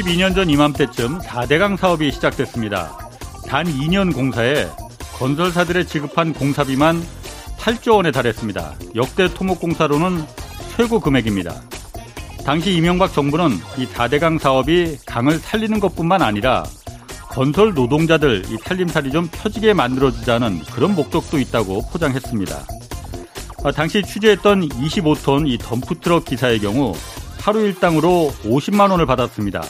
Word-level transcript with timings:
12년 0.00 0.34
전 0.34 0.48
이맘때쯤 0.48 1.18
4대강 1.18 1.76
사업이 1.76 2.10
시작됐습니다. 2.10 2.96
단 3.46 3.66
2년 3.66 4.14
공사에 4.14 4.66
건설사들의 5.18 5.86
지급한 5.86 6.32
공사비만 6.32 7.02
8조 7.58 7.96
원에 7.96 8.10
달했습니다. 8.10 8.74
역대 8.94 9.28
토목공사로는 9.34 10.24
최고 10.74 11.00
금액입니다. 11.00 11.54
당시 12.46 12.72
이명박 12.72 13.12
정부는 13.12 13.50
이 13.76 13.86
4대강 13.86 14.38
사업이 14.38 14.98
강을 15.04 15.38
살리는 15.38 15.78
것뿐만 15.80 16.22
아니라 16.22 16.64
건설 17.28 17.74
노동자들 17.74 18.44
이 18.48 18.56
살림살이 18.56 19.10
좀 19.10 19.28
펴지게 19.30 19.74
만들어주자는 19.74 20.60
그런 20.72 20.94
목적도 20.94 21.38
있다고 21.38 21.82
포장했습니다. 21.90 22.56
아, 23.64 23.70
당시 23.70 24.02
취재했던 24.02 24.66
25톤 24.70 25.46
이 25.46 25.58
덤프트럭 25.58 26.24
기사의 26.24 26.60
경우 26.60 26.94
하루 27.40 27.60
일당으로 27.60 28.32
50만 28.44 28.90
원을 28.90 29.06
받았습니다. 29.06 29.62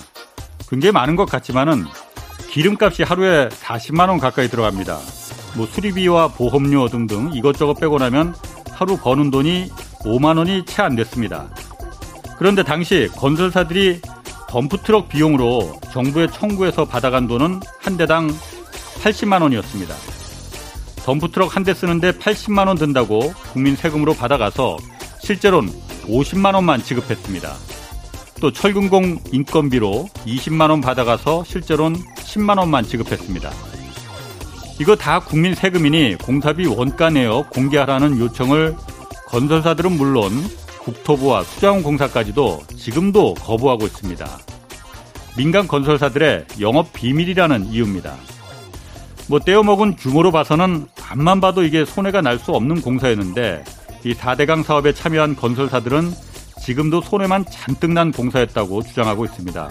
굉장히 0.68 0.92
많은 0.92 1.16
것 1.16 1.26
같지만은 1.26 1.84
기름값이 2.50 3.02
하루에 3.04 3.48
40만 3.48 4.08
원 4.08 4.18
가까이 4.18 4.48
들어갑니다. 4.48 4.98
뭐 5.56 5.66
수리비와 5.66 6.28
보험료 6.28 6.88
등등 6.88 7.30
이것저것 7.32 7.74
빼고 7.74 7.98
나면 7.98 8.34
하루 8.72 8.96
버는 8.96 9.30
돈이 9.30 9.70
5만 10.00 10.38
원이 10.38 10.64
채 10.64 10.82
안 10.82 10.96
됐습니다. 10.96 11.48
그런데 12.38 12.62
당시 12.62 13.08
건설사들이 13.16 14.00
덤프트럭 14.48 15.08
비용으로 15.08 15.78
정부에 15.92 16.26
청구해서 16.28 16.84
받아간 16.86 17.28
돈은 17.28 17.60
한 17.80 17.96
대당 17.96 18.28
80만 19.02 19.42
원이었습니다. 19.42 19.94
덤프트럭 21.04 21.54
한 21.56 21.64
대 21.64 21.72
쓰는데 21.74 22.12
80만 22.12 22.66
원 22.66 22.76
든다고 22.76 23.32
국민 23.52 23.76
세금으로 23.76 24.14
받아가서 24.14 24.76
실제로는 25.20 25.72
50만 26.10 26.54
원만 26.54 26.82
지급했습니다. 26.82 27.54
또 28.40 28.50
철근공 28.52 29.18
인건비로 29.32 30.08
20만 30.26 30.70
원 30.70 30.80
받아가서 30.80 31.44
실제로는 31.44 31.98
10만 32.16 32.58
원만 32.58 32.84
지급했습니다. 32.84 33.50
이거 34.80 34.96
다 34.96 35.20
국민 35.20 35.54
세금이니 35.54 36.16
공사비 36.16 36.66
원가 36.66 37.10
내어 37.10 37.44
공개하라는 37.50 38.18
요청을 38.18 38.74
건설사들은 39.26 39.92
물론 39.92 40.32
국토부와 40.80 41.44
수자원공사까지도 41.44 42.62
지금도 42.76 43.34
거부하고 43.34 43.86
있습니다. 43.86 44.26
민간 45.36 45.68
건설사들의 45.68 46.46
영업 46.60 46.92
비밀이라는 46.94 47.66
이유입니다. 47.66 48.14
뭐 49.28 49.38
떼어먹은 49.38 49.96
규모로 49.96 50.32
봐서는 50.32 50.86
앞만 51.08 51.40
봐도 51.40 51.62
이게 51.62 51.84
손해가 51.84 52.20
날 52.22 52.38
수 52.38 52.52
없는 52.52 52.80
공사였는데 52.80 53.62
이 54.04 54.14
4대강 54.14 54.62
사업에 54.62 54.92
참여한 54.92 55.36
건설사들은 55.36 56.12
지금도 56.62 57.00
손해만 57.00 57.44
잔뜩 57.50 57.92
난 57.92 58.12
공사였다고 58.12 58.82
주장하고 58.82 59.24
있습니다. 59.24 59.68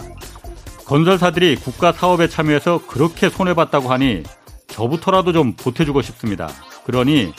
건설사들이 0.86 1.55
국가 1.58 1.91
사업에 1.91 2.27
참여해서 2.27 2.81
그렇게 2.88 3.30
손해봤다고 3.30 3.91
하니 3.91 4.23
저부터라도 4.67 5.33
좀 5.33 5.53
보태주고 5.53 6.02
싶습니다. 6.02 6.49
그러니 6.86 7.33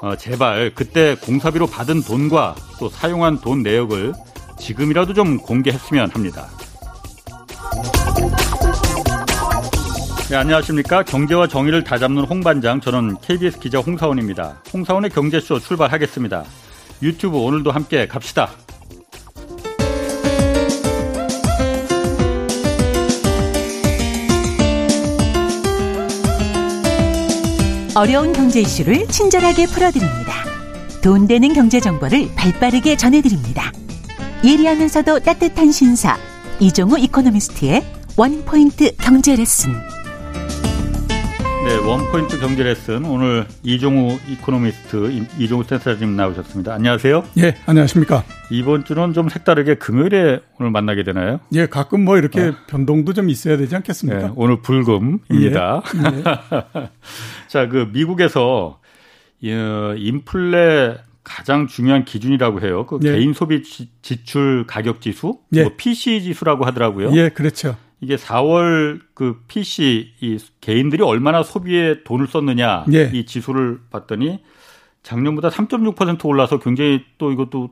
어, 0.00 0.16
제발 0.16 0.72
그때 0.74 1.16
공사비로 1.16 1.66
받은 1.66 2.02
돈과 2.02 2.54
또 2.78 2.88
사용한 2.88 3.40
돈 3.40 3.62
내역을 3.62 4.12
지금이라도 4.58 5.14
좀 5.14 5.38
공개했으면 5.38 6.10
합니다. 6.10 6.48
네, 10.34 10.38
안녕하십니까. 10.38 11.04
경제와 11.04 11.46
정의를 11.46 11.84
다잡는 11.84 12.24
홍반장, 12.24 12.80
저는 12.80 13.18
KBS 13.22 13.60
기자 13.60 13.78
홍사원입니다. 13.78 14.62
홍사원의 14.72 15.10
경제쇼 15.10 15.60
출발하겠습니다. 15.60 16.42
유튜브 17.02 17.38
오늘도 17.38 17.70
함께 17.70 18.08
갑시다. 18.08 18.50
어려운 27.94 28.32
경제 28.32 28.60
이슈를 28.62 29.06
친절하게 29.06 29.66
풀어드립니다. 29.66 30.32
돈 31.00 31.28
되는 31.28 31.52
경제 31.52 31.78
정보를 31.78 32.28
발빠르게 32.34 32.96
전해드립니다. 32.96 33.70
예리하면서도 34.44 35.20
따뜻한 35.20 35.70
신사 35.70 36.18
이종우 36.58 36.98
이코노미스트의 36.98 37.84
원포인트 38.16 38.96
경제 38.96 39.36
레슨. 39.36 39.70
네, 41.64 41.76
원포인트 41.76 42.40
경제 42.40 42.62
레슨 42.62 43.06
오늘 43.06 43.46
이종우 43.62 44.18
이코노미스트 44.28 45.26
이종우 45.38 45.64
센터장님 45.64 46.14
나오셨습니다. 46.14 46.74
안녕하세요. 46.74 47.24
예, 47.38 47.54
안녕하십니까. 47.64 48.22
이번 48.50 48.84
주는 48.84 49.14
좀 49.14 49.30
색다르게 49.30 49.76
금요일에 49.76 50.40
오늘 50.60 50.70
만나게 50.70 51.04
되나요? 51.04 51.40
예, 51.54 51.64
가끔 51.64 52.04
뭐 52.04 52.18
이렇게 52.18 52.48
어. 52.48 52.54
변동도 52.66 53.14
좀 53.14 53.30
있어야 53.30 53.56
되지 53.56 53.74
않겠습니까? 53.76 54.18
네, 54.26 54.32
오늘 54.36 54.60
불금입니다. 54.60 55.82
예, 55.94 56.18
예. 56.18 56.22
자, 57.48 57.66
그 57.68 57.88
미국에서 57.94 58.78
인플레 59.40 60.98
가장 61.24 61.66
중요한 61.66 62.04
기준이라고 62.04 62.60
해요. 62.60 62.84
그 62.84 62.98
예. 63.04 63.12
개인 63.12 63.32
소비 63.32 63.62
지출 64.02 64.66
가격 64.66 65.00
지수, 65.00 65.38
예. 65.54 65.62
뭐 65.62 65.72
PC 65.78 66.22
지수라고 66.24 66.66
하더라고요. 66.66 67.16
예, 67.16 67.30
그렇죠. 67.30 67.76
이게 68.04 68.16
4월 68.16 69.00
그 69.14 69.40
PC 69.48 70.12
이 70.20 70.38
개인들이 70.60 71.02
얼마나 71.02 71.42
소비에 71.42 72.04
돈을 72.04 72.26
썼느냐 72.26 72.84
예. 72.92 73.10
이 73.14 73.24
지수를 73.24 73.80
봤더니 73.90 74.40
작년보다 75.02 75.48
3.6% 75.48 76.24
올라서 76.26 76.58
굉장히 76.58 77.02
또 77.16 77.32
이것도 77.32 77.70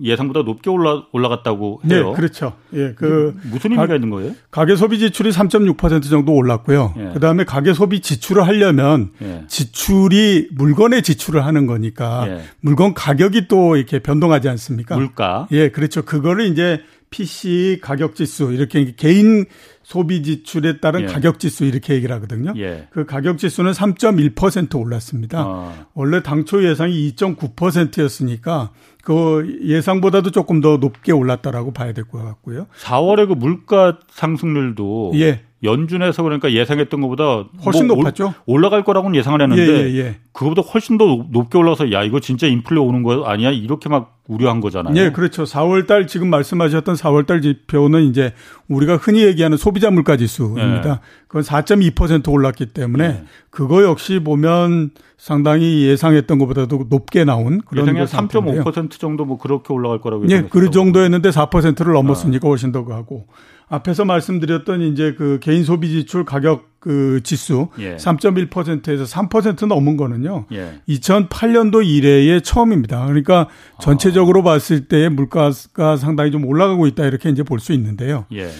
예상보다 0.00 0.42
높게 0.42 0.70
올라 0.70 1.02
올라갔다고 1.12 1.82
해요. 1.84 2.10
네, 2.10 2.16
그렇죠. 2.16 2.54
예, 2.72 2.94
그 2.94 3.36
무슨 3.50 3.72
의미가 3.72 3.88
가, 3.88 3.94
있는 3.94 4.08
거예요? 4.10 4.32
가계 4.50 4.76
소비 4.76 4.98
지출이 4.98 5.30
3.6% 5.30 6.08
정도 6.08 6.32
올랐고요. 6.32 6.94
예. 6.96 7.10
그다음에 7.12 7.44
가계 7.44 7.74
소비 7.74 8.00
지출을 8.00 8.46
하려면 8.46 9.10
예. 9.20 9.44
지출이 9.48 10.50
물건의 10.52 11.02
지출을 11.02 11.44
하는 11.44 11.66
거니까 11.66 12.24
예. 12.28 12.42
물건 12.60 12.94
가격이 12.94 13.48
또 13.48 13.76
이렇게 13.76 13.98
변동하지 13.98 14.48
않습니까? 14.48 14.96
물가. 14.96 15.48
예, 15.50 15.70
그렇죠. 15.70 16.02
그거를 16.02 16.46
이제 16.46 16.80
PC 17.10 17.78
가격 17.82 18.16
지수 18.16 18.52
이렇게 18.52 18.94
개인 18.96 19.44
소비 19.82 20.22
지출에 20.22 20.78
따른 20.80 21.02
예. 21.02 21.06
가격 21.06 21.38
지수 21.40 21.64
이렇게 21.64 21.94
얘기를 21.94 22.14
하거든요. 22.16 22.52
예. 22.56 22.88
그 22.92 23.04
가격 23.04 23.38
지수는 23.38 23.72
3.1% 23.72 24.78
올랐습니다. 24.80 25.44
어. 25.46 25.74
원래 25.94 26.22
당초 26.22 26.64
예상이 26.64 27.12
2.9%였으니까 27.14 28.70
그 29.02 29.58
예상보다도 29.64 30.30
조금 30.30 30.60
더 30.60 30.76
높게 30.76 31.12
올랐다라고 31.12 31.72
봐야 31.72 31.92
될 31.92 32.04
것 32.04 32.22
같고요. 32.22 32.66
4월에 32.80 33.26
그 33.28 33.32
물가 33.34 33.98
상승률도 34.10 35.12
예. 35.16 35.40
연준에서 35.64 36.22
그러니까 36.24 36.52
예상했던 36.52 37.00
것보다 37.00 37.44
훨씬 37.64 37.86
뭐 37.86 37.96
높았죠. 37.96 38.34
올라갈 38.46 38.82
거라고는 38.84 39.16
예상을 39.16 39.40
했는데 39.40 39.62
예, 39.62 39.92
예, 39.92 39.98
예. 39.98 40.16
그거보다 40.32 40.62
훨씬 40.62 40.98
더 40.98 41.24
높게 41.30 41.56
올라서 41.56 41.92
야 41.92 42.02
이거 42.02 42.18
진짜 42.18 42.48
인플레 42.48 42.80
오는 42.80 43.02
거 43.04 43.24
아니야 43.24 43.50
이렇게 43.50 43.88
막 43.88 44.11
우려한 44.28 44.60
거잖아요. 44.60 44.96
예, 44.96 45.10
그렇죠. 45.10 45.44
4월 45.44 45.86
달 45.86 46.06
지금 46.06 46.30
말씀하셨던 46.30 46.94
4월 46.94 47.26
달 47.26 47.42
지표는 47.42 48.02
이제 48.04 48.32
우리가 48.68 48.96
흔히 48.96 49.24
얘기하는 49.24 49.56
소비자 49.56 49.90
물가 49.90 50.16
지수입니다. 50.16 50.90
예. 50.90 50.98
그건 51.26 51.42
4.2% 51.42 52.30
올랐기 52.32 52.66
때문에 52.66 53.04
예. 53.04 53.24
그거 53.50 53.82
역시 53.82 54.20
보면 54.20 54.90
상당히 55.18 55.82
예상했던 55.82 56.38
것보다도 56.38 56.86
높게 56.88 57.24
나온 57.24 57.60
그런 57.62 57.96
예상이 57.96 58.28
3.5% 58.28 58.92
정도 58.92 59.24
뭐 59.24 59.38
그렇게 59.38 59.72
올라갈 59.72 60.00
거라고 60.00 60.28
예, 60.30 60.42
그 60.42 60.70
정도였는데 60.70 61.30
4%를 61.30 61.92
넘었으니까 61.92 62.48
훨씬 62.48 62.70
더 62.72 62.84
가고 62.84 63.26
앞에서 63.72 64.04
말씀드렸던 64.04 64.82
이제 64.82 65.14
그 65.16 65.38
개인 65.40 65.64
소비 65.64 65.88
지출 65.88 66.26
가격 66.26 66.68
그 66.78 67.20
지수 67.24 67.68
예. 67.78 67.96
3.1%에서 67.96 69.04
3% 69.04 69.66
넘은 69.66 69.96
거는요. 69.96 70.44
예. 70.52 70.80
2008년도 70.90 71.86
이래의 71.86 72.42
처음입니다. 72.42 73.06
그러니까 73.06 73.48
전체적으로 73.80 74.40
아. 74.40 74.44
봤을 74.44 74.88
때 74.88 75.08
물가가 75.08 75.96
상당히 75.96 76.30
좀 76.30 76.44
올라가고 76.44 76.86
있다 76.86 77.06
이렇게 77.06 77.30
이제 77.30 77.42
볼 77.42 77.60
수 77.60 77.72
있는데요. 77.72 78.26
예. 78.34 78.50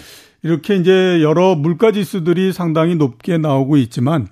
이렇게 0.41 0.77
이제 0.77 1.21
여러 1.21 1.53
물가 1.53 1.91
지수들이 1.91 2.51
상당히 2.51 2.95
높게 2.95 3.37
나오고 3.37 3.77
있지만 3.77 4.27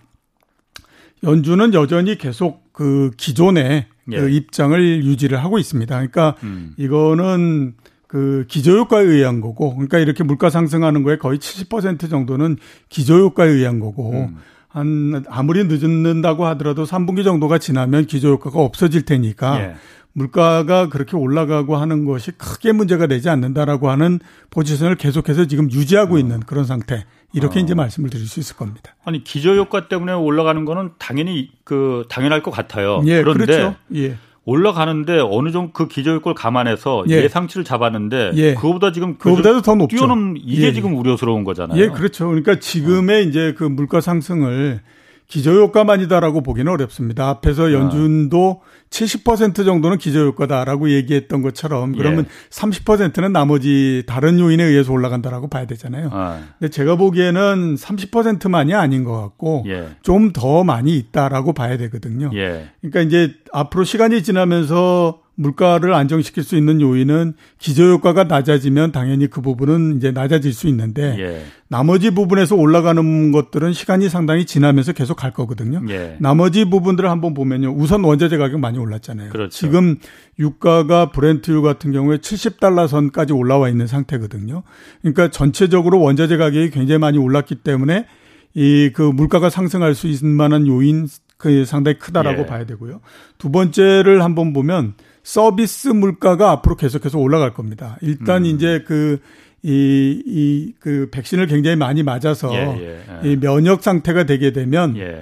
연준은 1.23 1.75
여전히 1.75 2.17
계속 2.17 2.73
그 2.73 3.11
기존의 3.17 3.85
예. 4.13 4.17
그 4.19 4.29
입장을 4.29 5.03
유지를 5.03 5.43
하고 5.43 5.59
있습니다. 5.59 5.93
그러니까 5.93 6.35
음. 6.41 6.73
이거는 6.77 7.75
그 8.11 8.43
기저효과에 8.49 9.05
의한 9.05 9.39
거고, 9.39 9.73
그러니까 9.73 9.97
이렇게 9.97 10.25
물가 10.25 10.49
상승하는 10.49 11.01
거에 11.03 11.17
거의 11.17 11.39
70% 11.39 12.09
정도는 12.09 12.57
기저효과에 12.89 13.47
의한 13.47 13.79
거고, 13.79 14.11
음. 14.11 14.37
한 14.67 15.23
아무리 15.29 15.63
늦는다고 15.63 16.45
하더라도 16.47 16.83
3분기 16.83 17.23
정도가 17.23 17.57
지나면 17.57 18.07
기저효과가 18.07 18.59
없어질 18.59 19.03
테니까 19.03 19.61
예. 19.61 19.75
물가가 20.13 20.89
그렇게 20.89 21.15
올라가고 21.15 21.77
하는 21.77 22.03
것이 22.03 22.31
크게 22.31 22.73
문제가 22.73 23.07
되지 23.07 23.29
않는다라고 23.29 23.89
하는 23.89 24.19
포지션을 24.49 24.95
계속해서 24.95 25.45
지금 25.45 25.71
유지하고 25.71 26.15
어. 26.15 26.19
있는 26.19 26.41
그런 26.41 26.65
상태. 26.65 27.05
이렇게 27.33 27.59
어. 27.59 27.63
이제 27.63 27.73
말씀을 27.73 28.09
드릴 28.09 28.27
수 28.27 28.41
있을 28.41 28.57
겁니다. 28.57 28.93
아니 29.05 29.23
기저효과 29.23 29.87
때문에 29.87 30.11
올라가는 30.11 30.65
거는 30.65 30.91
당연히 30.99 31.49
그 31.63 32.03
당연할 32.09 32.43
것 32.43 32.51
같아요. 32.51 33.01
예, 33.05 33.21
그런데 33.21 33.45
그렇죠. 33.45 33.75
예. 33.95 34.17
올라가는데 34.45 35.19
어느 35.19 35.51
정도 35.51 35.71
그 35.71 35.87
기저효과를 35.87 36.33
감안해서 36.35 37.05
예. 37.09 37.27
상치를 37.27 37.63
잡았는데 37.63 38.31
예. 38.35 38.53
그거보다 38.55 38.91
지금 38.91 39.17
그거보다도 39.17 39.61
더 39.61 39.75
높죠. 39.75 39.97
뛰어넘 39.97 40.35
이게 40.37 40.67
예. 40.67 40.73
지금 40.73 40.97
우려스러운 40.97 41.43
거잖아요. 41.43 41.79
예, 41.79 41.89
그렇죠. 41.89 42.27
그러니까 42.27 42.59
지금의 42.59 43.17
어. 43.17 43.21
이제 43.21 43.53
그 43.55 43.63
물가 43.63 44.01
상승을 44.01 44.81
기저효과만이다라고 45.31 46.43
보기는 46.43 46.71
어렵습니다. 46.71 47.29
앞에서 47.29 47.67
아. 47.67 47.71
연준도 47.71 48.61
아. 48.61 48.71
70% 48.89 49.65
정도는 49.65 49.97
기저효과다라고 49.97 50.89
얘기했던 50.89 51.41
것처럼 51.41 51.93
그러면 51.93 52.25
예. 52.25 52.49
30%는 52.49 53.31
나머지 53.31 54.03
다른 54.05 54.37
요인에 54.37 54.63
의해서 54.63 54.91
올라간다라고 54.91 55.47
봐야 55.47 55.65
되잖아요. 55.65 56.09
아. 56.11 56.41
근데 56.59 56.69
제가 56.69 56.97
보기에는 56.97 57.75
30%만이 57.75 58.73
아닌 58.73 59.05
것 59.05 59.19
같고 59.19 59.63
예. 59.67 59.87
좀더 60.03 60.65
많이 60.65 60.97
있다라고 60.97 61.53
봐야 61.53 61.77
되거든요. 61.77 62.29
예. 62.33 62.69
그러니까 62.81 63.01
이제 63.01 63.33
앞으로 63.53 63.85
시간이 63.85 64.23
지나면서 64.23 65.21
물가를 65.35 65.93
안정시킬 65.93 66.43
수 66.43 66.55
있는 66.55 66.81
요인은 66.81 67.33
기저효과가 67.57 68.25
낮아지면 68.25 68.91
당연히 68.91 69.27
그 69.27 69.41
부분은 69.41 69.97
이제 69.97 70.11
낮아질 70.11 70.53
수 70.53 70.67
있는데 70.67 71.15
예. 71.19 71.45
나머지 71.67 72.11
부분에서 72.11 72.55
올라가는 72.55 73.31
것들은 73.31 73.73
시간이 73.73 74.09
상당히 74.09 74.45
지나면서 74.45 74.93
계속 74.93 75.15
갈 75.15 75.31
거거든요. 75.31 75.81
예. 75.89 76.17
나머지 76.19 76.65
부분들을 76.65 77.09
한번 77.09 77.33
보면요. 77.33 77.73
우선 77.75 78.03
원자재 78.03 78.37
가격 78.37 78.59
많이 78.59 78.77
올랐잖아요. 78.77 79.29
그렇죠. 79.29 79.49
지금 79.49 79.97
유가가 80.37 81.11
브렌트유 81.11 81.61
같은 81.61 81.91
경우에 81.91 82.17
70달러 82.17 82.87
선까지 82.87 83.33
올라와 83.33 83.69
있는 83.69 83.87
상태거든요. 83.87 84.63
그러니까 85.01 85.29
전체적으로 85.31 85.99
원자재 86.01 86.37
가격이 86.37 86.71
굉장히 86.71 86.99
많이 86.99 87.17
올랐기 87.17 87.55
때문에 87.55 88.05
이 88.53 88.91
그 88.93 89.01
물가가 89.01 89.49
상승할 89.49 89.95
수 89.95 90.07
있는 90.07 90.35
만한 90.35 90.67
요인 90.67 91.07
그 91.37 91.65
상당히 91.65 91.97
크다라고 91.97 92.41
예. 92.41 92.45
봐야 92.45 92.65
되고요. 92.65 93.01
두 93.37 93.49
번째를 93.51 94.23
한번 94.23 94.53
보면 94.53 94.93
서비스 95.23 95.89
물가가 95.89 96.51
앞으로 96.51 96.75
계속해서 96.75 97.19
올라갈 97.19 97.53
겁니다. 97.53 97.97
일단 98.01 98.43
음. 98.43 98.45
이제 98.45 98.83
그, 98.85 99.19
이, 99.63 100.21
이, 100.25 100.73
그 100.79 101.09
백신을 101.11 101.47
굉장히 101.47 101.75
많이 101.75 102.03
맞아서 102.03 102.51
예, 102.53 102.81
예, 102.81 103.03
예. 103.23 103.31
이 103.31 103.39
면역 103.39 103.83
상태가 103.83 104.25
되게 104.25 104.51
되면 104.51 104.97
예. 104.97 105.21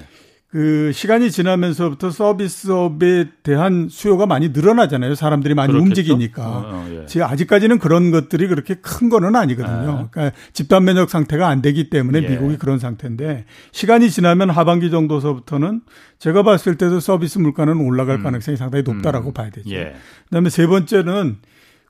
그 0.51 0.91
시간이 0.91 1.29
지나면서부터 1.29 2.09
서비스업에 2.09 3.29
대한 3.43 3.87
수요가 3.87 4.25
많이 4.25 4.49
늘어나잖아요. 4.49 5.13
사람들이 5.13 5.53
많이 5.53 5.71
그렇겠죠? 5.71 5.89
움직이니까. 5.89 6.43
어, 6.43 6.63
어, 6.65 6.87
예. 6.91 7.21
아직까지는 7.21 7.77
그런 7.77 8.09
것들이 8.09 8.47
그렇게 8.47 8.73
큰 8.73 9.09
거는 9.09 9.35
아니거든요. 9.35 9.91
아. 9.91 10.07
그러니까 10.09 10.31
집단 10.51 10.85
면역 10.85 11.11
상태가 11.11 11.47
안 11.47 11.61
되기 11.61 11.91
때문에 11.91 12.23
예. 12.23 12.29
미국이 12.29 12.57
그런 12.57 12.79
상태인데 12.79 13.45
시간이 13.71 14.09
지나면 14.09 14.49
하반기 14.49 14.89
정도서부터는 14.89 15.81
제가 16.17 16.41
봤을 16.41 16.77
때도 16.77 16.99
서비스 16.99 17.37
물가는 17.37 17.75
올라갈 17.79 18.15
음. 18.15 18.23
가능성이 18.23 18.57
상당히 18.57 18.81
높다라고 18.83 19.29
음. 19.29 19.33
봐야 19.33 19.51
되죠. 19.51 19.69
예. 19.69 19.93
그다음에 20.29 20.49
세 20.49 20.65
번째는 20.65 21.37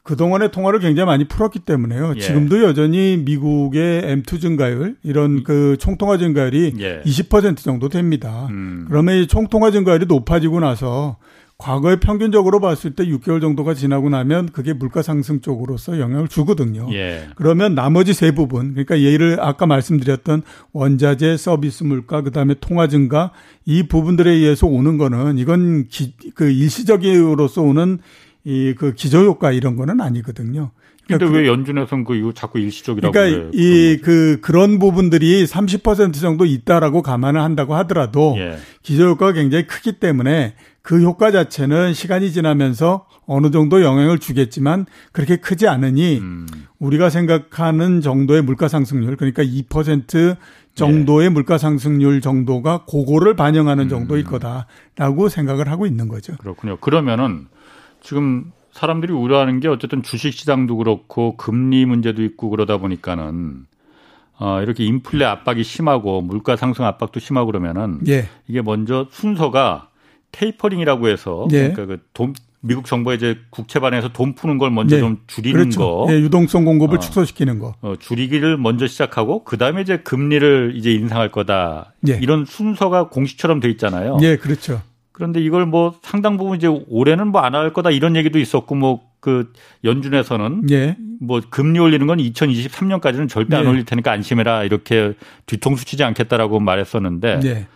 그동안의 0.03 0.51
통화를 0.51 0.79
굉장히 0.79 1.05
많이 1.05 1.27
풀었기 1.27 1.59
때문에요. 1.59 2.13
예. 2.15 2.19
지금도 2.19 2.63
여전히 2.63 3.17
미국의 3.17 4.01
M2 4.01 4.41
증가율, 4.41 4.95
이런 5.03 5.43
그 5.43 5.77
총통화 5.79 6.17
증가율이 6.17 6.73
예. 6.79 7.01
20% 7.05 7.57
정도 7.57 7.89
됩니다. 7.89 8.47
음. 8.49 8.85
그러면 8.87 9.17
이 9.17 9.27
총통화 9.27 9.71
증가율이 9.71 10.05
높아지고 10.07 10.59
나서 10.59 11.17
과거에 11.59 11.97
평균적으로 11.97 12.61
봤을 12.61 12.91
때 12.95 13.03
6개월 13.03 13.41
정도가 13.41 13.73
지나고 13.73 14.07
나면 14.07 14.47
그게 14.53 14.71
물가 14.71 15.01
상승 15.01 15.41
쪽으로서 15.41 15.99
영향을 15.99 16.29
주거든요. 16.29 16.87
예. 16.93 17.27
그러면 17.35 17.75
나머지 17.75 18.13
세 18.13 18.31
부분, 18.31 18.71
그러니까 18.71 19.01
예를 19.01 19.39
아까 19.41 19.65
말씀드렸던 19.65 20.43
원자재, 20.71 21.35
서비스 21.35 21.83
물가, 21.83 22.21
그다음에 22.21 22.55
통화 22.61 22.87
증가 22.87 23.31
이 23.65 23.83
부분들에 23.83 24.31
의해서 24.31 24.67
오는 24.67 24.97
거는 24.97 25.37
이건 25.37 25.87
기, 25.89 26.13
그 26.33 26.49
일시적으로서 26.49 27.61
오는 27.61 27.99
이 28.49 28.73
그 28.77 28.93
기저효과 28.93 29.51
이런 29.51 29.75
거는 29.75 30.01
아니거든요. 30.01 30.71
그러니까 31.05 31.25
근데 31.25 31.25
그, 31.25 31.31
왜 31.43 31.47
연준에서는 31.47 32.03
그 32.03 32.15
이거 32.15 32.33
자꾸 32.33 32.59
일시적이라고 32.59 33.11
그러니까 33.11 33.49
이 33.53 33.97
그 34.03 34.39
그런 34.41 34.79
부분들이 34.79 35.43
30% 35.45 36.13
정도 36.19 36.45
있다라고 36.45 37.01
감안을 37.01 37.41
한다고 37.41 37.75
하더라도 37.75 38.35
예. 38.37 38.57
기저효과가 38.83 39.33
굉장히 39.33 39.65
크기 39.67 39.93
때문에 39.93 40.55
그 40.81 41.01
효과 41.01 41.31
자체는 41.31 41.93
시간이 41.93 42.31
지나면서 42.31 43.05
어느 43.25 43.51
정도 43.51 43.83
영향을 43.83 44.17
주겠지만 44.17 44.85
그렇게 45.11 45.35
크지 45.35 45.67
않으니 45.67 46.17
음. 46.19 46.47
우리가 46.79 47.09
생각하는 47.09 48.01
정도의 48.01 48.41
물가 48.41 48.67
상승률 48.67 49.15
그러니까 49.17 49.43
2% 49.43 50.37
정도의 50.75 51.25
예. 51.25 51.29
물가 51.29 51.57
상승률 51.57 52.21
정도가 52.21 52.85
고거를 52.87 53.35
반영하는 53.35 53.85
음. 53.85 53.89
정도일 53.89 54.23
거다라고 54.23 55.29
생각을 55.29 55.69
하고 55.69 55.85
있는 55.85 56.07
거죠. 56.07 56.35
그렇군요. 56.37 56.77
그러면은 56.77 57.47
지금 58.01 58.51
사람들이 58.71 59.11
우려하는 59.11 59.59
게 59.59 59.67
어쨌든 59.67 60.03
주식 60.03 60.33
시장도 60.33 60.77
그렇고 60.77 61.35
금리 61.37 61.85
문제도 61.85 62.23
있고 62.23 62.49
그러다 62.49 62.77
보니까는 62.77 63.65
어, 64.39 64.61
이렇게 64.61 64.85
인플레 64.85 65.25
압박이 65.25 65.63
심하고 65.63 66.21
물가 66.21 66.55
상승 66.55 66.85
압박도 66.85 67.19
심하고 67.19 67.47
그러면은 67.47 67.99
예. 68.07 68.27
이게 68.47 68.61
먼저 68.61 69.07
순서가 69.11 69.89
테이퍼링이라고 70.31 71.09
해서 71.09 71.47
예. 71.51 71.71
그러니까 71.71 71.85
그 71.87 71.97
돈, 72.13 72.33
미국 72.61 72.85
정부의 72.85 73.17
이제 73.17 73.37
국채 73.49 73.79
발행해서 73.79 74.13
돈 74.13 74.35
푸는 74.35 74.57
걸 74.57 74.71
먼저 74.71 74.95
예. 74.95 74.99
좀 74.99 75.17
줄이는 75.27 75.59
그렇죠. 75.59 75.79
거, 75.79 76.07
예, 76.09 76.19
유동성 76.19 76.65
공급을 76.65 76.97
어, 76.97 76.99
축소시키는 76.99 77.59
거, 77.59 77.75
어, 77.81 77.95
줄이기를 77.99 78.57
먼저 78.57 78.87
시작하고 78.87 79.43
그 79.43 79.57
다음에 79.57 79.81
이제 79.81 79.97
금리를 79.97 80.73
이제 80.75 80.91
인상할 80.93 81.31
거다. 81.31 81.93
예. 82.07 82.19
이런 82.21 82.45
순서가 82.45 83.09
공식처럼 83.09 83.59
돼 83.59 83.69
있잖아요. 83.71 84.17
예, 84.21 84.37
그렇죠. 84.37 84.81
그런데 85.19 85.41
이걸 85.41 85.65
뭐 85.65 85.93
상당 86.01 86.37
부분 86.37 86.55
이제 86.57 86.67
올해는 86.67 87.27
뭐 87.27 87.41
안 87.41 87.53
할 87.53 87.73
거다 87.73 87.91
이런 87.91 88.15
얘기도 88.15 88.39
있었고 88.39 88.73
뭐 88.75 89.09
그 89.19 89.51
연준에서는 89.83 90.69
예. 90.71 90.95
뭐 91.19 91.41
금리 91.49 91.77
올리는 91.79 92.07
건 92.07 92.19
2023년까지는 92.19 93.27
절대 93.27 93.57
안 93.57 93.65
예. 93.65 93.67
올릴 93.67 93.83
테니까 93.83 94.11
안심해라 94.13 94.63
이렇게 94.63 95.13
뒤통수 95.45 95.83
치지 95.85 96.03
않겠다라고 96.05 96.59
말했었는데 96.61 97.41
예. 97.43 97.67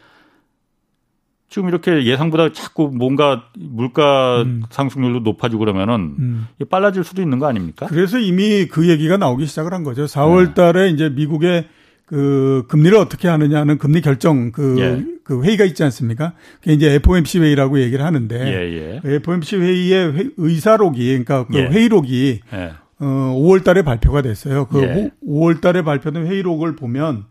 지금 1.49 1.67
이렇게 1.67 2.05
예상보다 2.05 2.53
자꾸 2.53 2.89
뭔가 2.93 3.49
물가 3.59 4.41
음. 4.43 4.63
상승률도 4.69 5.19
높아지고 5.19 5.59
그러면은 5.59 6.15
음. 6.17 6.47
빨라질 6.69 7.03
수도 7.03 7.21
있는 7.21 7.37
거 7.39 7.45
아닙니까? 7.45 7.85
그래서 7.87 8.17
이미 8.17 8.65
그 8.67 8.89
얘기가 8.89 9.17
나오기 9.17 9.45
시작을 9.45 9.73
한 9.73 9.83
거죠. 9.83 10.05
4월 10.05 10.55
달에 10.55 10.89
이제 10.89 11.09
미국의 11.09 11.67
그 12.05 12.65
금리를 12.67 12.97
어떻게 12.97 13.27
하느냐는 13.27 13.77
금리 13.77 14.01
결정 14.01 14.51
그, 14.51 14.75
예. 14.79 15.03
그 15.23 15.43
회의가 15.43 15.63
있지 15.65 15.83
않습니까? 15.83 16.33
그게 16.59 16.73
이제 16.73 16.91
FOMC 16.95 17.39
회의라고 17.39 17.79
얘기를 17.79 18.03
하는데 18.03 18.35
예, 18.35 18.73
예. 18.95 18.99
그 19.01 19.11
FOMC 19.13 19.57
회의의 19.57 20.13
회, 20.13 20.25
의사록이 20.37 21.05
그러니까 21.07 21.45
그 21.47 21.57
예. 21.57 21.65
회의록이 21.67 22.41
예. 22.53 22.71
어 22.99 23.35
5월 23.37 23.63
달에 23.63 23.81
발표가 23.81 24.21
됐어요. 24.21 24.65
그 24.65 25.09
5월 25.25 25.55
예. 25.57 25.61
달에 25.61 25.81
발표된 25.81 26.27
회의록을 26.27 26.75
보면 26.75 27.25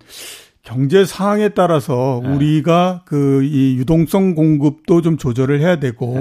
경제 0.62 1.04
상황에 1.04 1.50
따라서 1.50 2.20
우리가 2.24 3.02
그 3.04 3.42
이 3.42 3.76
유동성 3.78 4.34
공급도 4.34 5.02
좀 5.02 5.16
조절을 5.16 5.60
해야 5.60 5.76
되고 5.76 6.16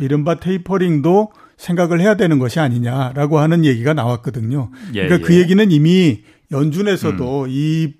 이른바 0.00 0.36
테이퍼링도 0.36 1.30
생각을 1.56 2.00
해야 2.00 2.16
되는 2.16 2.38
것이 2.38 2.60
아니냐라고 2.60 3.38
하는 3.38 3.64
얘기가 3.64 3.94
나왔거든요. 3.94 4.70
그러니까 4.92 5.26
그 5.26 5.34
얘기는 5.34 5.70
이미 5.70 6.22
연준에서도 6.50 7.44
음. 7.44 7.46
이 7.50 7.92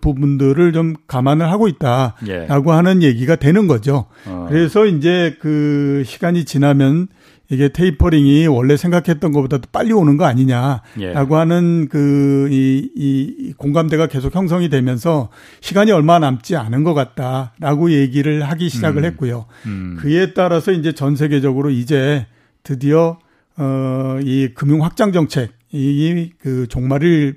부분들을 0.00 0.72
좀 0.72 0.94
감안을 1.06 1.50
하고 1.50 1.66
있다라고 1.68 2.22
예. 2.28 2.46
하는 2.48 3.02
얘기가 3.02 3.36
되는 3.36 3.66
거죠. 3.66 4.06
어. 4.26 4.46
그래서 4.48 4.86
이제 4.86 5.36
그 5.40 6.04
시간이 6.06 6.44
지나면 6.44 7.08
이게 7.50 7.68
테이퍼링이 7.68 8.46
원래 8.46 8.76
생각했던 8.76 9.32
것보다도 9.32 9.68
빨리 9.70 9.92
오는 9.92 10.16
거 10.16 10.24
아니냐라고 10.24 10.84
예. 11.00 11.38
하는 11.38 11.88
그, 11.90 12.48
이, 12.50 12.90
이 12.96 13.52
공감대가 13.58 14.06
계속 14.06 14.34
형성이 14.34 14.70
되면서 14.70 15.28
시간이 15.60 15.92
얼마 15.92 16.18
남지 16.18 16.56
않은 16.56 16.84
것 16.84 16.94
같다라고 16.94 17.90
얘기를 17.92 18.42
하기 18.42 18.70
시작을 18.70 19.02
음. 19.02 19.04
했고요. 19.04 19.46
음. 19.66 19.96
그에 20.00 20.32
따라서 20.32 20.72
이제 20.72 20.92
전 20.92 21.16
세계적으로 21.16 21.70
이제 21.70 22.26
드디어 22.62 23.18
어, 23.56 24.18
이 24.22 24.48
금융 24.54 24.82
확장 24.82 25.12
정책, 25.12 25.52
이그 25.70 26.66
종말을 26.68 27.36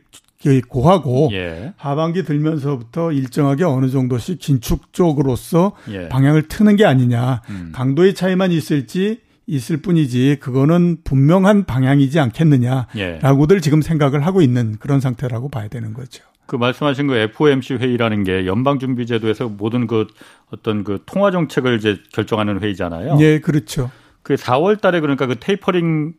고하고 0.67 1.29
예. 1.33 1.73
하반기 1.77 2.23
들면서부터 2.23 3.11
일정하게 3.11 3.63
어느 3.63 3.89
정도씩 3.89 4.39
긴축 4.39 4.93
쪽으로서 4.93 5.73
예. 5.89 6.09
방향을 6.09 6.47
트는 6.47 6.75
게 6.75 6.85
아니냐. 6.85 7.41
음. 7.49 7.71
강도의 7.73 8.13
차이만 8.13 8.51
있을지 8.51 9.21
있을 9.47 9.77
뿐이지 9.77 10.37
그거는 10.39 10.97
분명한 11.03 11.65
방향이지 11.65 12.19
않겠느냐라고들 12.19 13.55
예. 13.57 13.61
지금 13.61 13.81
생각을 13.81 14.25
하고 14.25 14.41
있는 14.41 14.75
그런 14.79 14.99
상태라고 14.99 15.49
봐야 15.49 15.67
되는 15.69 15.93
거죠. 15.93 16.23
그 16.45 16.55
말씀하신 16.55 17.07
그 17.07 17.15
FOMC 17.15 17.75
회의라는 17.75 18.23
게 18.23 18.45
연방준비제도에서 18.45 19.49
모든 19.49 19.85
그 19.87 20.07
어떤 20.51 20.83
그 20.83 21.03
통화 21.05 21.31
정책을 21.31 21.77
이제 21.77 21.97
결정하는 22.13 22.61
회의잖아요. 22.61 23.17
예, 23.19 23.39
그렇죠. 23.39 23.91
그 24.21 24.35
4월 24.35 24.79
달에 24.79 24.99
그러니까 24.99 25.25
그 25.25 25.35
테이퍼링 25.39 26.13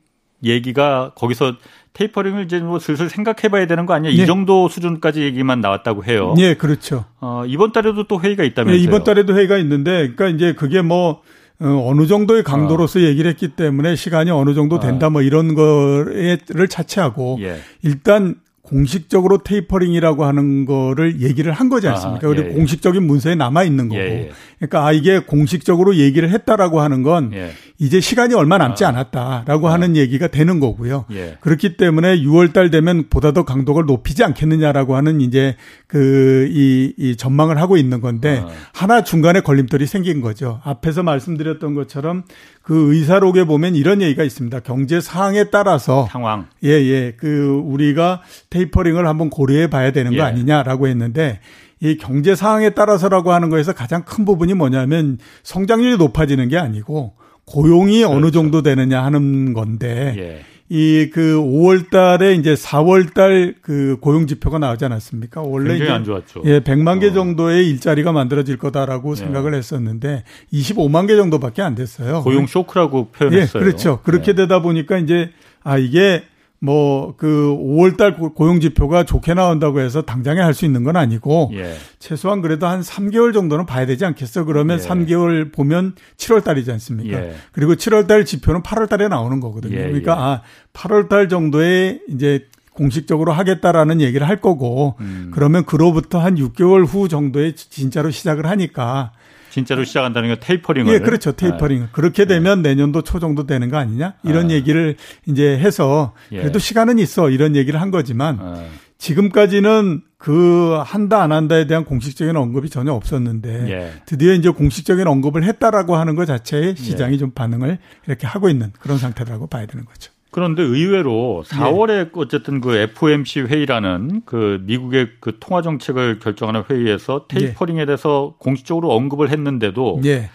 얘기가 0.45 1.13
거기서 1.17 1.55
테이퍼링을 1.95 2.45
이제 2.45 2.61
뭐 2.61 2.79
슬슬 2.79 3.09
생각해 3.09 3.49
봐야 3.51 3.67
되는 3.67 3.87
거 3.87 3.95
아니야? 3.95 4.11
네. 4.11 4.17
이 4.17 4.27
정도 4.27 4.69
수준까지 4.69 5.23
얘기만 5.23 5.61
나왔다고 5.61 6.05
해요. 6.05 6.35
네, 6.37 6.55
그렇죠. 6.55 7.07
어, 7.21 7.45
이번 7.47 7.73
달에도 7.73 8.05
또 8.05 8.21
회의가 8.21 8.45
있다면서요? 8.45 8.79
네, 8.79 8.83
이번 8.83 9.03
달에도 9.05 9.37
회의가 9.37 9.59
있는데, 9.59 10.13
그러니까 10.15 10.29
이제 10.29 10.53
그게 10.53 10.81
뭐, 10.81 11.23
어, 11.61 11.93
느 11.97 12.07
정도의 12.07 12.45
강도로서 12.45 13.01
어. 13.01 13.03
얘기를 13.03 13.29
했기 13.29 13.49
때문에 13.49 13.97
시간이 13.97 14.31
어느 14.31 14.55
정도 14.55 14.79
된다 14.79 15.11
뭐 15.11 15.23
이런 15.23 15.55
거를 15.55 16.69
차치하고 16.69 17.39
예. 17.41 17.57
일단 17.83 18.37
공식적으로 18.69 19.39
테이퍼링이라고 19.39 20.27
하는 20.27 20.67
거를 20.67 21.23
얘기를 21.23 21.53
한 21.53 21.71
거지 21.71 21.89
않습니까? 21.89 22.27
아, 22.27 22.31
그리고 22.31 22.49
예, 22.49 22.51
예. 22.51 22.55
공식적인 22.55 23.03
문서에 23.03 23.35
남아 23.35 23.63
있는 23.65 23.89
거고. 23.89 24.01
예, 24.01 24.05
예, 24.05 24.31
그러니까 24.59 24.87
아 24.87 24.93
이게 24.93 25.21
공식적으로 25.21 25.97
얘기를 25.97 26.31
했다라고 26.31 26.81
하는 26.81 27.03
건 27.03 27.33
예. 27.33 27.53
이제 27.79 28.01
시간이 28.01 28.35
얼마 28.35 28.59
남지 28.59 28.85
아. 28.85 28.89
않았다라고 28.89 29.69
아. 29.69 29.73
하는 29.73 29.97
얘기가 29.97 30.27
되는 30.27 30.61
거고요. 30.61 31.07
예. 31.13 31.39
그렇기 31.41 31.77
때문에 31.77 32.21
6월 32.21 32.53
달 32.53 32.71
되면 32.71 33.09
보다 33.09 33.33
더 33.33 33.45
강도를 33.45 33.87
높이지 33.87 34.23
않겠느냐라고 34.23 34.97
하는 34.97 35.23
이제 35.23 35.57
그이 35.87 36.93
이 36.99 37.17
전망을 37.17 37.59
하고 37.59 37.79
있는 37.79 38.03
건데 38.03 38.43
아. 38.45 38.51
하나 38.75 39.03
중간에 39.03 39.41
걸림돌이 39.41 39.87
생긴 39.87 40.21
거죠. 40.21 40.61
앞에서 40.65 41.03
말씀드렸던 41.03 41.75
것처럼 41.75 42.25
그 42.63 42.93
의사록에 42.95 43.45
보면 43.45 43.77
이런 43.77 44.03
얘기가 44.03 44.25
있습니다. 44.25 44.61
경제 44.61 45.01
상황에 45.01 45.45
따라서 45.45 46.07
상황 46.11 46.49
예 46.65 46.69
예. 46.69 47.15
그 47.17 47.63
우리가 47.65 48.21
테 48.51 48.58
이퍼링을 48.61 49.07
한번 49.07 49.31
고려해 49.31 49.69
봐야 49.69 49.93
되는 49.93 50.13
거 50.13 50.19
예. 50.19 50.23
아니냐라고 50.23 50.89
했는데 50.89 51.41
이 51.81 51.97
경제 51.97 52.35
상황에 52.35 52.71
따라서라고 52.71 53.33
하는 53.33 53.51
거에서 53.51 53.73
가장 53.73 54.03
큰 54.05 54.25
부분이 54.25 54.55
뭐냐면 54.55 55.19
성장률이 55.43 55.97
높아지는 55.97 56.49
게 56.49 56.59
아니고 56.59 57.15
고용이 57.47 57.99
그렇죠. 57.99 58.15
어느 58.15 58.31
정도 58.31 58.63
되느냐 58.63 59.03
하는 59.05 59.55
건데 59.55 60.15
예. 60.19 60.41
이그 60.71 61.41
5월 61.41 61.89
달에 61.91 62.35
이제 62.35 62.53
4월 62.55 63.15
달 63.15 63.55
그 63.63 63.97
고용 64.01 64.27
지표가 64.27 64.59
나오지 64.59 64.85
않았습니까? 64.85 65.41
원래 65.41 65.71
굉장히 65.71 65.93
안 65.93 66.05
좋았죠. 66.05 66.43
예, 66.45 66.61
100만 66.61 67.01
개 67.01 67.09
어. 67.09 67.13
정도의 67.13 67.69
일자리가 67.71 68.13
만들어질 68.13 68.59
거다라고 68.59 69.13
예. 69.13 69.17
생각을 69.17 69.55
했었는데 69.55 70.25
25만 70.53 71.07
개 71.07 71.17
정도밖에 71.17 71.63
안 71.63 71.75
됐어요. 71.75 72.23
고용 72.23 72.47
쇼크라고 72.47 73.09
표현했어요. 73.13 73.63
예, 73.63 73.65
그렇죠. 73.65 74.01
그렇게 74.03 74.33
예. 74.33 74.35
되다 74.35 74.61
보니까 74.61 74.99
이제 74.99 75.31
아 75.63 75.79
이게 75.79 76.25
뭐 76.61 77.15
그 77.17 77.57
5월달 77.57 78.35
고용 78.35 78.61
지표가 78.61 79.05
좋게 79.05 79.35
나온다고 79.35 79.81
해서 79.81 80.03
당장에 80.03 80.41
할 80.41 80.55
수 80.55 80.65
있는 80.65 80.83
건 80.83 80.97
아니고 80.97 81.51
예. 81.55 81.77
최소한 81.99 82.43
그래도 82.43 82.67
한 82.67 82.81
3개월 82.81 83.33
정도는 83.33 83.65
봐야 83.67 83.87
되지 83.87 84.05
않겠어? 84.05 84.45
그러면 84.45 84.79
예. 84.81 84.83
3개월 84.83 85.53
보면 85.53 85.95
7월 86.17 86.43
달이지 86.43 86.73
않습니까? 86.73 87.17
예. 87.17 87.35
그리고 87.53 87.75
7월 87.75 88.07
달 88.09 88.25
지표는 88.25 88.63
8월 88.63 88.89
달에 88.89 89.07
나오는 89.09 89.39
거거든요. 89.41 89.77
예, 89.77 89.83
그러니까 89.85 90.13
예. 90.13 90.17
아 90.19 90.43
8월 90.73 91.09
달 91.09 91.29
정도에 91.29 92.01
이제 92.09 92.47
공식적으로 92.73 93.33
하겠다라는 93.33 94.01
얘기를 94.01 94.27
할 94.29 94.41
거고 94.41 94.95
음. 95.01 95.31
그러면 95.35 95.65
그로부터 95.65 96.19
한 96.19 96.37
6개월 96.37 96.87
후 96.87 97.09
정도에 97.09 97.55
진짜로 97.55 98.11
시작을 98.11 98.47
하니까 98.47 99.13
진짜로 99.59 99.85
시작한다는 99.85 100.29
게 100.31 100.41
테이퍼링을. 100.41 100.93
예, 100.93 100.99
그렇죠. 101.01 101.33
테이퍼링. 101.33 101.81
네. 101.81 101.89
그렇게 101.93 102.25
네. 102.25 102.35
되면 102.35 102.63
네. 102.63 102.71
내년도 102.71 103.03
초 103.03 103.19
정도 103.19 103.47
되는 103.47 103.71
거 103.71 103.77
아니냐? 103.77 104.15
이런 104.25 104.49
네. 104.49 104.55
얘기를 104.55 104.97
이제 105.27 105.59
해서 105.59 106.15
예. 106.33 106.39
그래도 106.39 106.57
예. 106.57 106.59
시간은 106.59 106.99
있어. 106.99 107.31
이런 107.31 107.57
얘기를 107.57 107.81
한 107.81 107.91
거지만 107.91 108.39
네. 108.55 108.69
지금까지는 108.99 110.03
그 110.19 110.79
한다 110.85 111.23
안 111.23 111.33
한다에 111.33 111.67
대한 111.67 111.85
공식적인 111.85 112.37
언급이 112.37 112.69
전혀 112.69 112.93
없었는데 112.93 113.71
예. 113.71 113.93
드디어 114.07 114.33
이제 114.33 114.49
공식적인 114.49 115.07
언급을 115.07 115.45
했다라고 115.45 115.97
하는 115.97 116.17
것 116.17 116.27
자체에 116.27 116.75
시장이 116.75 117.15
예. 117.15 117.19
좀 117.19 117.31
반응을 117.31 117.79
이렇게 118.07 118.27
하고 118.27 118.49
있는 118.49 118.73
그런 118.81 118.99
상태라고 118.99 119.47
봐야 119.47 119.67
되는 119.67 119.85
거죠. 119.85 120.13
그런데 120.31 120.63
의외로 120.63 121.43
4월에 121.47 121.91
예. 121.91 122.11
어쨌든 122.15 122.61
그 122.61 122.75
FOMC 122.77 123.43
회의라는 123.43 124.23
그 124.27 124.61
미국의 124.63 125.09
그 125.21 125.39
통화 125.41 125.63
정책을 125.63 126.19
결정하는 126.19 126.65
회의에서 126.69 127.27
테이퍼링에 127.29 127.87
대해서 127.87 128.35
공식적으로 128.39 128.93
언급을 128.93 129.31
했는데도 129.31 130.01
예. 130.05 130.31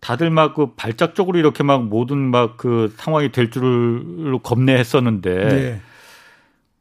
다들 0.00 0.30
막 0.30 0.54
그 0.54 0.72
발작적으로 0.74 1.38
이렇게 1.38 1.62
막 1.62 1.84
모든 1.84 2.18
막 2.18 2.56
그 2.56 2.92
상황이 2.96 3.30
될 3.32 3.50
줄을 3.50 4.38
겁내했었는데 4.42 5.30
예. 5.30 5.80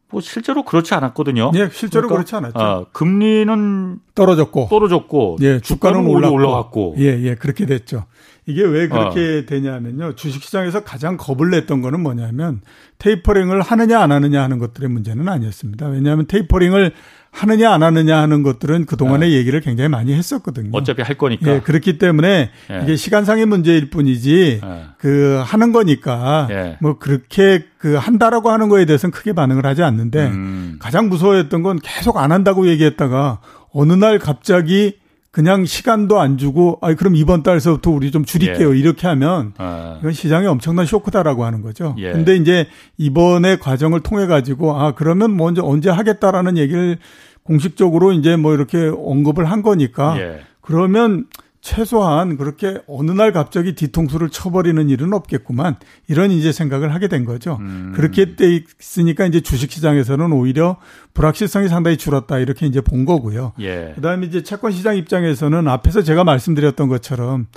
뭐 0.10 0.22
실제로 0.22 0.64
그렇지 0.64 0.94
않았거든요. 0.94 1.52
예, 1.56 1.70
실제로 1.72 2.08
그러니까, 2.08 2.16
그렇지 2.16 2.36
않았죠. 2.36 2.60
아, 2.60 2.86
금리는 2.94 4.00
떨어졌고 4.14 4.68
떨어졌고 4.70 5.38
예, 5.42 5.60
주가는, 5.60 6.00
주가는 6.02 6.08
올라 6.08 6.30
올라갔고 6.30 6.96
예, 7.00 7.20
예, 7.22 7.36
그렇게 7.36 7.66
됐죠. 7.66 8.06
이게 8.48 8.64
왜 8.64 8.88
그렇게 8.88 9.44
어. 9.44 9.46
되냐면요. 9.48 10.14
주식시장에서 10.16 10.84
가장 10.84 11.18
겁을 11.18 11.50
냈던 11.50 11.82
거는 11.82 12.02
뭐냐면 12.02 12.62
테이퍼링을 13.00 13.62
하느냐 13.62 14.00
안 14.00 14.12
하느냐 14.12 14.44
하는 14.44 14.60
것들의 14.60 14.90
문제는 14.90 15.28
아니었습니다. 15.28 15.88
왜냐하면 15.88 16.28
테이퍼링을 16.28 16.92
하느냐 17.32 17.74
안 17.74 17.84
하느냐 17.84 18.18
하는 18.22 18.44
것들은 18.44 18.86
그동안에 18.86 19.28
네. 19.28 19.34
얘기를 19.34 19.60
굉장히 19.60 19.90
많이 19.90 20.14
했었거든요. 20.14 20.70
어차피 20.74 21.02
할 21.02 21.18
거니까. 21.18 21.56
예, 21.56 21.60
그렇기 21.60 21.98
때문에 21.98 22.52
예. 22.72 22.82
이게 22.84 22.96
시간상의 22.96 23.46
문제일 23.46 23.90
뿐이지 23.90 24.62
예. 24.64 24.86
그 25.00 25.42
하는 25.44 25.74
거니까 25.74 26.48
예. 26.52 26.78
뭐 26.80 26.98
그렇게 26.98 27.66
그 27.78 27.96
한다라고 27.96 28.52
하는 28.52 28.70
거에 28.70 28.86
대해서는 28.86 29.12
크게 29.12 29.34
반응을 29.34 29.66
하지 29.66 29.84
않는데 29.84 30.28
음. 30.28 30.78
가장 30.80 31.10
무서워했던 31.10 31.62
건 31.62 31.80
계속 31.84 32.18
안 32.18 32.32
한다고 32.32 32.68
얘기했다가 32.68 33.40
어느 33.74 33.92
날 33.92 34.18
갑자기 34.18 34.98
그냥 35.36 35.66
시간도 35.66 36.22
안 36.22 36.38
주고 36.38 36.80
아 36.80 36.94
그럼 36.94 37.14
이번 37.14 37.44
달서부터 37.44 37.92
우리 37.92 38.10
좀 38.10 38.24
줄일게요 38.24 38.74
예. 38.74 38.80
이렇게 38.80 39.06
하면 39.06 39.52
아. 39.58 39.98
이건 40.00 40.14
시장에 40.14 40.48
엄청난 40.48 40.86
쇼크다라고 40.86 41.44
하는 41.44 41.62
거죠. 41.62 41.94
예. 41.98 42.14
근데 42.14 42.38
이제 42.38 42.68
이번에 42.98 43.58
과정을 43.58 44.00
통해 44.00 44.28
가지고 44.28 44.80
아 44.80 44.94
그러면 44.94 45.36
먼저 45.36 45.62
언제 45.62 45.90
하겠다라는 45.90 46.58
얘기를 46.58 47.00
공식적으로 47.44 48.14
이제 48.14 48.38
뭐 48.38 48.54
이렇게 48.54 48.90
언급을 48.96 49.44
한 49.44 49.62
거니까 49.62 50.18
예. 50.22 50.40
그러면 50.62 51.26
최소한 51.66 52.38
그렇게 52.38 52.78
어느 52.86 53.10
날 53.10 53.32
갑자기 53.32 53.74
뒤통수를 53.74 54.30
쳐버리는 54.30 54.88
일은 54.88 55.14
없겠구만 55.14 55.78
이런 56.08 56.30
이제 56.30 56.52
생각을 56.52 56.94
하게 56.94 57.08
된 57.08 57.26
거죠. 57.26 57.58
음. 57.60 57.92
그렇게 57.96 58.36
돼 58.36 58.62
있으니까 58.80 59.26
이제 59.26 59.42
주식시장에서는 59.42 60.32
오히려 60.32 60.78
불확실성이 61.16 61.68
상당히 61.68 61.98
줄었다 61.98 62.38
이렇게 62.38 62.68
이제 62.68 62.82
본 62.82 63.04
거고요. 63.04 63.54
예. 63.62 63.94
그다음에 63.96 64.28
이제 64.28 64.44
채권 64.44 64.74
시장 64.74 64.96
입장에서는 64.96 65.68
앞에서 65.68 66.04
제가 66.04 66.24
말씀드렸던 66.24 66.88
것처럼 66.88 67.48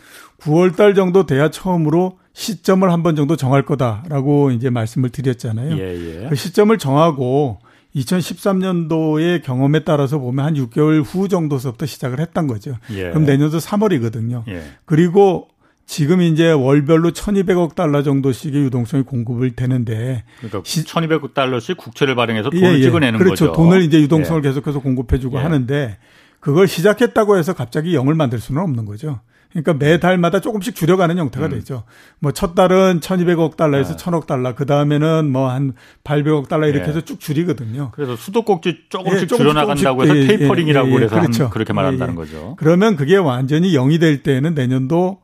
9월 0.41 0.75
달 0.75 0.95
정도 0.95 1.27
돼야 1.27 1.51
처음으로 1.51 2.19
시점을 2.33 2.91
한 2.91 3.03
번 3.03 3.15
정도 3.15 3.37
정할 3.37 3.67
거다라고 3.67 4.53
이제 4.53 4.71
말씀을 4.71 5.11
드렸잖아요. 5.11 5.77
예, 5.77 6.23
예. 6.23 6.29
그 6.31 6.35
시점을 6.35 6.79
정하고 6.79 7.59
2013년도의 7.99 9.43
경험에 9.43 9.81
따라서 9.81 10.19
보면 10.19 10.45
한 10.45 10.55
6개월 10.55 11.03
후 11.05 11.29
정도서부터 11.29 11.87
시작을 11.87 12.21
했던 12.21 12.47
거죠. 12.47 12.77
예. 12.91 13.11
그럼 13.11 13.25
내년도 13.25 13.59
3월이거든요. 13.59 14.47
예. 14.49 14.63
그리고 14.85 15.49
지금 15.87 16.21
이제 16.21 16.51
월별로 16.53 17.13
1,200억 17.13 17.75
달러 17.75 18.03
정도씩의 18.03 18.63
유동성이 18.65 19.05
공급을 19.05 19.53
되는데 19.53 20.25
그러니까 20.39 20.61
1,200억 20.61 21.33
달러씩 21.33 21.79
국채를 21.79 22.15
발행해서 22.15 22.51
돈을 22.51 22.75
예, 22.75 22.79
예. 22.79 22.83
찍어내는 22.83 23.19
그렇죠. 23.19 23.47
거죠. 23.47 23.57
돈을 23.57 23.83
이제 23.83 23.99
유동성을 24.01 24.45
예. 24.45 24.49
계속해서 24.49 24.81
공급해 24.81 25.19
주고 25.19 25.39
예. 25.39 25.43
하는데 25.43 25.97
그걸 26.41 26.69
시작했다고 26.69 27.39
해서 27.39 27.55
갑자기 27.55 27.97
0을 27.97 28.15
만들 28.15 28.39
수는 28.39 28.63
없는 28.63 28.85
거죠. 28.85 29.21
그러니까 29.51 29.75
매 29.75 29.99
달마다 29.99 30.41
조금씩 30.41 30.75
줄여가는 30.75 31.17
형태가 31.19 31.47
음. 31.47 31.51
되죠. 31.51 31.85
뭐 32.21 32.33
첫 32.33 32.55
달은 32.55 33.01
1,200억 33.01 33.57
달러에서 33.57 33.97
네. 33.97 34.05
1,000억 34.05 34.27
달러, 34.27 34.55
그 34.55 34.67
다음에는 34.67 35.31
뭐 35.33 35.49
한 35.51 35.73
800억 36.05 36.49
달러 36.49 36.67
이렇게 36.69 36.85
네. 36.85 36.89
해서 36.91 37.01
쭉 37.01 37.19
줄이거든요. 37.19 37.91
그래서 37.95 38.15
수도꼭지 38.17 38.85
조금씩, 38.91 39.23
예, 39.23 39.27
조금씩 39.27 39.39
줄여나간다고 39.39 40.03
해서 40.05 40.17
예, 40.17 40.23
예, 40.23 40.27
테이퍼링이라고 40.27 40.89
예, 40.89 40.93
예, 40.93 40.97
그래서 40.99 41.15
그렇죠. 41.21 41.51
그렇게 41.51 41.73
말한다는 41.73 42.15
거죠. 42.15 42.55
그러면 42.59 42.97
그게 42.97 43.17
완전히 43.17 43.73
0이 43.73 43.99
될 44.01 44.23
때는 44.23 44.55
내년도 44.55 45.21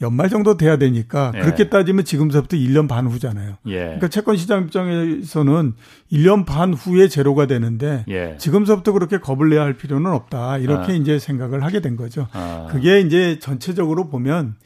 연말 0.00 0.28
정도 0.28 0.56
돼야 0.56 0.76
되니까 0.78 1.32
예. 1.34 1.40
그렇게 1.40 1.68
따지면 1.68 2.04
지금서부터 2.04 2.56
1년 2.56 2.88
반 2.88 3.06
후잖아요. 3.06 3.56
예. 3.66 3.78
그러니까 3.78 4.08
채권 4.08 4.36
시장 4.36 4.62
입장에서는 4.64 5.74
1년 6.12 6.46
반 6.46 6.72
후에 6.74 7.08
제로가 7.08 7.46
되는데 7.46 8.04
예. 8.08 8.36
지금서부터 8.38 8.92
그렇게 8.92 9.18
겁을 9.18 9.48
내야 9.50 9.62
할 9.62 9.74
필요는 9.74 10.10
없다. 10.12 10.58
이렇게 10.58 10.92
아. 10.92 10.94
이제 10.94 11.18
생각을 11.18 11.64
하게 11.64 11.80
된 11.80 11.96
거죠. 11.96 12.28
아. 12.32 12.66
그게 12.70 13.00
이제 13.00 13.38
전체 13.40 13.65
적으로 13.74 14.08
보면 14.08 14.56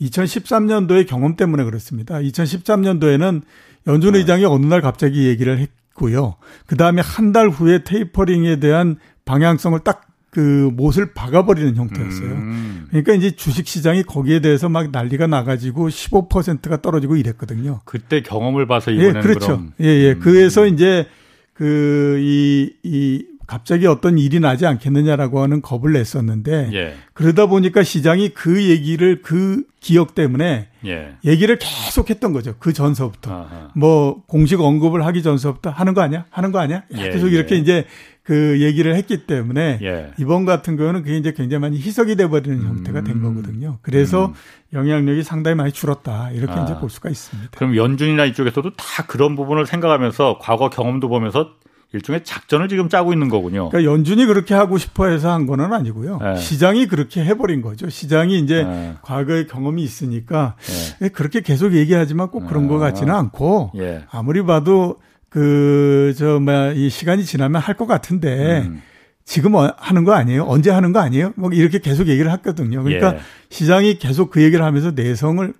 2013년도의 0.00 1.06
경험 1.06 1.36
때문에 1.36 1.64
그렇습니다. 1.64 2.16
2013년도에는 2.18 3.42
연준 3.86 4.14
아. 4.14 4.18
의장이 4.18 4.44
어느 4.44 4.66
날 4.66 4.80
갑자기 4.80 5.26
얘기를 5.26 5.58
했고요. 5.58 6.36
그 6.66 6.76
다음에 6.76 7.02
한 7.02 7.32
달 7.32 7.48
후에 7.48 7.84
테이퍼링에 7.84 8.60
대한 8.60 8.96
방향성을 9.24 9.78
딱 9.80 10.10
그 10.30 10.70
못을 10.74 11.12
박아버리는 11.12 11.76
형태였어요. 11.76 12.30
음. 12.30 12.86
그러니까 12.88 13.14
이제 13.14 13.32
주식 13.32 13.66
시장이 13.66 14.04
거기에 14.04 14.40
대해서 14.40 14.68
막 14.68 14.90
난리가 14.90 15.26
나가지고 15.26 15.88
15%가 15.88 16.80
떨어지고 16.80 17.16
이랬거든요. 17.16 17.80
그때 17.84 18.22
경험을 18.22 18.66
봐서 18.66 18.92
이번에는 18.92 19.16
예, 19.16 19.20
그렇죠. 19.22 19.46
그럼. 19.46 19.72
예, 19.80 19.86
예. 19.86 20.12
음. 20.12 20.20
그래서 20.20 20.66
이제 20.66 21.06
그이이 21.54 23.24
갑자기 23.50 23.88
어떤 23.88 24.16
일이 24.16 24.38
나지 24.38 24.64
않겠느냐라고 24.64 25.42
하는 25.42 25.60
겁을 25.60 25.92
냈었는데 25.94 26.70
예. 26.72 26.94
그러다 27.14 27.46
보니까 27.46 27.82
시장이 27.82 28.28
그 28.28 28.62
얘기를 28.62 29.22
그 29.22 29.64
기억 29.80 30.14
때문에 30.14 30.68
예. 30.86 31.16
얘기를 31.24 31.58
계속 31.58 32.10
했던 32.10 32.32
거죠. 32.32 32.54
그 32.60 32.72
전서부터. 32.72 33.32
아하. 33.32 33.70
뭐 33.74 34.22
공식 34.28 34.60
언급을 34.60 35.04
하기 35.04 35.24
전서부터 35.24 35.70
하는 35.70 35.94
거 35.94 36.00
아니야? 36.00 36.26
하는 36.30 36.52
거 36.52 36.60
아니야? 36.60 36.84
예, 36.96 37.10
계속 37.10 37.26
이렇게 37.32 37.56
예. 37.56 37.58
이제 37.58 37.84
그 38.22 38.60
얘기를 38.60 38.94
했기 38.94 39.26
때문에 39.26 39.80
예. 39.82 40.12
이번 40.16 40.44
같은 40.44 40.76
경우는 40.76 41.02
그게 41.02 41.16
이제 41.16 41.32
굉장히 41.32 41.60
많이 41.60 41.76
희석이 41.76 42.14
돼버리는 42.14 42.56
음. 42.56 42.68
형태가 42.68 43.00
된 43.00 43.20
거거든요. 43.20 43.78
그래서 43.82 44.26
음. 44.26 44.34
영향력이 44.74 45.24
상당히 45.24 45.56
많이 45.56 45.72
줄었다 45.72 46.30
이렇게 46.30 46.52
아. 46.52 46.62
이제 46.62 46.78
볼 46.78 46.88
수가 46.88 47.10
있습니다. 47.10 47.50
그럼 47.56 47.74
연준이나 47.74 48.26
이쪽에서도 48.26 48.76
다 48.76 49.06
그런 49.08 49.34
부분을 49.34 49.66
생각하면서 49.66 50.38
과거 50.40 50.70
경험도 50.70 51.08
보면서 51.08 51.56
일종의 51.92 52.22
작전을 52.24 52.68
지금 52.68 52.88
짜고 52.88 53.12
있는 53.12 53.28
거군요. 53.28 53.68
그러니까 53.68 53.90
연준이 53.92 54.24
그렇게 54.26 54.54
하고 54.54 54.78
싶어 54.78 55.06
해서 55.08 55.32
한 55.32 55.46
거는 55.46 55.72
아니고요. 55.72 56.18
네. 56.22 56.36
시장이 56.36 56.86
그렇게 56.86 57.24
해버린 57.24 57.62
거죠. 57.62 57.88
시장이 57.88 58.38
이제 58.38 58.62
네. 58.62 58.94
과거의 59.02 59.46
경험이 59.48 59.82
있으니까 59.82 60.54
네. 61.00 61.08
그렇게 61.08 61.40
계속 61.40 61.74
얘기하지만 61.74 62.28
꼭 62.28 62.46
그런 62.46 62.68
것 62.68 62.78
같지는 62.78 63.12
않고 63.12 63.72
예. 63.76 64.04
아무리 64.10 64.42
봐도 64.44 64.98
그, 65.28 66.12
저, 66.16 66.40
뭐야, 66.40 66.72
이 66.72 66.90
시간이 66.90 67.24
지나면 67.24 67.60
할 67.62 67.74
것 67.76 67.86
같은데 67.86 68.62
음. 68.66 68.82
지금 69.24 69.54
어, 69.54 69.72
하는 69.78 70.04
거 70.04 70.12
아니에요? 70.12 70.44
언제 70.44 70.70
하는 70.70 70.92
거 70.92 70.98
아니에요? 70.98 71.32
뭐 71.36 71.50
이렇게 71.52 71.78
계속 71.78 72.08
얘기를 72.08 72.30
했거든요. 72.32 72.82
그러니까 72.82 73.14
예. 73.14 73.20
시장이 73.48 73.98
계속 73.98 74.30
그 74.30 74.42
얘기를 74.42 74.64
하면서 74.64 74.90
내성을 74.90 75.52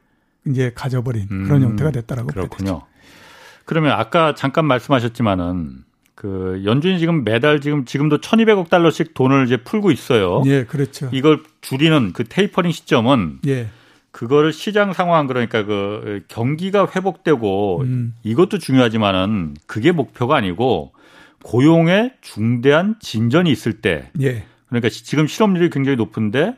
이제 0.49 0.72
가져버린 0.75 1.28
음. 1.30 1.44
그런 1.44 1.62
형태가 1.62 1.90
됐다라고 1.92 2.28
그렇군요. 2.28 2.82
그러면 3.64 3.92
아까 3.92 4.34
잠깐 4.34 4.64
말씀하셨지만은 4.64 5.84
그 6.20 6.60
연준이 6.66 6.98
지금 6.98 7.24
매달 7.24 7.62
지금 7.62 7.86
지금도 7.86 8.18
1,200억 8.18 8.68
달러씩 8.68 9.14
돈을 9.14 9.46
이제 9.46 9.56
풀고 9.56 9.90
있어요. 9.90 10.42
예, 10.44 10.64
그렇죠. 10.64 11.08
이걸 11.12 11.42
줄이는 11.62 12.12
그 12.12 12.24
테이퍼링 12.24 12.72
시점은 12.72 13.38
예. 13.46 13.68
그거를 14.10 14.52
시장 14.52 14.92
상황 14.92 15.26
그러니까 15.26 15.64
그 15.64 16.20
경기가 16.28 16.86
회복되고 16.94 17.80
음. 17.84 18.14
이것도 18.22 18.58
중요하지만은 18.58 19.54
그게 19.66 19.92
목표가 19.92 20.36
아니고 20.36 20.92
고용에 21.42 22.12
중대한 22.20 22.96
진전이 23.00 23.50
있을 23.50 23.80
때 23.80 24.10
예. 24.20 24.44
그러니까 24.68 24.90
지금 24.90 25.26
실업률이 25.26 25.70
굉장히 25.70 25.96
높은데 25.96 26.54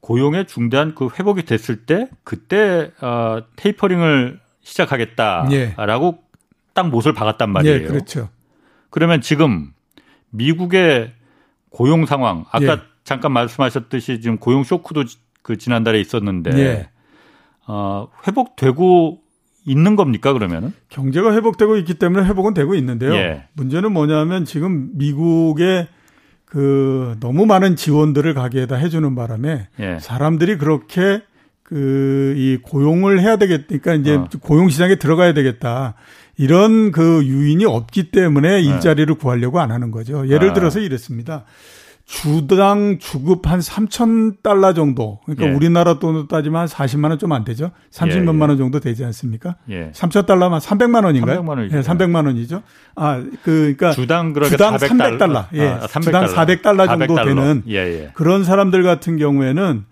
고용에 0.00 0.44
중대한 0.44 0.94
그 0.94 1.08
회복이 1.18 1.46
됐을 1.46 1.86
때 1.86 2.10
그때 2.24 2.90
어 3.00 3.38
테이퍼링을 3.56 4.38
시작하겠다라고 4.64 5.54
예. 5.54 6.28
딱 6.74 6.88
못을 6.90 7.14
박았단 7.14 7.48
말이에요. 7.48 7.74
예, 7.74 7.86
그렇죠. 7.86 8.28
그러면 8.90 9.20
지금 9.20 9.72
미국의 10.30 11.12
고용 11.70 12.06
상황 12.06 12.44
아까 12.50 12.72
예. 12.72 12.78
잠깐 13.04 13.32
말씀하셨듯이 13.32 14.20
지금 14.20 14.38
고용 14.38 14.64
쇼크도 14.64 15.04
그 15.42 15.56
지난달에 15.56 16.00
있었는데 16.00 16.58
예. 16.58 16.88
어, 17.66 18.08
회복되고 18.26 19.20
있는 19.66 19.96
겁니까 19.96 20.32
그러면은? 20.32 20.72
경제가 20.88 21.34
회복되고 21.34 21.76
있기 21.78 21.94
때문에 21.94 22.26
회복은 22.26 22.54
되고 22.54 22.74
있는데요. 22.74 23.14
예. 23.14 23.48
문제는 23.52 23.92
뭐냐면 23.92 24.44
지금 24.44 24.90
미국의 24.94 25.88
그 26.44 27.16
너무 27.20 27.44
많은 27.44 27.76
지원들을 27.76 28.32
가게에다 28.32 28.76
해주는 28.76 29.14
바람에 29.14 29.68
예. 29.80 29.98
사람들이 30.00 30.56
그렇게 30.56 31.22
그 31.62 32.34
이 32.38 32.56
고용을 32.62 33.20
해야 33.20 33.36
되겠으니까 33.36 33.94
이제 33.94 34.14
어. 34.14 34.28
고용 34.40 34.70
시장에 34.70 34.96
들어가야 34.96 35.34
되겠다. 35.34 35.94
이런 36.38 36.92
그 36.92 37.24
유인이 37.24 37.64
없기 37.64 38.10
때문에 38.10 38.48
네. 38.48 38.60
일자리를 38.62 39.12
구하려고 39.16 39.60
안 39.60 39.70
하는 39.70 39.90
거죠. 39.90 40.28
예를 40.28 40.50
아. 40.50 40.52
들어서 40.54 40.78
이랬습니다. 40.80 41.44
주당 42.06 42.98
주급 42.98 43.46
한 43.50 43.58
3천 43.60 44.42
달러 44.42 44.72
정도. 44.72 45.20
그러니까 45.26 45.46
예. 45.46 45.50
우리나라 45.52 45.98
돈으로 45.98 46.26
따지면 46.26 46.60
한 46.62 46.66
40만 46.66 47.10
원 47.10 47.18
좀 47.18 47.32
안 47.32 47.44
되죠. 47.44 47.70
30 47.90 48.22
몇만 48.22 48.48
예, 48.48 48.52
원 48.52 48.56
정도 48.58 48.80
되지 48.80 49.04
않습니까? 49.04 49.56
예. 49.68 49.90
3천 49.92 50.24
달러면 50.24 50.58
300만 50.60 51.04
원인가요? 51.04 51.42
300만 51.42 51.48
원이죠. 51.48 51.76
예, 51.76 51.80
300만 51.82 52.24
원이죠. 52.26 52.62
아, 52.94 53.18
그 53.42 53.74
그러니까 53.76 53.90
주당 53.92 54.32
그러니까 54.32 54.56
주당 54.56 54.76
400달러. 54.76 55.18
300달러. 55.18 55.46
예. 55.52 55.66
아, 55.68 55.80
300달러. 55.86 56.02
주당 56.02 56.24
400달러 56.26 56.86
정도 56.86 57.14
400달러. 57.14 57.24
되는 57.26 57.62
예, 57.68 57.74
예. 57.74 58.10
그런 58.14 58.42
사람들 58.42 58.82
같은 58.84 59.18
경우에는 59.18 59.84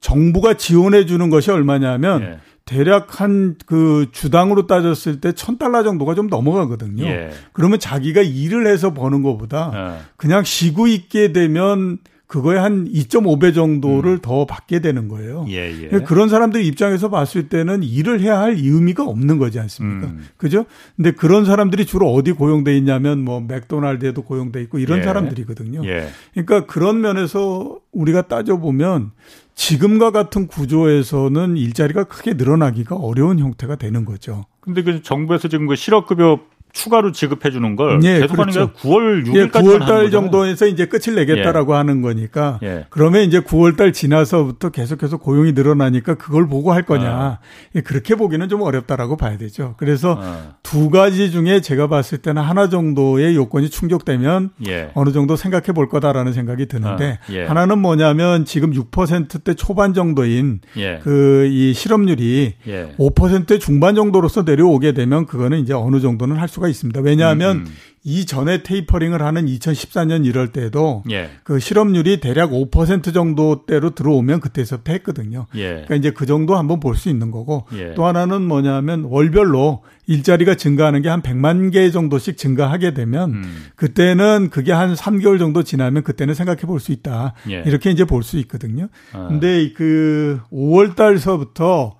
정부가 0.00 0.54
지원해 0.54 1.04
주는 1.04 1.30
것이 1.30 1.50
얼마냐면 1.50 2.22
예. 2.22 2.38
대략 2.66 3.20
한 3.20 3.54
그 3.64 4.06
주당으로 4.12 4.66
따졌을 4.66 5.20
때 5.20 5.32
천 5.32 5.56
달러 5.56 5.82
정도가 5.82 6.14
좀 6.14 6.26
넘어가거든요. 6.26 7.04
예. 7.04 7.30
그러면 7.52 7.78
자기가 7.78 8.20
일을 8.22 8.66
해서 8.66 8.92
버는 8.92 9.22
것보다 9.22 9.70
예. 9.74 10.02
그냥 10.16 10.42
쉬고 10.44 10.86
있게 10.88 11.32
되면 11.32 11.98
그거에 12.26 12.58
한 12.58 12.88
2.5배 12.90 13.54
정도를 13.54 14.14
음. 14.14 14.18
더 14.20 14.46
받게 14.46 14.80
되는 14.80 15.06
거예요. 15.06 15.46
예, 15.48 15.70
예. 15.80 15.88
그런 16.00 16.28
사람들 16.28 16.64
입장에서 16.64 17.08
봤을 17.08 17.48
때는 17.48 17.84
일을 17.84 18.20
해야 18.20 18.40
할 18.40 18.54
의미가 18.54 19.04
없는 19.04 19.38
거지 19.38 19.60
않습니까? 19.60 20.08
음. 20.08 20.26
그죠? 20.36 20.66
근데 20.96 21.12
그런 21.12 21.44
사람들이 21.44 21.86
주로 21.86 22.12
어디 22.12 22.32
고용돼 22.32 22.76
있냐면 22.78 23.20
뭐 23.22 23.40
맥도날드에도 23.40 24.22
고용돼 24.22 24.60
있고 24.62 24.80
이런 24.80 24.98
예. 24.98 25.02
사람들이거든요. 25.04 25.86
예. 25.86 26.08
그러니까 26.34 26.66
그런 26.66 27.00
면에서 27.00 27.78
우리가 27.92 28.22
따져보면 28.22 29.12
지금과 29.56 30.12
같은 30.12 30.46
구조에서는 30.46 31.56
일자리가 31.56 32.04
크게 32.04 32.34
늘어나기가 32.34 32.94
어려운 32.94 33.38
형태가 33.38 33.76
되는 33.76 34.04
거죠. 34.04 34.44
근데 34.60 34.82
그 34.82 35.02
정부에서 35.02 35.48
지금 35.48 35.66
그 35.66 35.74
실업급여 35.74 36.40
추가로 36.76 37.12
지급해 37.12 37.50
주는 37.50 37.74
걸 37.74 38.00
예, 38.04 38.20
계속하는 38.20 38.52
그렇죠. 38.52 38.72
게 38.72 38.78
9월 38.80 39.26
6일까지 39.26 39.36
예, 39.36 39.48
9월 39.48 39.86
달 39.86 40.10
정도에서 40.10 40.66
이제 40.66 40.86
끝을 40.86 41.14
내겠다라고 41.14 41.72
예. 41.72 41.76
하는 41.76 42.02
거니까 42.02 42.60
예. 42.62 42.84
그러면 42.90 43.22
이제 43.22 43.40
9월 43.40 43.76
달 43.76 43.92
지나서부터 43.92 44.70
계속해서 44.70 45.16
고용이 45.16 45.52
늘어나니까 45.52 46.14
그걸 46.14 46.46
보고 46.46 46.72
할 46.72 46.82
거냐. 46.82 47.08
아. 47.08 47.38
예, 47.74 47.80
그렇게 47.80 48.14
보기는 48.14 48.48
좀 48.48 48.62
어렵다라고 48.62 49.16
봐야 49.16 49.36
되죠. 49.38 49.74
그래서 49.78 50.18
아. 50.20 50.56
두 50.62 50.90
가지 50.90 51.30
중에 51.30 51.60
제가 51.60 51.88
봤을 51.88 52.18
때는 52.18 52.42
하나 52.42 52.68
정도의 52.68 53.34
요건이 53.34 53.70
충족되면 53.70 54.50
예. 54.68 54.90
어느 54.94 55.10
정도 55.12 55.36
생각해 55.36 55.66
볼 55.74 55.88
거다라는 55.88 56.32
생각이 56.32 56.66
드는데 56.66 57.18
아. 57.22 57.32
예. 57.32 57.44
하나는 57.44 57.78
뭐냐면 57.78 58.44
지금 58.44 58.72
6%대 58.72 59.54
초반 59.54 59.94
정도인 59.94 60.60
그 61.02 61.46
이 61.46 61.72
실업률이 61.72 62.54
5%대 62.98 63.58
중반 63.58 63.94
정도로서 63.94 64.42
내려오게 64.42 64.92
되면 64.92 65.26
그거는 65.26 65.60
이제 65.60 65.72
어느 65.72 66.00
정도는 66.00 66.36
할 66.36 66.48
수가 66.48 66.65
수가 66.66 66.68
있습니다. 66.68 67.00
왜냐하면 67.00 67.58
음, 67.58 67.64
음. 67.66 67.72
이전에 68.08 68.62
테이퍼링을 68.62 69.20
하는 69.20 69.46
2014년 69.46 70.24
이럴 70.26 70.52
때도 70.52 71.02
예. 71.10 71.30
그 71.42 71.58
실업률이 71.58 72.20
대략 72.20 72.50
5% 72.52 73.12
정도대로 73.12 73.96
들어오면 73.96 74.38
그때서부터 74.40 74.92
했거든요. 74.92 75.46
예. 75.56 75.70
그러니까 75.72 75.96
이제 75.96 76.10
그 76.12 76.24
정도 76.24 76.56
한번 76.56 76.78
볼 76.78 76.94
수 76.96 77.08
있는 77.08 77.32
거고 77.32 77.66
예. 77.74 77.94
또 77.94 78.06
하나는 78.06 78.42
뭐냐면 78.42 79.02
월별로 79.04 79.82
일자리가 80.06 80.54
증가하는 80.54 81.02
게 81.02 81.08
한 81.08 81.20
100만 81.20 81.72
개 81.72 81.90
정도씩 81.90 82.36
증가하게 82.38 82.94
되면 82.94 83.30
음. 83.30 83.64
그때는 83.74 84.50
그게 84.50 84.70
한 84.72 84.94
3개월 84.94 85.38
정도 85.40 85.64
지나면 85.64 86.04
그때는 86.04 86.34
생각해 86.34 86.60
볼 86.62 86.78
수 86.78 86.92
있다. 86.92 87.34
예. 87.50 87.64
이렇게 87.66 87.90
이제 87.90 88.04
볼 88.04 88.22
수 88.22 88.38
있거든요. 88.38 88.88
아. 89.12 89.26
근데 89.28 89.72
그 89.72 90.38
5월 90.52 90.94
달서부터 90.94 91.96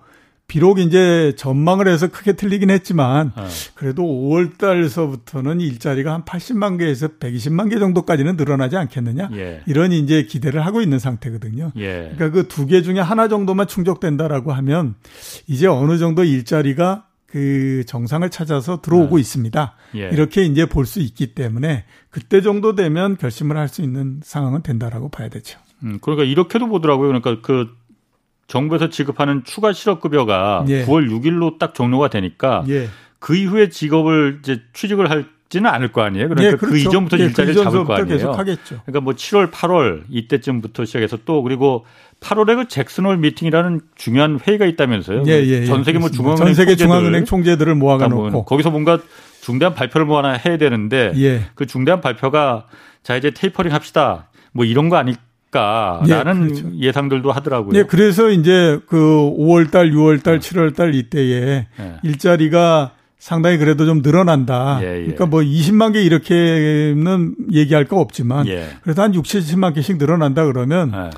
비록 0.47 0.79
이제 0.79 1.33
전망을 1.35 1.89
해서 1.89 2.07
크게 2.07 2.33
틀리긴 2.33 2.69
했지만 2.69 3.33
어. 3.35 3.47
그래도 3.75 4.03
5월 4.03 4.57
달서부터는 4.57 5.59
일자리가 5.59 6.13
한 6.13 6.23
80만 6.23 6.79
개에서 6.79 7.09
120만 7.19 7.69
개 7.69 7.77
정도까지는 7.79 8.37
늘어나지 8.37 8.77
않겠느냐 8.77 9.29
예. 9.33 9.61
이런 9.67 9.91
이제 9.91 10.23
기대를 10.23 10.65
하고 10.65 10.81
있는 10.81 10.99
상태거든요. 10.99 11.73
예. 11.75 12.13
그러니까 12.15 12.29
그 12.31 12.47
두 12.47 12.65
개 12.65 12.81
중에 12.81 12.99
하나 13.01 13.27
정도만 13.27 13.67
충족된다라고 13.67 14.53
하면 14.53 14.95
이제 15.47 15.67
어느 15.67 15.97
정도 15.97 16.23
일자리가 16.23 17.03
그 17.25 17.83
정상을 17.85 18.29
찾아서 18.29 18.79
들어오고 18.81 19.17
어. 19.17 19.19
있습니다. 19.19 19.75
예. 19.95 20.09
이렇게 20.13 20.43
이제 20.45 20.65
볼 20.65 20.85
수 20.85 21.01
있기 21.01 21.33
때문에 21.35 21.83
그때 22.09 22.39
정도 22.41 22.73
되면 22.73 23.17
결심을 23.17 23.57
할 23.57 23.67
수 23.67 23.81
있는 23.81 24.21
상황은 24.23 24.63
된다라고 24.63 25.09
봐야 25.09 25.27
되죠. 25.27 25.59
음, 25.83 25.99
그러니까 26.01 26.23
이렇게도 26.23 26.67
보더라고요. 26.69 27.07
그러니까 27.09 27.41
그 27.45 27.67
정부에서 28.47 28.89
지급하는 28.89 29.43
추가 29.43 29.73
실업급여가 29.73 30.65
예. 30.69 30.85
9월 30.85 31.09
6일로 31.09 31.59
딱 31.59 31.73
종료가 31.73 32.09
되니까 32.09 32.63
예. 32.69 32.87
그 33.19 33.35
이후에 33.35 33.69
직업을 33.69 34.39
이제 34.41 34.61
취직을 34.73 35.09
할지는 35.09 35.69
않을 35.69 35.91
거 35.91 36.01
아니에요. 36.01 36.29
그러니까 36.29 36.47
예, 36.47 36.51
그 36.51 36.57
그렇죠. 36.57 36.73
그 36.73 36.79
이전부터 36.79 37.19
예, 37.19 37.23
일자리를 37.25 37.55
그 37.55 37.63
잡을 37.63 37.83
거 37.83 37.93
아니에요. 37.95 38.31
그러니까 38.37 39.01
뭐 39.01 39.13
7월, 39.13 39.51
8월 39.51 40.03
이때쯤부터 40.09 40.85
시작해서 40.85 41.17
또 41.25 41.43
그리고 41.43 41.85
8월에 42.21 42.55
그 42.55 42.67
잭슨홀 42.67 43.17
미팅이라는 43.17 43.81
중요한 43.95 44.39
회의가 44.39 44.65
있다면서요. 44.65 45.23
예, 45.27 45.31
예, 45.31 45.47
예. 45.47 45.65
전 45.65 45.83
세계 45.83 45.99
뭐 45.99 46.09
중앙은행 46.09 46.45
전 46.45 46.53
세계 46.53 46.75
중앙은행 46.75 47.25
총재들을 47.25 47.75
모아가 47.75 48.07
놓고 48.07 48.29
뭐 48.29 48.45
거기서 48.45 48.71
뭔가 48.71 48.99
중대한 49.41 49.73
발표를 49.75 50.07
뭐 50.07 50.17
하나 50.19 50.33
해야 50.33 50.57
되는데 50.57 51.11
예. 51.17 51.43
그 51.55 51.65
중대한 51.65 51.99
발표가 51.99 52.65
자 53.03 53.17
이제 53.17 53.31
테이퍼링 53.31 53.73
합시다. 53.73 54.29
뭐 54.53 54.65
이런 54.65 54.89
거 54.89 54.95
아닐 54.95 55.15
않을까라는 55.51 56.43
예, 56.43 56.61
그렇죠. 56.61 56.77
예상들도 56.77 57.31
하더라고요. 57.31 57.77
예, 57.77 57.83
그래서 57.83 58.29
이제 58.29 58.79
그 58.87 58.97
5월 58.97 59.71
달, 59.71 59.91
6월 59.91 60.21
달, 60.23 60.39
7월 60.39 60.75
달 60.75 60.93
이때에 60.93 61.67
예. 61.79 61.97
일자리가 62.03 62.91
상당히 63.17 63.57
그래도 63.57 63.85
좀 63.85 64.01
늘어난다. 64.01 64.79
예, 64.81 64.87
예. 64.87 65.01
그러니까 65.01 65.25
뭐 65.25 65.41
20만 65.41 65.93
개 65.93 66.01
이렇게는 66.03 67.35
얘기할 67.51 67.85
거 67.85 67.99
없지만 67.99 68.47
예. 68.47 68.67
그래도 68.81 69.01
한 69.01 69.13
6, 69.13 69.23
70만 69.23 69.73
개씩 69.73 69.97
늘어난다 69.97 70.45
그러면 70.45 70.91
예. 70.93 71.09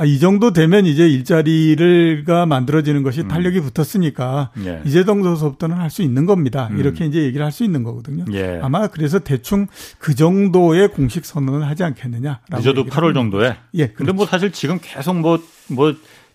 아, 0.00 0.04
이 0.04 0.20
정도 0.20 0.52
되면 0.52 0.86
이제 0.86 1.08
일자리를가 1.08 2.46
만들어지는 2.46 3.02
것이 3.02 3.22
음. 3.22 3.28
탄력이 3.28 3.60
붙었으니까 3.60 4.52
예. 4.64 4.80
이제 4.86 5.04
정도서부터는 5.04 5.76
할 5.76 5.90
수 5.90 6.02
있는 6.02 6.24
겁니다. 6.24 6.68
음. 6.70 6.78
이렇게 6.78 7.04
이제 7.04 7.20
얘기를 7.24 7.44
할 7.44 7.50
수 7.50 7.64
있는 7.64 7.82
거거든요. 7.82 8.24
예. 8.32 8.60
아마 8.62 8.86
그래서 8.86 9.18
대충 9.18 9.66
그 9.98 10.14
정도의 10.14 10.88
공식 10.88 11.24
선언을 11.24 11.66
하지 11.66 11.82
않겠느냐. 11.82 12.40
늦어도 12.50 12.84
8월 12.84 13.12
정도에. 13.12 13.56
예. 13.74 13.86
그렇죠. 13.86 13.94
근데 13.96 14.12
뭐 14.12 14.24
사실 14.26 14.52
지금 14.52 14.78
계속 14.80 15.16
뭐뭐 15.18 15.40
뭐 15.70 15.94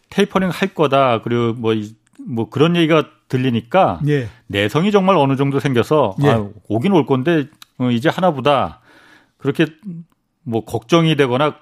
테이퍼링 0.10 0.50
할 0.50 0.74
거다. 0.74 1.22
그리고 1.22 1.54
뭐뭐 1.54 1.76
뭐 2.28 2.50
그런 2.50 2.76
얘기가 2.76 3.06
들리니까 3.30 4.02
예. 4.10 4.28
내성이 4.48 4.92
정말 4.92 5.16
어느 5.16 5.38
정도 5.38 5.62
생겨서 5.62 6.16
예. 6.24 6.30
아, 6.30 6.46
오긴 6.68 6.92
올 6.92 7.06
건데 7.06 7.48
어, 7.78 7.90
이제 7.92 8.10
하나보다 8.10 8.82
그렇게 9.38 9.68
뭐 10.44 10.66
걱정이 10.66 11.16
되거나 11.16 11.56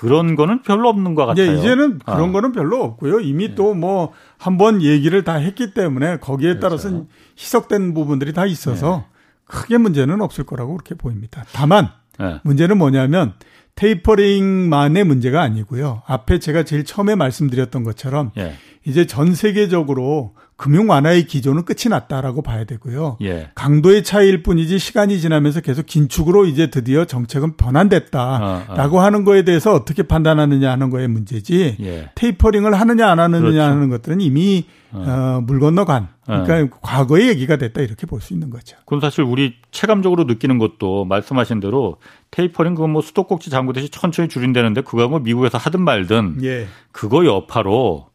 그런 0.00 0.36
거는 0.36 0.62
별로 0.62 0.88
없는 0.90 1.14
것 1.14 1.24
같아요. 1.26 1.46
예, 1.52 1.56
이제는 1.58 2.00
그런 2.00 2.28
아. 2.28 2.32
거는 2.32 2.52
별로 2.52 2.82
없고요. 2.82 3.20
이미 3.20 3.48
네. 3.48 3.54
또뭐 3.54 4.12
한 4.38 4.58
번 4.58 4.82
얘기를 4.82 5.24
다 5.24 5.34
했기 5.34 5.72
때문에 5.72 6.18
거기에 6.18 6.54
그렇죠. 6.56 6.60
따라서 6.60 7.04
희석된 7.38 7.94
부분들이 7.94 8.32
다 8.32 8.44
있어서 8.46 9.04
네. 9.08 9.16
크게 9.46 9.78
문제는 9.78 10.20
없을 10.20 10.44
거라고 10.44 10.76
그렇게 10.76 10.94
보입니다. 10.94 11.44
다만 11.52 11.88
네. 12.18 12.40
문제는 12.44 12.76
뭐냐면 12.78 13.34
테이퍼링만의 13.74 15.04
문제가 15.04 15.42
아니고요. 15.42 16.02
앞에 16.06 16.38
제가 16.38 16.64
제일 16.64 16.84
처음에 16.84 17.14
말씀드렸던 17.14 17.84
것처럼 17.84 18.32
예. 18.38 18.54
이제 18.86 19.06
전 19.06 19.34
세계적으로 19.34 20.34
금융 20.56 20.88
완화의 20.88 21.26
기조는 21.26 21.64
끝이 21.66 21.90
났다라고 21.90 22.40
봐야 22.40 22.64
되고요. 22.64 23.18
예. 23.22 23.50
강도의 23.54 24.02
차이일 24.02 24.42
뿐이지 24.42 24.78
시간이 24.78 25.20
지나면서 25.20 25.60
계속 25.60 25.84
긴축으로 25.84 26.46
이제 26.46 26.70
드디어 26.70 27.04
정책은 27.04 27.56
변환됐다라고 27.58 28.96
어, 28.96 29.00
어. 29.00 29.02
하는 29.04 29.24
거에 29.24 29.42
대해서 29.44 29.74
어떻게 29.74 30.02
판단하느냐 30.02 30.70
하는 30.70 30.88
거에 30.88 31.06
문제지 31.08 31.76
예. 31.80 32.10
테이퍼링을 32.14 32.72
하느냐 32.72 33.08
안 33.10 33.20
하느냐 33.20 33.40
그렇죠. 33.40 33.60
하는 33.60 33.90
것들은 33.90 34.20
이미 34.22 34.64
어. 34.92 35.42
어물 35.42 35.60
건너간 35.60 36.08
그러니까 36.24 36.76
어. 36.76 36.78
과거의 36.80 37.28
얘기가 37.28 37.56
됐다 37.56 37.82
이렇게 37.82 38.06
볼 38.06 38.20
수 38.20 38.32
있는 38.32 38.48
거죠. 38.48 38.78
그럼 38.86 39.00
사실 39.02 39.24
우리 39.24 39.54
체감적으로 39.72 40.24
느끼는 40.24 40.58
것도 40.58 41.04
말씀하신 41.04 41.60
대로 41.60 41.98
테이퍼링 42.30 42.74
그거 42.74 42.88
뭐 42.88 43.02
수도꼭지 43.02 43.50
잠그듯이 43.50 43.90
천천히 43.90 44.28
줄인다는데 44.28 44.80
그거 44.80 45.06
뭐 45.06 45.18
미국에서 45.18 45.58
하든 45.58 45.82
말든 45.82 46.38
예. 46.44 46.66
그거 46.92 47.26
여파로 47.26 48.06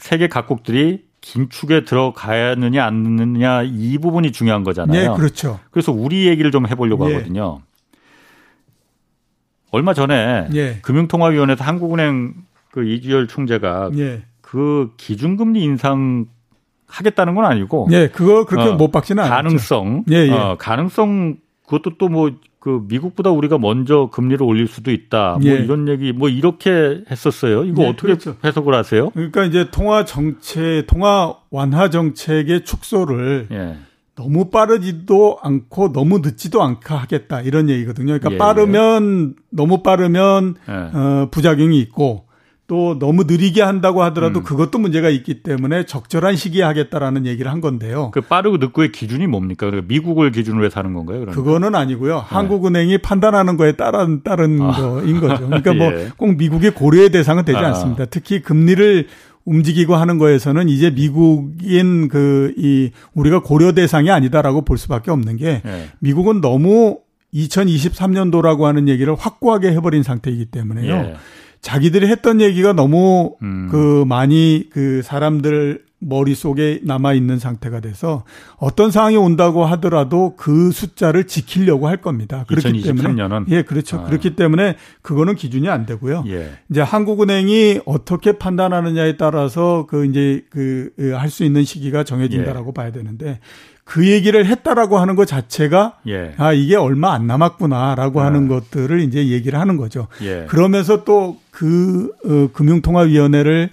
세계 0.00 0.28
각국들이 0.28 1.04
긴축에 1.20 1.84
들어가느냐 1.84 2.84
안 2.84 2.94
느냐 2.94 3.62
이 3.62 3.98
부분이 3.98 4.32
중요한 4.32 4.64
거잖아요. 4.64 5.12
네, 5.12 5.16
그렇죠. 5.16 5.60
그래서 5.70 5.92
우리 5.92 6.26
얘기를 6.26 6.50
좀 6.50 6.66
해보려고 6.66 7.08
예. 7.10 7.14
하거든요. 7.14 7.60
얼마 9.70 9.94
전에 9.94 10.48
예. 10.54 10.78
금융통화위원회에서 10.82 11.62
한국은행 11.62 12.34
그 12.70 12.84
이주열 12.84 13.28
총재가 13.28 13.90
예. 13.98 14.22
그 14.40 14.92
기준금리 14.96 15.62
인상 15.62 16.26
하겠다는 16.86 17.36
건 17.36 17.44
아니고, 17.44 17.86
예, 17.92 18.08
그거 18.08 18.44
그렇게 18.46 18.70
어, 18.70 18.74
못 18.74 18.90
박지는 18.90 19.22
않았죠. 19.22 19.34
가능성, 19.36 20.04
예, 20.10 20.26
예. 20.26 20.30
어, 20.32 20.56
가능성 20.58 21.36
그것도 21.64 21.98
또 21.98 22.08
뭐 22.08 22.32
그 22.60 22.84
미국보다 22.88 23.30
우리가 23.30 23.58
먼저 23.58 24.10
금리를 24.12 24.44
올릴 24.44 24.68
수도 24.68 24.92
있다. 24.92 25.38
뭐 25.40 25.50
예. 25.50 25.54
이런 25.54 25.88
얘기 25.88 26.12
뭐 26.12 26.28
이렇게 26.28 27.02
했었어요. 27.10 27.64
이거 27.64 27.84
예, 27.84 27.88
어떻게 27.88 28.08
그렇죠. 28.08 28.36
해석을 28.44 28.74
하세요? 28.74 29.08
그러니까 29.10 29.44
이제 29.44 29.70
통화 29.70 30.04
정책, 30.04 30.84
통화 30.86 31.34
완화 31.50 31.88
정책의 31.88 32.64
축소를 32.64 33.48
예. 33.50 33.76
너무 34.14 34.50
빠르지도 34.50 35.38
않고 35.40 35.92
너무 35.92 36.18
늦지도 36.18 36.62
않게 36.62 36.92
하겠다 36.92 37.40
이런 37.40 37.70
얘기거든요. 37.70 38.18
그러니까 38.18 38.32
예, 38.32 38.36
빠르면 38.36 39.36
너무 39.48 39.82
빠르면 39.82 40.56
예. 40.68 40.72
어, 40.72 41.28
부작용이 41.30 41.78
있고 41.80 42.26
또 42.70 42.96
너무 43.00 43.24
느리게 43.24 43.62
한다고 43.62 44.04
하더라도 44.04 44.42
음. 44.42 44.44
그것도 44.44 44.78
문제가 44.78 45.08
있기 45.08 45.42
때문에 45.42 45.86
적절한 45.86 46.36
시기에 46.36 46.62
하겠다라는 46.62 47.26
얘기를 47.26 47.50
한 47.50 47.60
건데요. 47.60 48.12
그 48.12 48.20
빠르고 48.20 48.58
늦고의 48.58 48.92
기준이 48.92 49.26
뭡니까? 49.26 49.66
그러니까 49.66 49.88
미국을 49.88 50.30
기준으로 50.30 50.64
해서 50.64 50.78
하는 50.78 50.94
건가요? 50.94 51.18
그러니까? 51.18 51.34
그거는 51.42 51.74
아니고요. 51.74 52.14
네. 52.14 52.22
한국은행이 52.24 52.98
판단하는 52.98 53.56
거에 53.56 53.72
따른 53.72 54.22
따른 54.22 54.62
아. 54.62 54.70
거인 54.70 55.20
거죠. 55.20 55.46
그러니까 55.46 55.74
뭐 55.74 55.86
예. 55.86 56.04
뭐꼭 56.16 56.36
미국의 56.36 56.70
고려의 56.76 57.10
대상은 57.10 57.44
되지 57.44 57.58
아. 57.58 57.70
않습니다. 57.70 58.04
특히 58.04 58.40
금리를 58.40 59.08
움직이고 59.44 59.96
하는 59.96 60.18
거에서는 60.18 60.68
이제 60.68 60.90
미국인 60.90 62.06
그 62.06 62.54
이 62.56 62.92
우리가 63.14 63.42
고려 63.42 63.72
대상이 63.72 64.12
아니다라고 64.12 64.62
볼 64.64 64.78
수밖에 64.78 65.10
없는 65.10 65.38
게 65.38 65.60
예. 65.66 65.88
미국은 65.98 66.40
너무 66.40 67.00
2023년도라고 67.34 68.62
하는 68.62 68.88
얘기를 68.88 69.12
확고하게 69.16 69.72
해버린 69.72 70.04
상태이기 70.04 70.46
때문에요. 70.46 70.94
예. 70.94 71.14
자기들이 71.60 72.06
했던 72.06 72.40
얘기가 72.40 72.72
너무 72.72 73.36
음. 73.42 73.68
그 73.70 74.04
많이 74.06 74.68
그 74.70 75.02
사람들 75.02 75.84
머릿속에 76.02 76.80
남아 76.82 77.12
있는 77.12 77.38
상태가 77.38 77.80
돼서 77.80 78.24
어떤 78.56 78.90
상황이 78.90 79.18
온다고 79.18 79.66
하더라도 79.66 80.34
그 80.34 80.70
숫자를 80.72 81.26
지키려고 81.26 81.88
할 81.88 81.98
겁니다. 81.98 82.46
그렇기 82.48 82.72
2023년은? 82.80 83.28
때문에 83.28 83.44
예, 83.50 83.62
그렇죠. 83.62 83.98
아. 83.98 84.04
그렇기 84.04 84.34
때문에 84.34 84.76
그거는 85.02 85.34
기준이 85.34 85.68
안 85.68 85.84
되고요. 85.84 86.24
예. 86.28 86.52
이제 86.70 86.80
한국은행이 86.80 87.80
어떻게 87.84 88.32
판단하느냐에 88.38 89.18
따라서 89.18 89.84
그 89.90 90.06
이제 90.06 90.42
그 90.48 90.90
할 91.18 91.28
수 91.28 91.44
있는 91.44 91.64
시기가 91.64 92.04
정해진다라고 92.04 92.68
예. 92.70 92.72
봐야 92.72 92.92
되는데 92.92 93.38
그 93.90 94.06
얘기를 94.06 94.46
했다라고 94.46 94.98
하는 94.98 95.16
것 95.16 95.26
자체가 95.26 95.94
예. 96.06 96.32
아 96.36 96.52
이게 96.52 96.76
얼마 96.76 97.12
안 97.12 97.26
남았구나라고 97.26 98.20
아. 98.20 98.26
하는 98.26 98.46
것들을 98.46 99.00
이제 99.00 99.26
얘기를 99.26 99.58
하는 99.58 99.76
거죠. 99.76 100.06
예. 100.22 100.46
그러면서 100.48 101.02
또그 101.02 102.12
어, 102.24 102.48
금융통화위원회를 102.52 103.70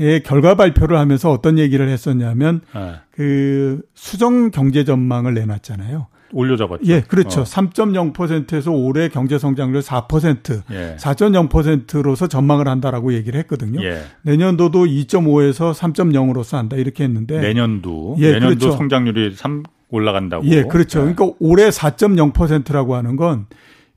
의 0.00 0.22
결과 0.22 0.54
발표를 0.54 0.96
하면서 0.96 1.30
어떤 1.30 1.58
얘기를 1.58 1.86
했었냐면 1.86 2.62
아. 2.72 3.00
그 3.10 3.82
수정 3.94 4.50
경제 4.50 4.84
전망을 4.84 5.34
내놨잖아요. 5.34 6.06
올려잡았죠. 6.32 6.84
예, 6.86 7.00
그렇죠. 7.00 7.40
어. 7.40 7.44
3.0%에서 7.44 8.70
올해 8.70 9.08
경제 9.08 9.38
성장률 9.38 9.82
4%, 9.82 10.62
예. 10.70 10.96
4.0%로서 10.98 12.26
전망을 12.26 12.68
한다라고 12.68 13.14
얘기를 13.14 13.38
했거든요. 13.40 13.82
예. 13.82 14.02
내년도도 14.22 14.84
2.5에서 14.86 15.74
3.0으로서 15.74 16.56
한다 16.56 16.76
이렇게 16.76 17.04
했는데 17.04 17.40
내년도 17.40 18.16
예, 18.18 18.32
내년도 18.32 18.58
그렇죠. 18.58 18.76
성장률이 18.76 19.34
3 19.34 19.62
올라간다고. 19.90 20.44
예, 20.46 20.64
그렇죠. 20.64 21.00
예. 21.00 21.14
그러니까 21.14 21.36
올해 21.40 21.70
4.0%라고 21.70 22.94
하는 22.94 23.16
건 23.16 23.46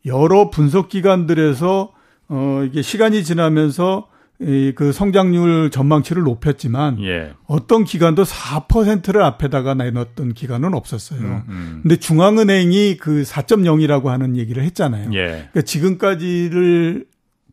여러 0.06 0.50
분석 0.50 0.90
기관들에서 0.90 1.92
어 2.30 2.64
이게 2.66 2.82
시간이 2.82 3.24
지나면서 3.24 4.08
이그 4.42 4.92
성장률 4.92 5.70
전망치를 5.70 6.24
높였지만 6.24 7.02
예. 7.04 7.34
어떤 7.46 7.84
기관도 7.84 8.24
4%를 8.24 9.22
앞에다가 9.22 9.76
내놨던 9.76 10.34
기관은 10.34 10.74
없었어요. 10.74 11.20
음, 11.20 11.44
음. 11.48 11.80
근데 11.84 11.98
중앙은행이 11.98 12.98
그 12.98 13.22
4.0이라고 13.22 14.06
하는 14.06 14.36
얘기를 14.36 14.64
했잖아요. 14.64 15.12
예. 15.14 15.26
그러니까 15.28 15.62
지금까지를 15.62 17.06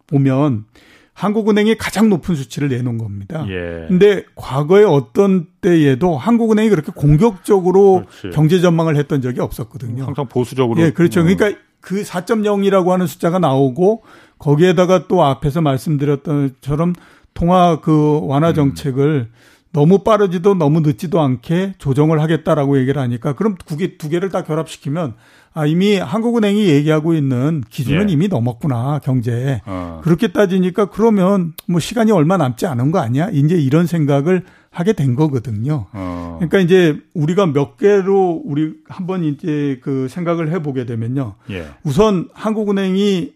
보면 0.07 0.65
한국은행이 1.13 1.75
가장 1.77 2.09
높은 2.09 2.37
수치를 2.37 2.69
내놓은 2.69 2.97
겁니다. 2.97 3.45
예. 3.49 3.87
근데 3.89 4.23
과거에 4.35 4.85
어떤 4.85 5.47
때에도 5.61 6.17
한국은행이 6.17 6.71
그렇게 6.71 6.93
공격적으로 6.95 8.05
그렇지. 8.21 8.35
경제 8.35 8.61
전망을 8.61 8.97
했던 8.97 9.21
적이 9.21 9.41
없었거든요. 9.41 10.05
항상 10.07 10.27
보수적으로. 10.27 10.81
예, 10.81 10.91
그렇죠. 10.91 11.23
그러니까 11.25 11.59
그 11.81 12.03
4.0이라고 12.03 12.89
하는 12.89 13.07
숫자가 13.07 13.39
나오고 13.39 14.03
거기에다가 14.39 15.09
또 15.09 15.25
앞에서 15.25 15.61
말씀드렸던 15.61 16.55
것처럼 16.61 16.95
통화 17.35 17.81
그 17.81 18.21
완화 18.23 18.53
정책을 18.53 19.29
음. 19.31 19.33
너무 19.73 19.99
빠르지도 20.03 20.55
너무 20.55 20.81
늦지도 20.81 21.21
않게 21.21 21.75
조정을 21.79 22.23
하겠다라고 22.23 22.79
얘기를 22.79 23.01
하니까 23.03 23.35
그럼 23.35 23.57
두 23.67 23.77
개, 23.77 23.99
두 23.99 24.09
개를 24.09 24.31
다 24.31 24.43
결합시키면 24.43 25.15
아, 25.53 25.67
이미 25.67 25.97
한국은행이 25.97 26.69
얘기하고 26.69 27.15
있는 27.15 27.63
기준은 27.69 28.09
예. 28.09 28.13
이미 28.13 28.29
넘었구나, 28.29 29.01
경제. 29.03 29.61
어. 29.67 30.01
그렇게 30.05 30.29
따지니까 30.29 30.87
그러면 30.87 31.55
뭐 31.67 31.81
시간이 31.81 32.13
얼마 32.13 32.37
남지 32.37 32.67
않은 32.67 32.93
거 32.93 33.01
아니야? 33.01 33.29
이제 33.31 33.57
이런 33.57 33.87
생각을 33.87 34.45
하게 34.71 34.93
된 34.93 35.17
거거든요. 35.17 35.87
어. 35.93 36.37
그러니까 36.39 36.59
이제 36.61 37.01
우리가 37.15 37.47
몇 37.47 37.77
개로 37.77 38.41
우리 38.45 38.75
한번 38.89 39.25
이제 39.25 39.81
그 39.83 40.07
생각을 40.09 40.53
해보게 40.53 40.87
되면요. 40.87 41.35
예. 41.51 41.67
우선 41.83 42.29
한국은행이 42.35 43.33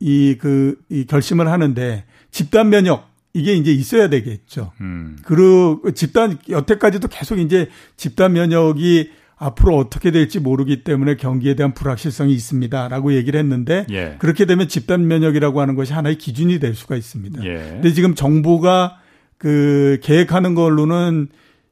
이, 0.00 0.36
그, 0.38 0.76
이 0.88 1.06
결심을 1.06 1.48
하는데 1.48 2.04
집단 2.30 2.70
면역 2.70 3.08
이게 3.32 3.54
이제 3.54 3.72
있어야 3.72 4.08
되겠죠. 4.08 4.72
음. 4.80 5.16
그리고 5.24 5.90
집단, 5.92 6.38
여태까지도 6.48 7.08
계속 7.08 7.38
이제 7.38 7.68
집단 7.96 8.32
면역이 8.32 9.10
앞으로 9.36 9.76
어떻게 9.76 10.12
될지 10.12 10.38
모르기 10.38 10.84
때문에 10.84 11.16
경기에 11.16 11.54
대한 11.54 11.74
불확실성이 11.74 12.32
있습니다 12.32 12.88
라고 12.88 13.12
얘기를 13.14 13.38
했는데 13.38 13.84
예. 13.90 14.14
그렇게 14.20 14.44
되면 14.46 14.68
집단 14.68 15.06
면역이라고 15.08 15.60
하는 15.60 15.74
것이 15.74 15.92
하나의 15.92 16.18
기준이 16.18 16.60
될 16.60 16.74
수가 16.74 16.96
있습니다. 16.96 17.44
예. 17.44 17.54
근데 17.72 17.92
지금 17.92 18.14
정부가 18.14 18.98
그 19.36 19.98
계획하는 20.02 20.54
걸로는 20.54 21.28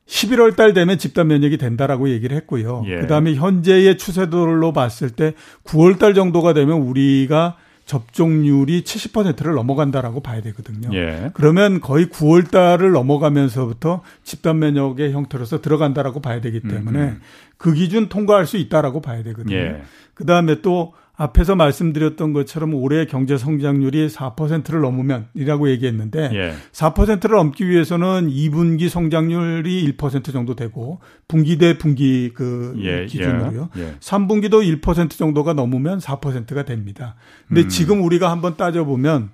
11월 0.07 0.57
달 0.57 0.75
되면 0.75 0.99
집단 0.99 1.29
면역이 1.29 1.57
된다라고 1.57 2.11
얘기를 2.11 2.37
했고요. 2.37 2.85
예. 2.89 2.97
그 2.99 3.07
다음에 3.07 3.35
현재의 3.35 3.97
추세들로 3.97 4.73
봤을 4.73 5.11
때 5.11 5.35
9월 5.65 5.99
달 5.99 6.15
정도가 6.15 6.55
되면 6.55 6.79
우리가 6.79 7.57
접종률이 7.85 8.83
70%를 8.83 9.55
넘어간다라고 9.55 10.21
봐야 10.21 10.40
되거든요. 10.42 10.90
예. 10.95 11.31
그러면 11.35 11.81
거의 11.81 12.07
9월 12.07 12.51
달을 12.51 12.92
넘어가면서부터 12.92 14.03
집단 14.25 14.59
면역의 14.61 15.12
형태로서 15.12 15.61
들어간다라고 15.61 16.21
봐야 16.21 16.40
되기 16.40 16.61
때문에 16.61 16.99
음음. 16.99 17.21
그 17.57 17.75
기준 17.75 18.09
통과할 18.09 18.47
수 18.47 18.57
있다라고 18.57 19.01
봐야 19.01 19.23
되거든요. 19.23 19.57
예. 19.57 19.83
그다음에 20.14 20.61
또 20.62 20.95
앞에서 21.23 21.55
말씀드렸던 21.55 22.33
것처럼 22.33 22.75
올해 22.75 23.07
경제 23.07 23.37
성장률이 23.37 24.09
4%를 24.09 24.81
넘으면이라고 24.81 25.71
얘기했는데 25.71 26.31
예. 26.33 26.55
4%를 26.73 27.37
넘기 27.37 27.69
위해서는 27.69 28.29
2분기 28.29 28.89
성장률이 28.89 29.97
1% 29.97 30.33
정도 30.33 30.57
되고 30.57 30.99
분기 31.29 31.59
대 31.59 31.79
분기 31.79 32.31
그 32.35 32.75
예. 32.79 33.07
기준으로요. 33.07 33.69
예. 33.77 33.95
3분기도 34.01 34.81
1% 34.81 35.11
정도가 35.11 35.53
넘으면 35.53 35.99
4%가 36.01 36.65
됩니다. 36.65 37.15
근데 37.47 37.63
음. 37.63 37.69
지금 37.69 38.03
우리가 38.03 38.31
한번 38.31 38.57
따져 38.57 38.85
보면 38.85 39.31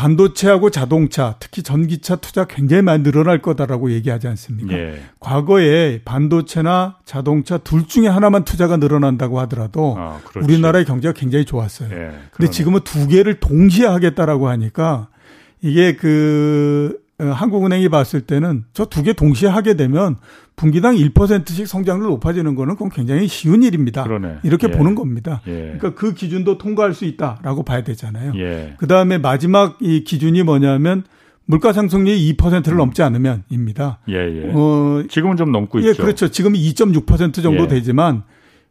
반도체하고 0.00 0.70
자동차, 0.70 1.34
특히 1.40 1.62
전기차 1.62 2.16
투자 2.16 2.46
굉장히 2.46 2.80
많이 2.80 3.02
늘어날 3.02 3.42
거다라고 3.42 3.92
얘기하지 3.92 4.28
않습니까? 4.28 4.72
예. 4.72 4.98
과거에 5.18 6.00
반도체나 6.06 6.96
자동차 7.04 7.58
둘 7.58 7.86
중에 7.86 8.08
하나만 8.08 8.44
투자가 8.44 8.78
늘어난다고 8.78 9.40
하더라도 9.40 9.96
아, 9.98 10.18
우리나라의 10.36 10.86
경제가 10.86 11.12
굉장히 11.12 11.44
좋았어요. 11.44 11.90
예, 11.92 12.12
근데 12.32 12.50
지금은 12.50 12.80
두 12.82 13.08
개를 13.08 13.40
동시에 13.40 13.86
하겠다라고 13.86 14.48
하니까 14.48 15.08
이게 15.60 15.94
그 15.96 16.96
어, 16.96 17.09
한국은행이 17.28 17.88
봤을 17.88 18.22
때는 18.22 18.64
저 18.72 18.84
두 18.86 19.02
개 19.02 19.12
동시에 19.12 19.48
하게 19.48 19.74
되면 19.74 20.16
분기당 20.56 20.94
1%씩 20.96 21.66
성장률 21.66 22.08
높아지는 22.08 22.54
거는 22.54 22.74
그건 22.74 22.90
굉장히 22.90 23.26
쉬운 23.28 23.62
일입니다. 23.62 24.02
그러네. 24.04 24.38
이렇게 24.42 24.68
예. 24.68 24.70
보는 24.72 24.94
겁니다. 24.94 25.40
예. 25.46 25.52
그러니까 25.78 25.94
그 25.94 26.14
기준도 26.14 26.58
통과할 26.58 26.92
수 26.94 27.04
있다라고 27.04 27.62
봐야 27.62 27.82
되잖아요. 27.82 28.32
예. 28.36 28.74
그 28.78 28.86
다음에 28.86 29.18
마지막 29.18 29.78
이 29.80 30.04
기준이 30.04 30.42
뭐냐면 30.42 31.04
물가 31.46 31.72
상승률이 31.72 32.34
2%를 32.36 32.74
음. 32.74 32.78
넘지 32.78 33.02
않으면입니다. 33.02 33.98
예, 34.08 34.14
예. 34.14 34.52
어, 34.54 35.02
지금은 35.08 35.36
좀 35.36 35.50
넘고 35.50 35.82
예, 35.84 35.90
있죠. 35.90 36.02
그렇죠. 36.02 36.28
지금 36.28 36.52
2.6% 36.52 37.42
정도 37.42 37.64
예. 37.64 37.68
되지만 37.68 38.22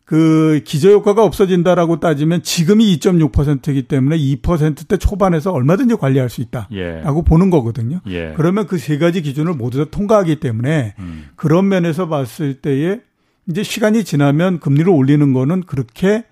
그 0.10 0.62
기저효과가 0.66 1.24
없어진다라고 1.24 2.00
따지면 2.00 2.42
지금이 2.42 2.98
2.6%이기 2.98 3.84
때문에 3.84 4.18
2%대 4.18 4.98
초반에서 4.98 5.52
얼마든지 5.52 5.98
관리할 5.98 6.32
수 6.32 6.42
있다라고 6.42 6.70
예. 6.74 7.04
보는 7.24 7.52
거거든요. 7.52 8.02
예. 8.08 8.34
그러면 8.36 8.66
그 8.66 8.80
세 8.80 8.98
가지 8.98 9.22
기준을 9.22 9.54
모두 9.54 9.78
다 9.78 9.86
통과하기 9.92 10.38
때문에 10.38 10.96
음. 10.98 11.26
그런 11.36 11.68
면에서 11.68 12.08
봤을 12.08 12.56
때에 12.56 13.02
이제 13.48 13.62
시간이 13.62 14.04
지나면 14.04 14.60
금리를 14.60 14.90
올리는 14.90 15.32
거는 15.32 15.62
그렇게 15.68 16.24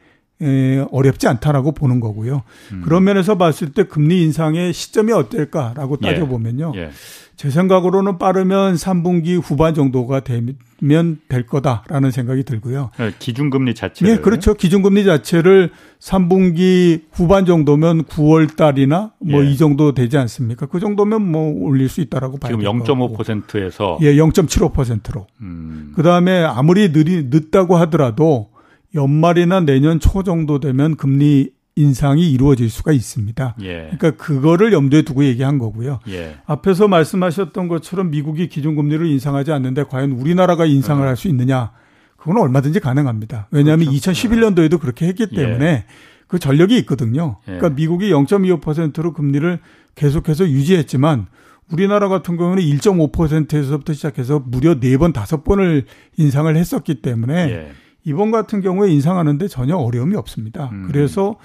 에, 0.41 0.85
어렵지 0.91 1.27
않다라고 1.27 1.71
보는 1.71 1.99
거고요. 1.99 2.43
음. 2.71 2.81
그런 2.83 3.03
면에서 3.03 3.37
봤을 3.37 3.71
때 3.71 3.83
금리 3.83 4.21
인상의 4.23 4.73
시점이 4.73 5.11
어떨까라고 5.11 5.97
예. 6.03 6.07
따져보면요. 6.11 6.73
예. 6.75 6.91
제 7.37 7.51
생각으로는 7.51 8.17
빠르면 8.17 8.75
3분기 8.75 9.39
후반 9.39 9.75
정도가 9.75 10.21
되면 10.21 11.19
될 11.29 11.45
거다라는 11.45 12.09
생각이 12.09 12.43
들고요. 12.43 12.89
네, 12.97 13.11
기준금리 13.19 13.75
자체를. 13.75 14.15
네, 14.15 14.21
그렇죠. 14.21 14.55
기준금리 14.55 15.05
자체를 15.05 15.69
3분기 15.99 17.03
후반 17.11 17.45
정도면 17.45 18.05
9월 18.05 18.55
달이나 18.55 19.11
뭐이 19.19 19.51
예. 19.51 19.55
정도 19.55 19.93
되지 19.93 20.17
않습니까? 20.17 20.65
그 20.65 20.79
정도면 20.79 21.21
뭐 21.31 21.53
올릴 21.63 21.89
수 21.89 22.01
있다라고 22.01 22.37
봐요. 22.37 22.57
지금 22.57 22.63
0.5%에서 22.63 23.99
예, 24.01 24.15
0.75%로. 24.15 25.27
음. 25.41 25.93
그다음에 25.95 26.43
아무리 26.43 26.91
느리 26.91 27.25
늦다고 27.29 27.77
하더라도 27.77 28.49
연말이나 28.95 29.61
내년 29.61 29.99
초 29.99 30.23
정도 30.23 30.59
되면 30.59 30.95
금리 30.95 31.51
인상이 31.75 32.31
이루어질 32.31 32.69
수가 32.69 32.91
있습니다. 32.91 33.55
예. 33.61 33.89
그러니까 33.91 34.11
그거를 34.11 34.73
염두에 34.73 35.03
두고 35.03 35.23
얘기한 35.25 35.59
거고요. 35.59 35.99
예. 36.09 36.37
앞에서 36.47 36.87
말씀하셨던 36.87 37.67
것처럼 37.67 38.09
미국이 38.09 38.49
기준금리를 38.49 39.05
인상하지 39.05 39.51
않는데 39.51 39.83
과연 39.83 40.13
우리나라가 40.13 40.65
인상을 40.65 41.03
음. 41.03 41.07
할수 41.07 41.27
있느냐? 41.27 41.71
그건 42.17 42.39
얼마든지 42.39 42.79
가능합니다. 42.79 43.47
왜냐하면 43.51 43.87
그렇죠. 43.89 44.11
2011년도에도 44.11 44.79
그렇게 44.79 45.05
했기 45.05 45.27
예. 45.31 45.35
때문에 45.35 45.65
예. 45.65 45.85
그 46.27 46.39
전력이 46.39 46.75
있거든요. 46.79 47.37
예. 47.47 47.57
그러니까 47.57 47.69
미국이 47.69 48.11
0.25%로 48.11 49.13
금리를 49.13 49.59
계속해서 49.93 50.49
유지했지만 50.49 51.27
우리나라 51.71 52.07
같은 52.07 52.37
경우는 52.37 52.63
1.5%에서부터 52.63 53.93
시작해서 53.93 54.41
무려 54.43 54.79
4번, 54.79 55.13
5번을 55.13 55.83
인상을 56.17 56.55
했었기 56.55 57.01
때문에 57.01 57.33
예. 57.51 57.71
이번 58.07 58.31
같은 58.31 58.61
경우에 58.61 58.91
인상하는데 58.91 59.47
전혀 59.47 59.75
어려움이 59.75 60.15
없습니다. 60.15 60.69
음. 60.71 60.87
그래서 60.87 61.35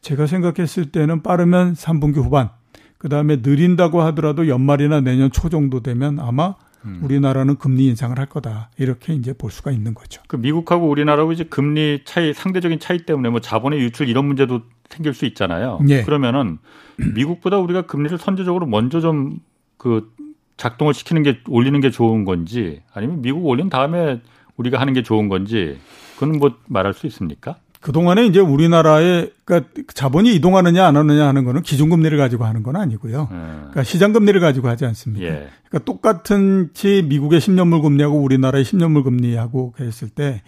제가 0.00 0.26
생각했을 0.26 0.92
때는 0.92 1.22
빠르면 1.22 1.74
3분기 1.74 2.16
후반, 2.16 2.50
그 2.98 3.08
다음에 3.08 3.36
느린다고 3.42 4.00
하더라도 4.02 4.48
연말이나 4.48 5.00
내년 5.00 5.30
초 5.30 5.48
정도 5.48 5.80
되면 5.80 6.18
아마 6.20 6.54
음. 6.84 7.00
우리나라는 7.02 7.56
금리 7.56 7.86
인상을 7.86 8.18
할 8.18 8.26
거다. 8.26 8.70
이렇게 8.78 9.14
이제 9.14 9.32
볼 9.32 9.50
수가 9.50 9.70
있는 9.70 9.94
거죠. 9.94 10.22
그 10.28 10.36
미국하고 10.36 10.88
우리나라하고 10.88 11.32
이제 11.32 11.44
금리 11.44 12.00
차이, 12.04 12.32
상대적인 12.32 12.78
차이 12.80 12.98
때문에 12.98 13.28
뭐 13.28 13.40
자본의 13.40 13.80
유출 13.80 14.08
이런 14.08 14.24
문제도 14.26 14.62
생길 14.88 15.14
수 15.14 15.26
있잖아요. 15.26 15.80
예. 15.88 16.02
그러면은 16.02 16.58
미국보다 17.14 17.58
우리가 17.58 17.82
금리를 17.82 18.18
선제적으로 18.18 18.66
먼저 18.66 19.00
좀 19.00 19.38
그 19.82 20.12
작동을 20.56 20.94
시키는 20.94 21.24
게 21.24 21.40
올리는 21.48 21.78
게 21.80 21.90
좋은 21.90 22.24
건지 22.24 22.82
아니면 22.94 23.20
미국 23.20 23.44
올린 23.46 23.68
다음에 23.68 24.20
우리가 24.56 24.80
하는 24.80 24.92
게 24.92 25.02
좋은 25.02 25.28
건지 25.28 25.76
그건 26.14 26.38
뭐 26.38 26.54
말할 26.68 26.94
수 26.94 27.06
있습니까? 27.06 27.56
그동안에 27.82 28.26
이제 28.26 28.38
우리나라에 28.38 29.30
그러니까 29.44 29.70
자본이 29.92 30.32
이동하느냐 30.36 30.86
안 30.86 30.96
하느냐 30.96 31.26
하는 31.26 31.44
거는 31.44 31.62
기준금리를 31.62 32.16
가지고 32.16 32.44
하는 32.44 32.62
건 32.62 32.76
아니고요. 32.76 33.28
네. 33.30 33.38
그러니까 33.38 33.82
시장금리를 33.82 34.40
가지고 34.40 34.68
하지 34.68 34.86
않습니까? 34.86 35.26
예. 35.26 35.48
그러니까 35.68 35.84
똑같은 35.84 36.70
치 36.74 37.02
미국의 37.02 37.40
10년물 37.40 37.82
금리하고 37.82 38.22
우리나라의 38.22 38.64
10년물 38.64 39.02
금리하고 39.02 39.74
했을 39.80 40.08
때 40.08 40.42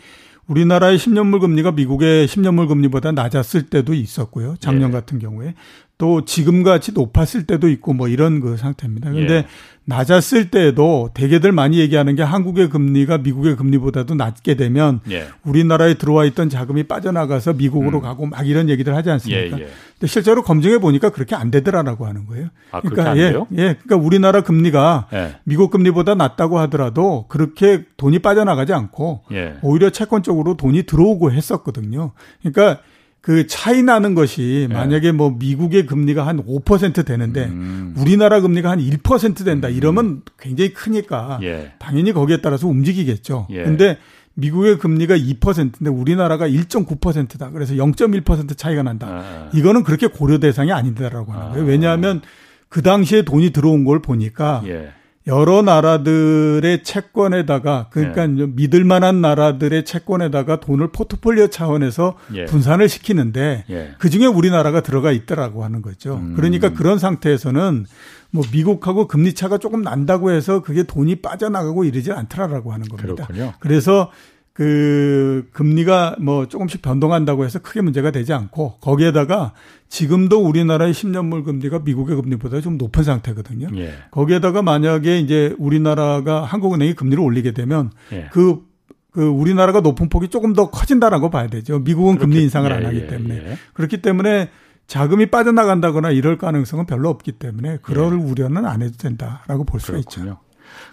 우리나라의 0.46 0.96
10년물 0.96 1.40
금리가 1.40 1.72
미국의 1.72 2.29
10년물 2.29 2.68
금리보다 2.68 3.11
낮았을 3.12 3.64
때도 3.64 3.94
있었고요. 3.94 4.55
작년 4.61 4.90
예. 4.90 4.92
같은 4.92 5.18
경우에. 5.18 5.55
또 5.96 6.24
지금 6.24 6.62
같이 6.64 6.92
높았을 6.92 7.46
때도 7.46 7.68
있고 7.68 7.92
뭐 7.92 8.09
이런 8.09 8.40
그 8.40 8.57
상태입니다. 8.57 9.12
근데 9.12 9.35
예. 9.35 9.46
낮았을 9.87 10.50
때에도 10.50 11.11
대개들 11.14 11.52
많이 11.52 11.78
얘기하는 11.78 12.16
게 12.16 12.22
한국의 12.22 12.70
금리가 12.70 13.18
미국의 13.18 13.54
금리보다도 13.57 14.14
낮게 14.14 14.57
되면 14.57 15.00
예. 15.11 15.26
우리나라에 15.44 15.94
들어와 15.94 16.24
있던 16.24 16.48
자금이 16.48 16.85
빠져나가서 16.85 17.52
미국으로 17.52 17.98
음. 17.98 18.02
가고 18.02 18.26
막 18.26 18.46
이런 18.46 18.68
얘기들 18.68 18.94
하지 18.94 19.11
않습니까? 19.11 19.59
예, 19.59 19.62
예. 19.62 19.68
근데 19.92 20.07
실제로 20.07 20.42
검증해 20.42 20.78
보니까 20.78 21.11
그렇게 21.11 21.37
안 21.37 21.50
되더라라고 21.50 22.07
하는 22.07 22.26
거예요. 22.26 22.48
아, 22.72 22.80
그러니까 22.80 23.16
예, 23.16 23.35
예, 23.52 23.76
그러니까 23.83 23.96
우리나라 23.96 24.40
금리가 24.40 25.09
예. 25.12 25.37
미국 25.44 25.70
금리보다 25.70 26.14
낮다고 26.14 26.59
하더라도 26.61 27.26
그렇게 27.28 27.85
돈이 27.96 28.18
빠져나가지 28.18 28.72
않고 28.72 29.24
예. 29.33 29.57
오히려 29.62 29.90
채권 29.90 30.22
쪽으로 30.22 30.57
돈이 30.57 30.85
들어오고 30.85 31.30
했었거든요. 31.30 32.12
그러니까 32.40 32.80
그 33.24 33.46
차이 33.46 33.82
나는 33.82 34.14
것이 34.14 34.66
네. 34.68 34.74
만약에 34.74 35.10
뭐 35.10 35.34
미국의 35.38 35.87
금리가 35.87 36.26
한 36.26 36.44
5% 36.44 37.06
되는데 37.06 37.46
음. 37.46 37.94
우리나라 37.96 38.42
금리가 38.42 38.70
한 38.70 38.80
1% 38.80 39.46
된다 39.46 39.68
음. 39.68 39.72
이러면 39.72 40.22
굉장히 40.38 40.74
크니까 40.74 41.38
예. 41.42 41.72
당연히 41.78 42.12
거기에 42.12 42.42
따라서 42.42 42.68
움직이겠죠. 42.68 43.46
예. 43.48 43.64
근데 43.64 43.96
미국의 44.34 44.76
금리가 44.76 45.16
2%인데 45.16 45.88
우리나라가 45.88 46.46
1.9%다. 46.46 47.50
그래서 47.50 47.72
0.1% 47.72 48.58
차이가 48.58 48.82
난다. 48.82 49.06
아. 49.08 49.50
이거는 49.54 49.84
그렇게 49.84 50.06
고려 50.06 50.38
대상이 50.38 50.70
아니다라고 50.70 51.32
하는 51.32 51.52
거예요. 51.52 51.64
왜냐하면 51.64 52.20
그 52.68 52.82
당시에 52.82 53.22
돈이 53.22 53.52
들어온 53.52 53.84
걸 53.84 54.02
보니까 54.02 54.62
예. 54.66 54.92
여러 55.26 55.62
나라들의 55.62 56.82
채권에다가 56.82 57.87
그러니까 57.90 58.22
예. 58.24 58.46
믿을 58.46 58.84
만한 58.84 59.22
나라들의 59.22 59.84
채권에다가 59.87 60.60
돈을 60.60 60.88
포트폴리오 60.88 61.46
차원에서 61.46 62.16
예. 62.34 62.44
분산을 62.44 62.90
시키는데 62.90 63.64
예. 63.70 63.94
그중에 63.98 64.26
우리나라가 64.26 64.82
들어가 64.82 65.12
있더라고 65.12 65.64
하는 65.64 65.80
거죠. 65.80 66.16
음. 66.16 66.34
그러니까 66.37 66.74
그런 66.74 66.98
상태에서는 66.98 67.87
뭐 68.32 68.44
미국하고 68.52 69.08
금리 69.08 69.32
차가 69.32 69.56
조금 69.56 69.82
난다고 69.82 70.30
해서 70.30 70.60
그게 70.60 70.82
돈이 70.82 71.16
빠져나가고 71.16 71.84
이러지 71.84 72.12
않더라라고 72.12 72.72
하는 72.72 72.87
겁니다. 72.87 73.26
그렇군요. 73.26 73.54
그래서 73.60 74.10
그 74.55 75.49
금리가 75.53 76.17
뭐 76.21 76.47
조금씩 76.47 76.81
변동한다고 76.81 77.45
해서 77.45 77.59
크게 77.59 77.81
문제가 77.81 78.12
되지 78.12 78.33
않고 78.33 78.79
거기에다가 78.81 79.53
지금도 79.88 80.47
우리나라의 80.47 80.95
10년물 80.95 81.45
금리가 81.45 81.81
미국의 81.81 82.14
금리보다 82.14 82.61
좀 82.61 82.79
높은 82.79 83.03
상태거든요. 83.03 83.69
예. 83.77 83.95
거기에다가 84.12 84.62
만약에 84.62 85.19
이제 85.19 85.57
우리나라가 85.59 86.45
한국은행이 86.45 86.95
금리를 86.95 87.23
올리게 87.23 87.51
되면 87.51 87.90
예. 88.12 88.29
그, 88.31 88.64
그 89.11 89.27
우리나라가 89.27 89.81
높은 89.81 90.09
폭이 90.09 90.29
조금 90.29 90.53
더 90.53 90.71
커진다라고 90.71 91.31
봐야 91.31 91.49
되죠. 91.49 91.81
미국은 91.81 92.14
그렇게, 92.14 92.31
금리 92.31 92.43
인상을 92.45 92.71
예, 92.71 92.75
안 92.75 92.87
하기 92.87 92.97
예, 92.97 93.07
때문에. 93.09 93.35
예. 93.35 93.59
그렇기 93.73 94.03
때문에 94.03 94.51
자금이 94.87 95.27
빠져나간다거나 95.27 96.12
이럴 96.12 96.38
가능성은 96.38 96.87
별로 96.87 97.09
없기 97.11 97.33
때문에 97.33 97.79
그럴 97.83 98.12
예. 98.12 98.23
우려는 98.23 98.67
안 98.67 98.83
해도 98.83 98.97
된다라고 98.99 99.64
볼 99.64 99.81
수가 99.81 99.99
있죠. 99.99 100.38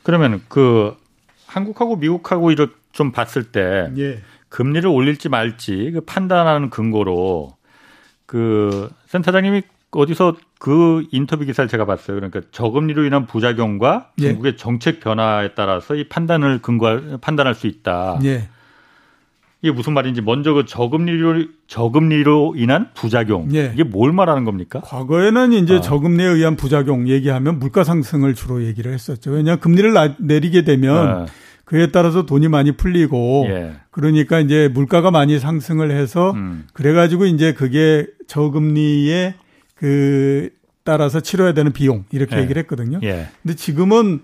그러면 0.01 0.41
그 0.47 0.95
한국하고 1.45 1.97
미국하고 1.97 2.51
이렇게 2.51 2.80
좀 2.91 3.11
봤을 3.11 3.43
때 3.43 3.89
예. 3.97 4.19
금리를 4.49 4.87
올릴지 4.87 5.29
말지 5.29 5.91
그 5.93 6.01
판단하는 6.01 6.69
근거로 6.69 7.55
그 8.25 8.89
센터장님이 9.07 9.61
어디서 9.91 10.35
그 10.59 11.03
인터뷰 11.11 11.43
기사를 11.43 11.67
제가 11.67 11.85
봤어요. 11.85 12.15
그러니까 12.15 12.41
저금리로 12.51 13.03
인한 13.05 13.25
부작용과 13.25 14.11
예. 14.19 14.27
중국의 14.27 14.57
정책 14.57 14.99
변화에 14.99 15.53
따라서 15.53 15.95
이 15.95 16.07
판단을 16.07 16.61
근거 16.61 17.19
판단할 17.19 17.55
수 17.55 17.67
있다. 17.67 18.19
예. 18.23 18.47
이게 19.63 19.71
무슨 19.71 19.93
말인지 19.93 20.21
먼저 20.21 20.53
그 20.53 20.65
저금리로 20.65 21.45
저금리로 21.67 22.55
인한 22.57 22.89
부작용 22.93 23.53
예. 23.53 23.71
이게 23.73 23.83
뭘 23.83 24.11
말하는 24.11 24.43
겁니까? 24.43 24.81
과거에는 24.81 25.53
이제 25.53 25.75
아. 25.75 25.81
저금리에 25.81 26.25
의한 26.25 26.55
부작용 26.55 27.07
얘기하면 27.07 27.59
물가 27.59 27.83
상승을 27.83 28.33
주로 28.33 28.63
얘기를 28.63 28.91
했었죠. 28.91 29.31
왜냐 29.31 29.57
금리를 29.57 29.93
내리게 30.19 30.63
되면 30.63 31.07
아. 31.07 31.25
그에 31.71 31.87
따라서 31.87 32.25
돈이 32.25 32.49
많이 32.49 32.73
풀리고 32.73 33.45
예. 33.47 33.75
그러니까 33.91 34.41
이제 34.41 34.69
물가가 34.73 35.09
많이 35.09 35.39
상승을 35.39 35.89
해서 35.91 36.31
음. 36.31 36.67
그래가지고 36.73 37.27
이제 37.27 37.53
그게 37.53 38.07
저금리에 38.27 39.35
그 39.75 40.49
따라서 40.83 41.21
치러야 41.21 41.53
되는 41.53 41.71
비용 41.71 42.03
이렇게 42.11 42.35
예. 42.35 42.41
얘기를 42.41 42.61
했거든요. 42.63 42.99
예. 43.03 43.29
근데 43.41 43.55
지금은 43.55 44.23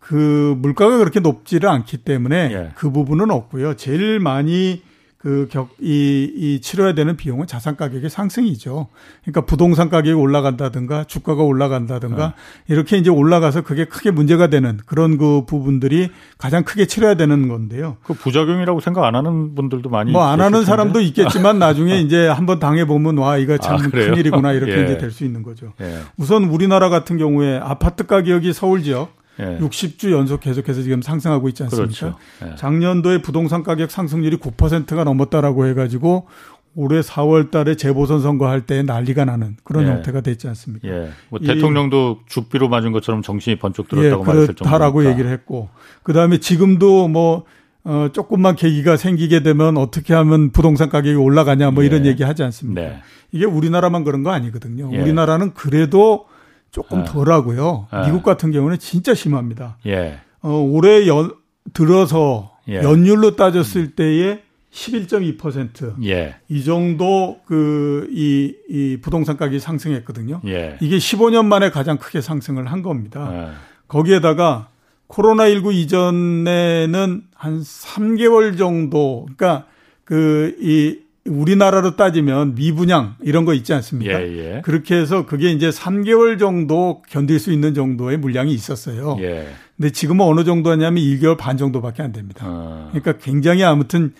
그 0.00 0.56
물가가 0.58 0.98
그렇게 0.98 1.20
높지를 1.20 1.68
않기 1.68 1.98
때문에 1.98 2.50
예. 2.52 2.70
그 2.74 2.90
부분은 2.90 3.30
없고요. 3.30 3.74
제일 3.74 4.18
많이 4.18 4.82
그 5.18 5.48
격, 5.50 5.70
이, 5.80 6.30
이 6.36 6.60
치러야 6.60 6.94
되는 6.94 7.16
비용은 7.16 7.48
자산 7.48 7.76
가격의 7.76 8.08
상승이죠. 8.08 8.86
그러니까 9.22 9.40
부동산 9.40 9.90
가격이 9.90 10.12
올라간다든가 10.12 11.04
주가가 11.04 11.42
올라간다든가 11.42 12.24
어. 12.24 12.32
이렇게 12.68 12.98
이제 12.98 13.10
올라가서 13.10 13.62
그게 13.62 13.84
크게 13.84 14.12
문제가 14.12 14.46
되는 14.46 14.78
그런 14.86 15.18
그 15.18 15.44
부분들이 15.44 16.10
가장 16.38 16.62
크게 16.62 16.86
치러야 16.86 17.14
되는 17.14 17.48
건데요. 17.48 17.96
그 18.04 18.14
부작용이라고 18.14 18.78
생각 18.78 19.04
안 19.04 19.16
하는 19.16 19.56
분들도 19.56 19.90
많이 19.90 20.12
뭐 20.12 20.22
안 20.22 20.40
하는 20.40 20.64
사람도 20.64 21.00
있겠지만 21.00 21.58
나중에 21.58 21.98
이제 21.98 22.28
한번 22.28 22.60
당해 22.60 22.84
보면 22.84 23.18
와 23.18 23.38
이거 23.38 23.58
참 23.58 23.74
아, 23.74 23.78
큰일이구나 23.78 24.52
이렇게 24.52 24.70
예. 24.78 24.84
이제 24.84 24.98
될 24.98 25.10
수 25.10 25.24
있는 25.24 25.42
거죠. 25.42 25.72
예. 25.80 25.98
우선 26.16 26.44
우리나라 26.44 26.90
같은 26.90 27.18
경우에 27.18 27.58
아파트 27.60 28.06
가격이 28.06 28.52
서울 28.52 28.84
지역 28.84 29.17
예. 29.40 29.58
60주 29.58 30.12
연속 30.12 30.40
계속해서 30.40 30.82
지금 30.82 31.02
상승하고 31.02 31.48
있지 31.48 31.62
않습니까? 31.64 31.86
그렇죠. 31.86 32.18
예. 32.44 32.54
작년도에 32.56 33.22
부동산 33.22 33.62
가격 33.62 33.90
상승률이 33.90 34.38
9%가 34.38 35.04
넘었다라고 35.04 35.66
해가지고 35.66 36.26
올해 36.74 37.00
4월 37.00 37.50
달에 37.50 37.74
재보선 37.74 38.20
선거할 38.20 38.66
때 38.66 38.82
난리가 38.82 39.24
나는 39.24 39.56
그런 39.64 39.84
예. 39.84 39.90
형태가 39.90 40.20
됐지 40.20 40.46
않습니까? 40.48 40.88
예. 40.88 41.10
뭐 41.28 41.40
대통령도 41.40 42.20
죽비로 42.26 42.68
맞은 42.68 42.92
것처럼 42.92 43.22
정신이 43.22 43.56
번쩍 43.56 43.88
들었다고 43.88 44.22
예, 44.22 44.26
말했을 44.26 44.54
정도라고 44.54 45.04
얘기를 45.10 45.30
했고 45.30 45.68
그다음에 46.02 46.38
지금도 46.38 47.08
뭐 47.08 47.44
어, 47.84 48.10
조금만 48.12 48.54
계기가 48.54 48.96
생기게 48.96 49.42
되면 49.42 49.76
어떻게 49.76 50.14
하면 50.14 50.50
부동산 50.50 50.88
가격이 50.88 51.16
올라가냐 51.16 51.70
뭐 51.70 51.82
예. 51.82 51.86
이런 51.86 52.06
얘기 52.06 52.22
하지 52.22 52.42
않습니까? 52.42 52.80
네. 52.80 53.02
이게 53.32 53.44
우리나라만 53.44 54.04
그런 54.04 54.22
거 54.22 54.30
아니거든요. 54.30 54.90
예. 54.92 55.00
우리나라는 55.00 55.54
그래도 55.54 56.26
조금 56.70 57.00
아. 57.00 57.04
덜하고요. 57.04 57.88
아. 57.90 58.06
미국 58.06 58.22
같은 58.22 58.52
경우는 58.52 58.78
진짜 58.78 59.14
심합니다. 59.14 59.78
예. 59.86 60.20
어, 60.40 60.50
올해 60.50 61.06
연, 61.06 61.32
들어서 61.72 62.56
예. 62.68 62.76
연율로 62.76 63.36
따졌을 63.36 63.94
때에 63.94 64.42
11.2%. 64.72 66.04
예. 66.04 66.36
이 66.48 66.62
정도 66.62 67.40
그, 67.46 68.06
이, 68.10 68.54
이 68.68 68.98
부동산 69.00 69.36
가격이 69.36 69.60
상승했거든요. 69.60 70.42
예. 70.46 70.76
이게 70.80 70.98
15년 70.98 71.46
만에 71.46 71.70
가장 71.70 71.98
크게 71.98 72.20
상승을 72.20 72.66
한 72.66 72.82
겁니다. 72.82 73.30
예. 73.32 73.52
거기에다가 73.88 74.68
코로나19 75.08 75.72
이전에는 75.72 77.22
한 77.34 77.60
3개월 77.60 78.58
정도, 78.58 79.26
그러니까 79.36 79.66
그, 80.04 80.54
이, 80.60 80.98
우리나라로 81.28 81.96
따지면 81.96 82.54
미분양 82.54 83.16
이런 83.22 83.44
거 83.44 83.54
있지 83.54 83.72
않습니까? 83.74 84.20
예, 84.22 84.56
예. 84.56 84.60
그렇게 84.64 84.96
해서 84.96 85.26
그게 85.26 85.50
이제 85.50 85.70
3개월 85.70 86.38
정도 86.38 87.02
견딜 87.08 87.38
수 87.38 87.52
있는 87.52 87.74
정도의 87.74 88.16
물량이 88.18 88.52
있었어요. 88.52 89.16
예. 89.20 89.46
근데 89.76 89.90
지금은 89.90 90.24
어느 90.26 90.44
정도 90.44 90.70
하냐면 90.70 91.02
1개월 91.02 91.36
반 91.36 91.56
정도밖에 91.56 92.02
안 92.02 92.12
됩니다. 92.12 92.44
어. 92.48 92.88
그러니까 92.92 93.22
굉장히 93.24 93.62
아무튼 93.64 94.12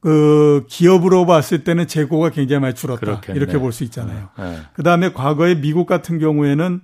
그 0.00 0.64
기업으로 0.68 1.26
봤을 1.26 1.64
때는 1.64 1.86
재고가 1.86 2.30
굉장히 2.30 2.60
많이 2.60 2.74
줄었다. 2.74 3.00
그렇겠네. 3.00 3.36
이렇게 3.38 3.58
볼 3.58 3.72
수 3.72 3.84
있잖아요. 3.84 4.28
네. 4.38 4.58
그다음에 4.74 5.12
과거에 5.12 5.60
미국 5.60 5.86
같은 5.86 6.18
경우에는 6.18 6.80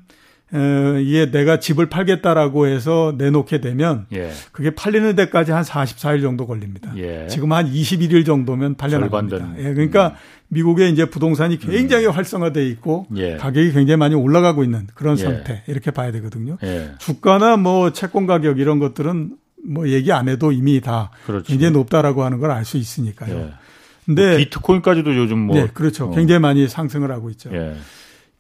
어, 0.52 0.98
이게 1.00 1.30
내가 1.30 1.59
집을 1.59 1.87
팔겠다라고 1.88 2.66
해서 2.68 3.14
내놓게 3.18 3.61
되면 3.61 4.06
예. 4.12 4.30
그게 4.52 4.70
팔리는 4.70 5.16
데까지 5.16 5.50
한 5.50 5.64
44일 5.64 6.22
정도 6.22 6.46
걸립니다. 6.46 6.92
예. 6.96 7.26
지금 7.28 7.52
한 7.52 7.70
21일 7.70 8.24
정도면 8.24 8.76
팔려나갑니다. 8.76 9.54
예, 9.59 9.62
그러니까 9.74 10.09
음. 10.09 10.12
미국의 10.48 10.92
이제 10.92 11.04
부동산이 11.06 11.59
굉장히 11.59 12.06
음. 12.06 12.12
활성화돼 12.12 12.64
있고 12.68 13.06
예. 13.16 13.37
가격이 13.37 13.72
굉장히 13.72 13.96
많이 13.96 14.14
올라가고 14.14 14.62
있는 14.62 14.87
그런 14.94 15.18
예. 15.18 15.22
상태 15.22 15.62
이렇게 15.66 15.90
봐야 15.90 16.12
되거든요. 16.12 16.59
예. 16.62 16.92
주가나 16.98 17.56
뭐 17.56 17.92
채권 17.92 18.26
가격 18.26 18.61
이런 18.61 18.78
것들은 18.78 19.32
뭐 19.68 19.88
얘기 19.88 20.12
안 20.12 20.28
해도 20.28 20.52
이미 20.52 20.80
다 20.80 21.11
그렇죠. 21.26 21.44
굉장히 21.48 21.72
높다라고 21.72 22.22
하는 22.22 22.38
걸 22.38 22.52
알 22.52 22.64
수 22.64 22.76
있으니까요. 22.76 23.37
예. 23.37 23.52
근데 24.04 24.28
뭐 24.28 24.37
비트코인까지도 24.37 25.16
요즘 25.16 25.38
뭐 25.40 25.56
네, 25.56 25.66
그렇죠. 25.74 26.04
어. 26.06 26.14
굉장히 26.14 26.38
많이 26.38 26.68
상승을 26.68 27.11
하고 27.11 27.30
있죠. 27.30 27.50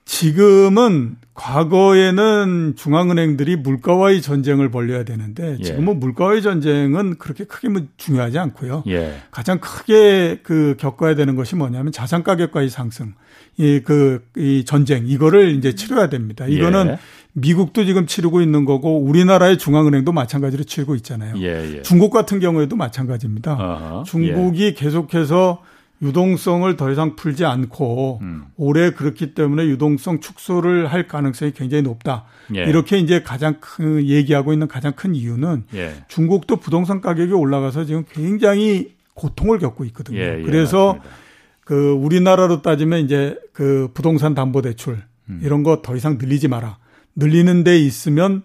지금은 0.06 1.16
과거에는 1.34 2.74
중앙은행들이 2.76 3.56
물가와의 3.56 4.22
전쟁을 4.22 4.70
벌려야 4.70 5.04
되는데 5.04 5.56
예. 5.58 5.62
지금은 5.62 5.94
예. 5.94 5.98
물가와의 5.98 6.42
전쟁은 6.42 7.18
그렇게 7.18 7.44
크게 7.44 7.68
뭐 7.68 7.82
중요하지 7.96 8.38
않고요. 8.38 8.84
예. 8.86 9.16
가장 9.32 9.58
크게 9.58 10.40
그 10.44 10.76
겪어야 10.78 11.16
되는 11.16 11.34
것이 11.34 11.56
뭐냐면 11.56 11.92
자산 11.92 12.22
가격과의 12.22 12.70
상승, 12.70 13.14
이 13.58 13.80
그이 13.80 14.64
전쟁 14.64 15.06
이거를 15.06 15.50
이제 15.56 15.74
치러야 15.74 16.08
됩니다. 16.08 16.46
이거는 16.46 16.86
예. 16.86 16.98
미국도 17.32 17.84
지금 17.84 18.06
치르고 18.06 18.40
있는 18.40 18.64
거고 18.64 18.98
우리나라의 19.02 19.58
중앙은행도 19.58 20.12
마찬가지로 20.12 20.64
치르고 20.64 20.94
있잖아요. 20.94 21.34
예, 21.38 21.78
예. 21.78 21.82
중국 21.82 22.10
같은 22.10 22.38
경우에도 22.38 22.76
마찬가지입니다. 22.76 23.52
어허. 23.54 24.04
중국이 24.04 24.74
계속해서 24.74 25.62
유동성을 26.02 26.76
더 26.76 26.90
이상 26.90 27.16
풀지 27.16 27.44
않고 27.44 28.18
음. 28.22 28.44
올해 28.56 28.90
그렇기 28.90 29.34
때문에 29.34 29.64
유동성 29.66 30.20
축소를 30.20 30.86
할 30.86 31.08
가능성이 31.08 31.52
굉장히 31.52 31.82
높다. 31.82 32.24
예. 32.54 32.64
이렇게 32.64 32.98
이제 32.98 33.22
가장 33.22 33.56
큰 33.60 34.06
얘기하고 34.06 34.52
있는 34.52 34.68
가장 34.68 34.92
큰 34.92 35.14
이유는 35.14 35.64
예. 35.74 35.94
중국도 36.08 36.56
부동산 36.56 37.00
가격이 37.00 37.32
올라가서 37.32 37.84
지금 37.86 38.04
굉장히 38.10 38.94
고통을 39.14 39.58
겪고 39.58 39.84
있거든요. 39.86 40.18
예, 40.18 40.38
예 40.38 40.42
그래서 40.42 40.94
맞습니다. 40.94 41.16
그 41.64 41.90
우리나라로 41.92 42.62
따지면 42.62 43.00
이제 43.00 43.36
그 43.52 43.90
부동산 43.94 44.34
담보 44.34 44.62
대출 44.62 44.98
음. 45.28 45.40
이런 45.42 45.62
거 45.62 45.80
더 45.82 45.96
이상 45.96 46.18
늘리지 46.18 46.48
마라. 46.48 46.78
늘리는 47.16 47.64
데 47.64 47.78
있으면 47.78 48.42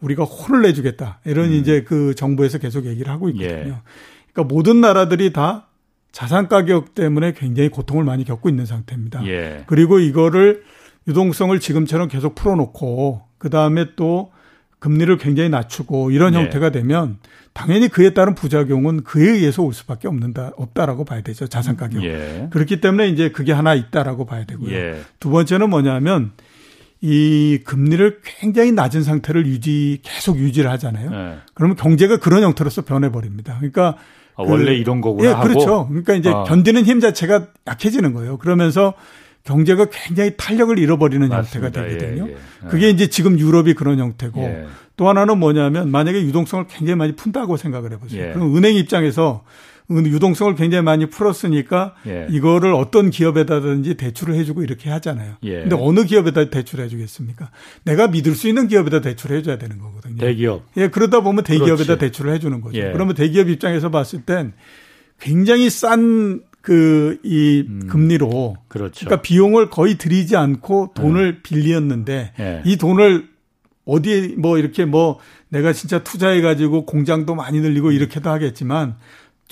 우리가 0.00 0.24
혼을 0.24 0.62
내주겠다. 0.62 1.20
이런 1.24 1.50
음. 1.50 1.52
이제 1.52 1.82
그 1.82 2.14
정부에서 2.14 2.58
계속 2.58 2.86
얘기를 2.86 3.12
하고 3.12 3.28
있거든요. 3.28 3.54
예. 3.54 3.74
그러니까 4.32 4.54
모든 4.54 4.80
나라들이 4.80 5.32
다 5.32 5.68
자산 6.14 6.46
가격 6.46 6.94
때문에 6.94 7.32
굉장히 7.32 7.68
고통을 7.68 8.04
많이 8.04 8.24
겪고 8.24 8.48
있는 8.48 8.66
상태입니다. 8.66 9.26
예. 9.26 9.64
그리고 9.66 9.98
이거를 9.98 10.62
유동성을 11.08 11.58
지금처럼 11.58 12.06
계속 12.06 12.36
풀어놓고 12.36 13.22
그 13.36 13.50
다음에 13.50 13.96
또 13.96 14.30
금리를 14.78 15.18
굉장히 15.18 15.48
낮추고 15.48 16.12
이런 16.12 16.34
예. 16.34 16.38
형태가 16.38 16.70
되면 16.70 17.18
당연히 17.52 17.88
그에 17.88 18.14
따른 18.14 18.36
부작용은 18.36 19.02
그에 19.02 19.28
의해서 19.28 19.64
올 19.64 19.74
수밖에 19.74 20.06
없는다 20.06 20.52
없다라고 20.56 21.04
봐야 21.04 21.20
되죠 21.20 21.48
자산 21.48 21.76
가격. 21.76 22.04
예. 22.04 22.46
그렇기 22.52 22.80
때문에 22.80 23.08
이제 23.08 23.30
그게 23.30 23.52
하나 23.52 23.74
있다라고 23.74 24.24
봐야 24.24 24.44
되고요. 24.44 24.72
예. 24.72 25.00
두 25.18 25.30
번째는 25.30 25.68
뭐냐면 25.68 26.30
이 27.00 27.58
금리를 27.64 28.20
굉장히 28.22 28.70
낮은 28.70 29.02
상태를 29.02 29.46
유지 29.46 29.98
계속 30.04 30.38
유지를 30.38 30.70
하잖아요. 30.70 31.10
예. 31.12 31.38
그러면 31.54 31.74
경제가 31.74 32.18
그런 32.18 32.44
형태로서 32.44 32.82
변해버립니다. 32.82 33.56
그러니까 33.56 33.96
아, 34.36 34.42
원래 34.42 34.66
그, 34.66 34.70
이런 34.72 35.00
거구나. 35.00 35.28
예, 35.28 35.32
하고. 35.32 35.48
그렇죠. 35.48 35.86
그러니까 35.88 36.14
이제 36.14 36.30
어. 36.30 36.44
견디는 36.44 36.84
힘 36.84 37.00
자체가 37.00 37.48
약해지는 37.66 38.12
거예요. 38.12 38.38
그러면서 38.38 38.94
경제가 39.44 39.86
굉장히 39.90 40.32
탄력을 40.36 40.78
잃어버리는 40.78 41.28
맞습니다. 41.28 41.80
형태가 41.80 41.98
되거든요. 41.98 42.28
예, 42.28 42.32
예. 42.32 42.68
그게 42.68 42.88
이제 42.88 43.08
지금 43.08 43.38
유럽이 43.38 43.74
그런 43.74 43.98
형태고 43.98 44.40
예. 44.42 44.66
또 44.96 45.08
하나는 45.08 45.38
뭐냐면 45.38 45.90
만약에 45.90 46.22
유동성을 46.22 46.66
굉장히 46.68 46.96
많이 46.96 47.14
푼다고 47.14 47.56
생각을 47.56 47.92
해보세요. 47.92 48.28
예. 48.28 48.32
그럼 48.32 48.56
은행 48.56 48.74
입장에서 48.74 49.44
유동성을 49.90 50.54
굉장히 50.54 50.82
많이 50.82 51.06
풀었으니까 51.06 51.94
예. 52.06 52.26
이거를 52.30 52.72
어떤 52.72 53.10
기업에다든지 53.10 53.96
대출을 53.96 54.34
해주고 54.36 54.62
이렇게 54.62 54.88
하잖아요. 54.88 55.34
예. 55.42 55.60
근데 55.60 55.76
어느 55.78 56.04
기업에다 56.04 56.48
대출해 56.48 56.88
주겠습니까? 56.88 57.50
내가 57.84 58.08
믿을 58.08 58.34
수 58.34 58.48
있는 58.48 58.66
기업에다 58.66 59.02
대출해 59.02 59.42
줘야 59.42 59.58
되는 59.58 59.78
거거든요. 59.78 59.93
대기업. 60.18 60.66
예, 60.76 60.88
그러다 60.88 61.20
보면 61.20 61.44
대기업에다 61.44 61.84
그렇지. 61.84 61.98
대출을 61.98 62.32
해 62.32 62.38
주는 62.38 62.60
거죠. 62.60 62.78
예. 62.78 62.92
그러면 62.92 63.14
대기업 63.14 63.48
입장에서 63.48 63.90
봤을 63.90 64.22
땐 64.22 64.52
굉장히 65.20 65.70
싼 65.70 66.42
그, 66.60 67.18
이 67.22 67.64
음, 67.68 67.88
금리로. 67.88 68.56
그렇죠. 68.68 69.04
그러니까 69.04 69.20
비용을 69.22 69.68
거의 69.68 69.98
들이지 69.98 70.34
않고 70.34 70.92
돈을 70.94 71.24
음. 71.24 71.40
빌렸는데 71.42 72.32
예. 72.40 72.62
이 72.64 72.76
돈을 72.76 73.28
어디에 73.84 74.28
뭐 74.38 74.58
이렇게 74.58 74.86
뭐 74.86 75.18
내가 75.50 75.72
진짜 75.72 76.02
투자해 76.02 76.40
가지고 76.40 76.86
공장도 76.86 77.34
많이 77.34 77.60
늘리고 77.60 77.92
이렇게도 77.92 78.30
하겠지만 78.30 78.96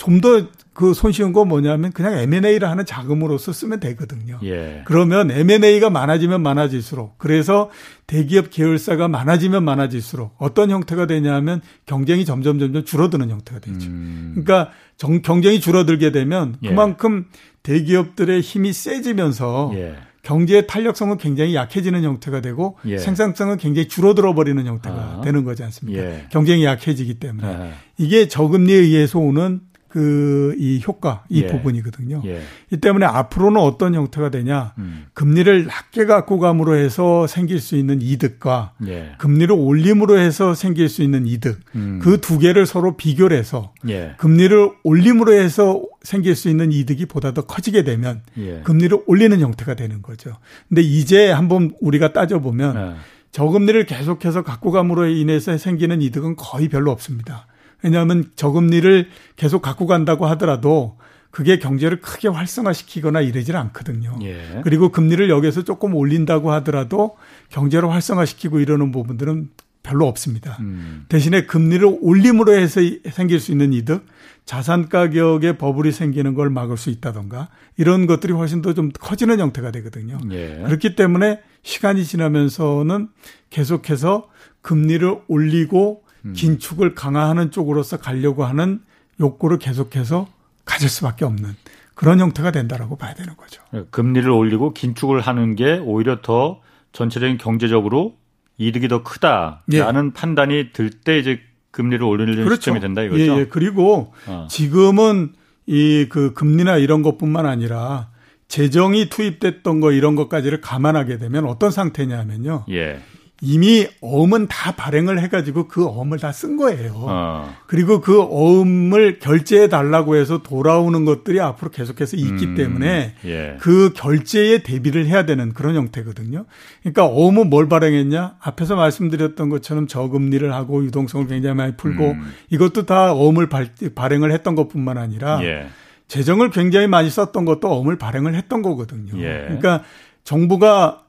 좀 0.02 0.20
더 0.20 0.62
그 0.74 0.94
손쉬운 0.94 1.32
건 1.32 1.48
뭐냐면 1.48 1.92
그냥 1.92 2.14
M&A를 2.14 2.68
하는 2.68 2.86
자금으로서 2.86 3.52
쓰면 3.52 3.80
되거든요. 3.80 4.38
예. 4.42 4.82
그러면 4.86 5.30
M&A가 5.30 5.90
많아지면 5.90 6.42
많아질수록 6.42 7.18
그래서 7.18 7.70
대기업 8.06 8.50
계열사가 8.50 9.06
많아지면 9.08 9.64
많아질수록 9.64 10.34
어떤 10.38 10.70
형태가 10.70 11.06
되냐면 11.06 11.60
경쟁이 11.84 12.24
점점 12.24 12.58
점점 12.58 12.84
줄어드는 12.84 13.28
형태가 13.28 13.60
되죠. 13.60 13.86
음. 13.86 14.30
그러니까 14.34 14.72
정, 14.96 15.20
경쟁이 15.20 15.60
줄어들게 15.60 16.10
되면 16.10 16.56
예. 16.62 16.68
그만큼 16.70 17.26
대기업들의 17.62 18.40
힘이 18.40 18.72
세지면서 18.72 19.72
예. 19.74 19.96
경제의 20.22 20.68
탄력성은 20.68 21.18
굉장히 21.18 21.54
약해지는 21.54 22.02
형태가 22.02 22.40
되고 22.40 22.78
예. 22.86 22.96
생산성은 22.96 23.58
굉장히 23.58 23.88
줄어들어 23.88 24.34
버리는 24.34 24.64
형태가 24.64 24.94
아. 24.94 25.20
되는 25.22 25.44
거지 25.44 25.64
않습니까? 25.64 26.02
예. 26.02 26.26
경쟁이 26.30 26.64
약해지기 26.64 27.14
때문에 27.14 27.46
아. 27.46 27.72
이게 27.98 28.28
저금리에 28.28 28.76
의해서 28.76 29.18
오는 29.18 29.60
그 29.92 30.54
이 30.58 30.82
효과 30.86 31.24
이 31.28 31.42
예. 31.42 31.46
부분이거든요. 31.46 32.22
예. 32.24 32.40
이 32.70 32.76
때문에 32.76 33.04
앞으로는 33.06 33.60
어떤 33.60 33.94
형태가 33.94 34.30
되냐? 34.30 34.72
음. 34.78 35.06
금리를 35.14 35.66
낮게 35.66 36.06
갖고 36.06 36.38
감으로 36.38 36.76
해서 36.76 37.26
생길 37.26 37.60
수 37.60 37.76
있는 37.76 38.00
이득과 38.00 38.72
예. 38.86 39.12
금리를 39.18 39.54
올림으로 39.54 40.18
해서 40.18 40.54
생길 40.54 40.88
수 40.88 41.02
있는 41.02 41.26
이득 41.26 41.60
음. 41.74 41.98
그두 42.02 42.38
개를 42.38 42.66
서로 42.66 42.96
비교를 42.96 43.36
해서 43.36 43.72
예. 43.88 44.14
금리를 44.18 44.70
올림으로 44.82 45.32
해서 45.32 45.82
생길 46.02 46.36
수 46.36 46.48
있는 46.48 46.72
이득이 46.72 47.06
보다 47.06 47.34
더 47.34 47.42
커지게 47.42 47.84
되면 47.84 48.22
예. 48.38 48.60
금리를 48.64 48.96
올리는 49.06 49.38
형태가 49.38 49.74
되는 49.74 50.02
거죠. 50.02 50.36
근데 50.68 50.82
이제 50.82 51.30
한번 51.30 51.72
우리가 51.80 52.12
따져 52.12 52.40
보면 52.40 52.76
예. 52.76 52.94
저금리를 53.32 53.86
계속해서 53.86 54.42
갖고 54.42 54.70
감으로 54.70 55.06
인해서 55.06 55.56
생기는 55.56 56.02
이득은 56.02 56.36
거의 56.36 56.68
별로 56.68 56.90
없습니다. 56.90 57.46
왜냐하면 57.82 58.30
저금리를 58.36 59.08
계속 59.36 59.62
갖고 59.62 59.86
간다고 59.86 60.26
하더라도 60.26 60.96
그게 61.30 61.58
경제를 61.58 62.00
크게 62.00 62.28
활성화시키거나 62.28 63.22
이러질 63.22 63.56
않거든요. 63.56 64.18
예. 64.22 64.60
그리고 64.64 64.90
금리를 64.90 65.30
여기서 65.30 65.62
조금 65.62 65.94
올린다고 65.94 66.52
하더라도 66.52 67.16
경제를 67.48 67.90
활성화시키고 67.90 68.60
이러는 68.60 68.92
부분들은 68.92 69.48
별로 69.82 70.06
없습니다. 70.06 70.58
음. 70.60 71.06
대신에 71.08 71.44
금리를 71.46 71.98
올림으로 72.02 72.52
해서 72.54 72.80
생길 73.10 73.40
수 73.40 73.50
있는 73.50 73.72
이득, 73.72 74.06
자산 74.44 74.88
가격에 74.88 75.56
버블이 75.56 75.90
생기는 75.90 76.34
걸 76.34 76.50
막을 76.50 76.76
수 76.76 76.90
있다던가 76.90 77.48
이런 77.76 78.06
것들이 78.06 78.32
훨씬 78.32 78.62
더 78.62 78.74
좀 78.74 78.90
커지는 78.92 79.40
형태가 79.40 79.70
되거든요. 79.72 80.18
예. 80.30 80.62
그렇기 80.66 80.94
때문에 80.94 81.40
시간이 81.62 82.04
지나면서는 82.04 83.08
계속해서 83.50 84.28
금리를 84.60 85.18
올리고 85.28 86.02
음. 86.04 86.11
긴축을 86.34 86.94
강화하는 86.94 87.50
쪽으로서 87.50 87.96
가려고 87.96 88.44
하는 88.44 88.80
욕구를 89.20 89.58
계속해서 89.58 90.28
가질 90.64 90.88
수밖에 90.88 91.24
없는 91.24 91.54
그런 91.94 92.20
형태가 92.20 92.50
된다라고 92.52 92.96
봐야 92.96 93.14
되는 93.14 93.36
거죠. 93.36 93.62
네, 93.72 93.84
금리를 93.90 94.28
올리고 94.30 94.72
긴축을 94.72 95.20
하는 95.20 95.54
게 95.56 95.78
오히려 95.78 96.20
더 96.22 96.60
전체적인 96.92 97.38
경제적으로 97.38 98.16
이득이 98.58 98.88
더 98.88 99.02
크다라는 99.02 100.06
예. 100.06 100.12
판단이 100.14 100.72
들 100.72 100.90
때 100.90 101.18
이제 101.18 101.40
금리를 101.70 102.04
올리는 102.04 102.34
그렇죠. 102.44 102.56
시점이 102.56 102.80
된다 102.80 103.02
이거죠. 103.02 103.20
예, 103.22 103.38
예. 103.40 103.46
그리고 103.46 104.12
어. 104.26 104.46
지금은 104.50 105.32
이 105.66 106.06
그 106.10 106.34
금리나 106.34 106.76
이런 106.76 107.02
것뿐만 107.02 107.46
아니라 107.46 108.08
재정이 108.48 109.08
투입됐던 109.08 109.80
거 109.80 109.92
이런 109.92 110.16
것까지를 110.16 110.60
감안하게 110.60 111.18
되면 111.18 111.46
어떤 111.46 111.70
상태냐면요. 111.70 112.66
예. 112.70 113.00
이미 113.44 113.88
어음은 114.00 114.46
다 114.46 114.70
발행을 114.72 115.18
해가지고 115.18 115.66
그 115.66 115.84
어음을 115.84 116.20
다 116.20 116.30
쓴 116.30 116.56
거예요. 116.56 116.92
어. 116.94 117.54
그리고 117.66 118.00
그 118.00 118.22
어음을 118.22 119.18
결제해 119.18 119.68
달라고 119.68 120.14
해서 120.14 120.38
돌아오는 120.42 121.04
것들이 121.04 121.40
앞으로 121.40 121.72
계속해서 121.72 122.16
있기 122.16 122.46
음. 122.46 122.54
때문에 122.54 123.14
예. 123.24 123.56
그 123.60 123.92
결제에 123.94 124.62
대비를 124.62 125.06
해야 125.06 125.26
되는 125.26 125.52
그런 125.52 125.74
형태거든요. 125.74 126.44
그러니까 126.82 127.06
어음은 127.06 127.50
뭘 127.50 127.68
발행했냐? 127.68 128.36
앞에서 128.40 128.76
말씀드렸던 128.76 129.48
것처럼 129.48 129.88
저금리를 129.88 130.52
하고 130.54 130.84
유동성을 130.84 131.26
굉장히 131.26 131.56
많이 131.56 131.76
풀고 131.76 132.12
음. 132.12 132.32
이것도 132.50 132.86
다 132.86 133.12
어음을 133.12 133.48
발, 133.48 133.70
발행을 133.94 134.30
했던 134.30 134.54
것뿐만 134.54 134.98
아니라 134.98 135.42
예. 135.42 135.66
재정을 136.06 136.50
굉장히 136.50 136.86
많이 136.86 137.10
썼던 137.10 137.44
것도 137.44 137.68
어음을 137.68 137.98
발행을 137.98 138.36
했던 138.36 138.62
거거든요. 138.62 139.18
예. 139.18 139.44
그러니까 139.46 139.82
정부가 140.22 141.02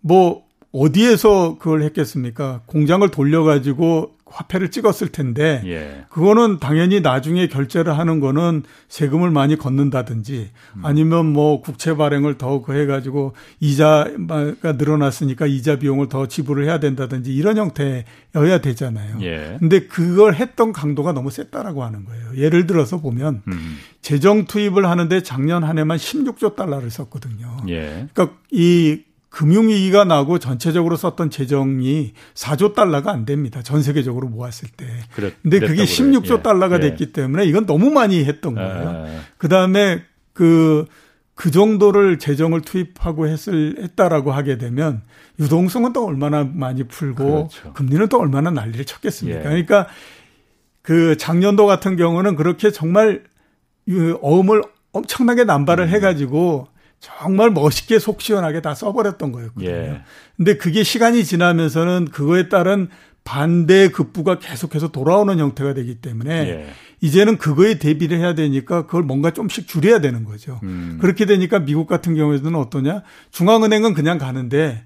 뭐 0.00 0.45
어디에서 0.76 1.56
그걸 1.58 1.82
했겠습니까? 1.82 2.60
공장을 2.66 3.08
돌려가지고 3.10 4.16
화폐를 4.28 4.70
찍었을 4.70 5.08
텐데, 5.12 5.62
예. 5.64 6.04
그거는 6.10 6.58
당연히 6.58 7.00
나중에 7.00 7.46
결제를 7.46 7.96
하는 7.96 8.20
거는 8.20 8.64
세금을 8.88 9.30
많이 9.30 9.56
걷는다든지, 9.56 10.50
음. 10.76 10.84
아니면 10.84 11.26
뭐 11.32 11.62
국채 11.62 11.94
발행을 11.94 12.36
더 12.36 12.62
해가지고 12.68 13.34
이자가 13.60 14.72
늘어났으니까 14.72 15.46
이자 15.46 15.78
비용을 15.78 16.08
더 16.08 16.26
지불을 16.26 16.64
해야 16.64 16.80
된다든지 16.80 17.34
이런 17.34 17.56
형태여야 17.56 18.60
되잖아요. 18.60 19.18
예. 19.22 19.56
근데 19.60 19.86
그걸 19.86 20.34
했던 20.34 20.72
강도가 20.72 21.12
너무 21.12 21.30
셌다라고 21.30 21.84
하는 21.84 22.04
거예요. 22.04 22.36
예를 22.36 22.66
들어서 22.66 23.00
보면, 23.00 23.42
음. 23.46 23.76
재정 24.02 24.44
투입을 24.44 24.86
하는데 24.86 25.22
작년 25.22 25.64
한 25.64 25.78
해만 25.78 25.96
16조 25.98 26.56
달러를 26.56 26.90
썼거든요. 26.90 27.58
예. 27.68 28.06
그러니까 28.12 28.36
이 28.50 29.05
금융위기가 29.36 30.04
나고 30.04 30.38
전체적으로 30.38 30.96
썼던 30.96 31.28
재정이 31.28 32.14
4조 32.32 32.74
달러가 32.74 33.12
안 33.12 33.26
됩니다. 33.26 33.60
전 33.60 33.82
세계적으로 33.82 34.28
모았을 34.28 34.70
때. 34.74 34.86
그래, 35.14 35.30
근데 35.42 35.60
그게 35.60 35.84
16조 35.84 36.38
예. 36.38 36.42
달러가 36.42 36.76
예. 36.76 36.80
됐기 36.80 37.12
때문에 37.12 37.44
이건 37.44 37.66
너무 37.66 37.90
많이 37.90 38.24
했던 38.24 38.54
거예요. 38.54 39.04
예. 39.06 39.20
그 39.36 39.50
다음에 39.50 40.02
그, 40.32 40.86
그 41.34 41.50
정도를 41.50 42.18
재정을 42.18 42.62
투입하고 42.62 43.26
했을, 43.28 43.76
했다라고 43.78 44.32
하게 44.32 44.56
되면 44.56 45.02
유동성은 45.38 45.92
또 45.92 46.06
얼마나 46.06 46.42
많이 46.42 46.84
풀고 46.84 47.48
그렇죠. 47.50 47.74
금리는 47.74 48.08
또 48.08 48.18
얼마나 48.18 48.50
난리를 48.50 48.86
쳤겠습니까. 48.86 49.40
예. 49.40 49.42
그러니까 49.42 49.86
그 50.80 51.18
작년도 51.18 51.66
같은 51.66 51.96
경우는 51.96 52.36
그렇게 52.36 52.70
정말 52.70 53.22
어음을 54.22 54.62
엄청나게 54.92 55.44
남발을 55.44 55.84
음. 55.84 55.88
해가지고 55.90 56.68
정말 57.00 57.50
멋있게 57.50 57.98
속 57.98 58.20
시원하게 58.20 58.60
다 58.62 58.74
써버렸던 58.74 59.32
거였거든요. 59.32 59.70
예. 59.70 60.02
근데 60.36 60.56
그게 60.56 60.82
시간이 60.82 61.24
지나면서는 61.24 62.06
그거에 62.06 62.48
따른 62.48 62.88
반대 63.24 63.88
급부가 63.88 64.38
계속해서 64.38 64.88
돌아오는 64.92 65.36
형태가 65.38 65.74
되기 65.74 65.96
때문에 65.96 66.30
예. 66.48 66.66
이제는 67.00 67.38
그거에 67.38 67.78
대비를 67.78 68.18
해야 68.18 68.34
되니까 68.34 68.86
그걸 68.86 69.02
뭔가 69.02 69.32
좀씩 69.32 69.66
줄여야 69.68 70.00
되는 70.00 70.24
거죠. 70.24 70.60
음. 70.62 70.98
그렇게 71.00 71.26
되니까 71.26 71.58
미국 71.58 71.86
같은 71.86 72.14
경우에는 72.14 72.54
어떠냐? 72.54 73.02
중앙은행은 73.32 73.94
그냥 73.94 74.18
가는데 74.18 74.84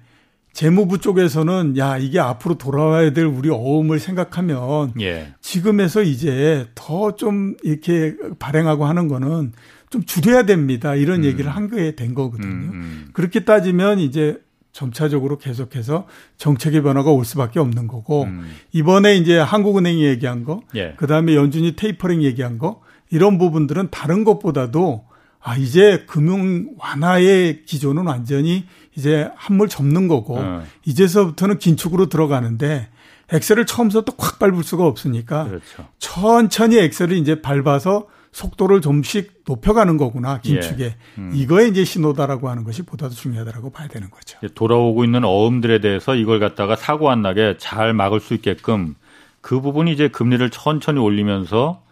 재무부 0.53 0.97
쪽에서는 0.99 1.77
야 1.77 1.97
이게 1.97 2.19
앞으로 2.19 2.55
돌아와야 2.57 3.13
될 3.13 3.25
우리 3.25 3.49
어음을 3.49 3.99
생각하면 3.99 4.93
예. 4.99 5.33
지금에서 5.39 6.01
이제 6.01 6.67
더 6.75 7.11
좀 7.15 7.55
이렇게 7.63 8.15
발행하고 8.39 8.85
하는 8.85 9.07
거는 9.07 9.53
좀 9.91 10.03
줄여야 10.05 10.43
됩니다. 10.43 10.95
이런 10.95 11.19
음. 11.19 11.25
얘기를 11.25 11.51
한 11.51 11.69
거에 11.69 11.95
된 11.95 12.15
거거든요. 12.15 12.47
음, 12.47 12.71
음. 12.73 13.07
그렇게 13.13 13.41
따지면 13.41 13.99
이제 13.99 14.41
점차적으로 14.71 15.37
계속해서 15.37 16.07
정책의 16.37 16.81
변화가 16.81 17.11
올 17.11 17.25
수밖에 17.25 17.59
없는 17.59 17.87
거고 17.87 18.23
음. 18.23 18.49
이번에 18.71 19.17
이제 19.17 19.37
한국은행이 19.37 20.03
얘기한 20.05 20.45
거, 20.45 20.61
예. 20.75 20.93
그 20.95 21.07
다음에 21.07 21.35
연준이 21.35 21.75
테이퍼링 21.75 22.23
얘기한 22.23 22.57
거 22.57 22.81
이런 23.09 23.37
부분들은 23.37 23.89
다른 23.91 24.23
것보다도 24.23 25.03
아 25.41 25.57
이제 25.57 26.05
금융 26.07 26.69
완화의 26.77 27.65
기조는 27.65 28.05
완전히 28.05 28.65
이제 28.95 29.29
한물 29.35 29.67
접는 29.67 30.07
거고 30.07 30.37
어. 30.37 30.63
이제서부터는 30.85 31.57
긴축으로 31.59 32.07
들어가는데 32.07 32.87
엑셀을 33.29 33.65
처음부터 33.65 34.13
꽉 34.15 34.39
밟을 34.39 34.63
수가 34.63 34.85
없으니까 34.85 35.45
그렇죠. 35.45 35.87
천천히 35.99 36.77
엑셀을 36.77 37.13
이제 37.17 37.41
밟아서 37.41 38.07
속도를 38.31 38.81
좀씩 38.81 39.43
높여가는 39.45 39.97
거구나 39.97 40.39
긴축에 40.39 40.83
예. 40.83 40.95
음. 41.17 41.31
이거에 41.33 41.67
이제 41.67 41.83
신호다라고 41.83 42.49
하는 42.49 42.63
것이 42.63 42.81
보다 42.83 43.09
더 43.09 43.13
중요하다라고 43.13 43.71
봐야 43.71 43.87
되는 43.87 44.09
거죠. 44.09 44.39
돌아오고 44.55 45.03
있는 45.03 45.25
어음들에 45.25 45.79
대해서 45.79 46.15
이걸 46.15 46.39
갖다가 46.39 46.75
사고 46.75 47.11
안 47.11 47.21
나게 47.21 47.55
잘 47.57 47.93
막을 47.93 48.19
수 48.19 48.33
있게끔 48.33 48.95
그 49.41 49.59
부분이 49.59 49.91
이제 49.91 50.07
금리를 50.07 50.49
천천히 50.49 50.99
올리면서 50.99 51.83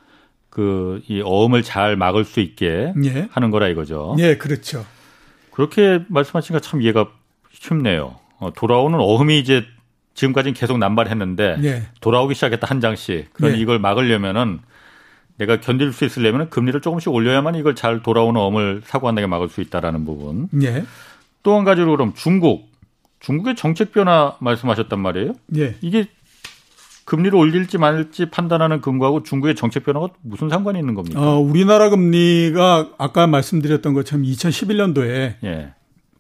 그 0.50 1.02
이 1.08 1.22
어음을 1.24 1.64
잘 1.64 1.96
막을 1.96 2.26
수 2.26 2.40
있게 2.40 2.94
예. 3.04 3.28
하는 3.32 3.52
거라 3.52 3.68
이거죠. 3.68 4.16
예, 4.20 4.38
그렇죠. 4.38 4.86
그렇게 5.52 6.04
말씀하시니까 6.08 6.60
참 6.60 6.82
이해가 6.82 7.10
쉽네요. 7.52 8.16
어, 8.40 8.52
돌아오는 8.54 8.98
어음이 9.00 9.40
이제 9.40 9.66
지금까지는 10.14 10.54
계속 10.54 10.78
남발했는데 10.78 11.58
예. 11.64 11.84
돌아오기 12.02 12.34
시작했다 12.36 12.68
한 12.68 12.82
장씩. 12.82 13.34
그럼 13.34 13.52
예. 13.54 13.58
이걸 13.58 13.80
막으려면은 13.80 14.60
내가 15.40 15.60
견딜 15.62 15.92
수 15.94 16.06
있으려면 16.06 16.50
금리를 16.50 16.80
조금씩 16.82 17.12
올려야만 17.12 17.56
이걸 17.56 17.74
잘 17.74 18.04
돌아오는 18.04 18.40
엄을 18.40 18.82
사고 18.86 19.08
안 19.08 19.16
나게 19.16 19.26
막을 19.26 19.50
수 19.50 19.62
있다라는 19.62 20.06
부분. 20.06 20.50
예. 20.62 20.84
또 21.44 21.56
한 21.58 21.64
가지로 21.66 21.92
그럼 21.92 22.14
중국. 22.16 22.70
중국의 23.22 23.56
정책 23.56 23.92
변화 23.92 24.36
말씀하셨단 24.40 25.00
말이에요. 25.00 25.34
예. 25.58 25.76
이게 25.82 26.08
금리를 27.06 27.36
올릴지 27.38 27.78
말지 27.78 28.30
판단하는 28.30 28.82
금고하고 28.82 29.24
중국의 29.24 29.56
정책 29.56 29.84
변화가 29.86 30.10
무슨 30.22 30.48
상관이 30.50 30.78
있는 30.78 30.94
겁니까? 30.94 31.20
어, 31.20 31.40
우리나라 31.40 31.90
금리가 31.90 32.92
아까 32.98 33.26
말씀드렸던 33.28 33.94
것처럼 33.94 34.24
2011년도에 34.26 35.36
예. 35.44 35.74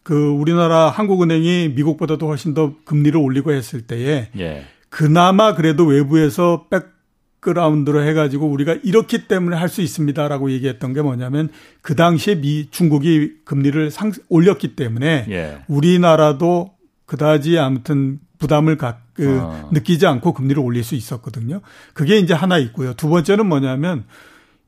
그 0.03 0.29
우리나라 0.29 0.89
한국은행이 0.89 1.73
미국보다도 1.75 2.25
훨씬 2.27 2.53
더 2.53 2.73
금리를 2.85 3.19
올리고 3.19 3.51
했을 3.51 3.81
때에 3.81 4.29
예. 4.39 4.65
그나마 4.89 5.53
그래도 5.55 5.85
외부에서 5.85 6.65
백 6.69 6.98
그라운드로 7.39 8.03
해가지고 8.03 8.47
우리가 8.47 8.75
이렇기 8.83 9.27
때문에 9.27 9.55
할 9.55 9.69
수 9.69 9.81
있습니다라고 9.81 10.51
얘기했던 10.51 10.93
게 10.93 11.01
뭐냐면 11.01 11.49
그 11.81 11.95
당시에 11.95 12.35
미 12.35 12.67
중국이 12.71 13.33
금리를 13.45 13.91
상 13.91 14.11
올렸기 14.27 14.75
때문에 14.75 15.25
예. 15.29 15.57
우리나라도 15.67 16.71
그다지 17.05 17.57
아무튼 17.59 18.19
부담을 18.39 18.77
가, 18.77 18.99
그, 19.13 19.39
아. 19.41 19.69
느끼지 19.71 20.07
않고 20.07 20.33
금리를 20.33 20.61
올릴 20.61 20.83
수 20.83 20.95
있었거든요. 20.95 21.61
그게 21.93 22.17
이제 22.17 22.33
하나 22.33 22.57
있고요. 22.57 22.93
두 22.93 23.09
번째는 23.09 23.45
뭐냐면 23.47 24.05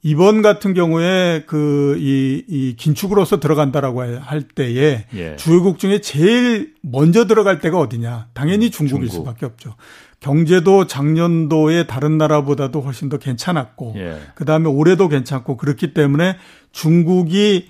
이번 0.03 0.41
같은 0.41 0.73
경우에 0.73 1.43
그, 1.47 1.95
이, 1.99 2.43
이 2.47 2.75
긴축으로서 2.75 3.39
들어간다라고 3.39 4.01
할 4.19 4.41
때에 4.41 5.05
예. 5.15 5.35
주요국 5.37 5.79
중에 5.79 6.01
제일 6.01 6.73
먼저 6.81 7.27
들어갈 7.27 7.59
때가 7.59 7.79
어디냐. 7.79 8.27
당연히 8.33 8.67
음, 8.67 8.71
중국일 8.71 9.07
중국. 9.09 9.23
수밖에 9.25 9.45
없죠. 9.45 9.75
경제도 10.21 10.85
작년도에 10.85 11.87
다른 11.87 12.17
나라보다도 12.17 12.79
훨씬 12.81 13.09
더 13.09 13.17
괜찮았고, 13.17 13.95
예. 13.97 14.17
그 14.35 14.45
다음에 14.45 14.69
올해도 14.69 15.09
괜찮고, 15.09 15.57
그렇기 15.57 15.93
때문에 15.93 16.37
중국이 16.71 17.67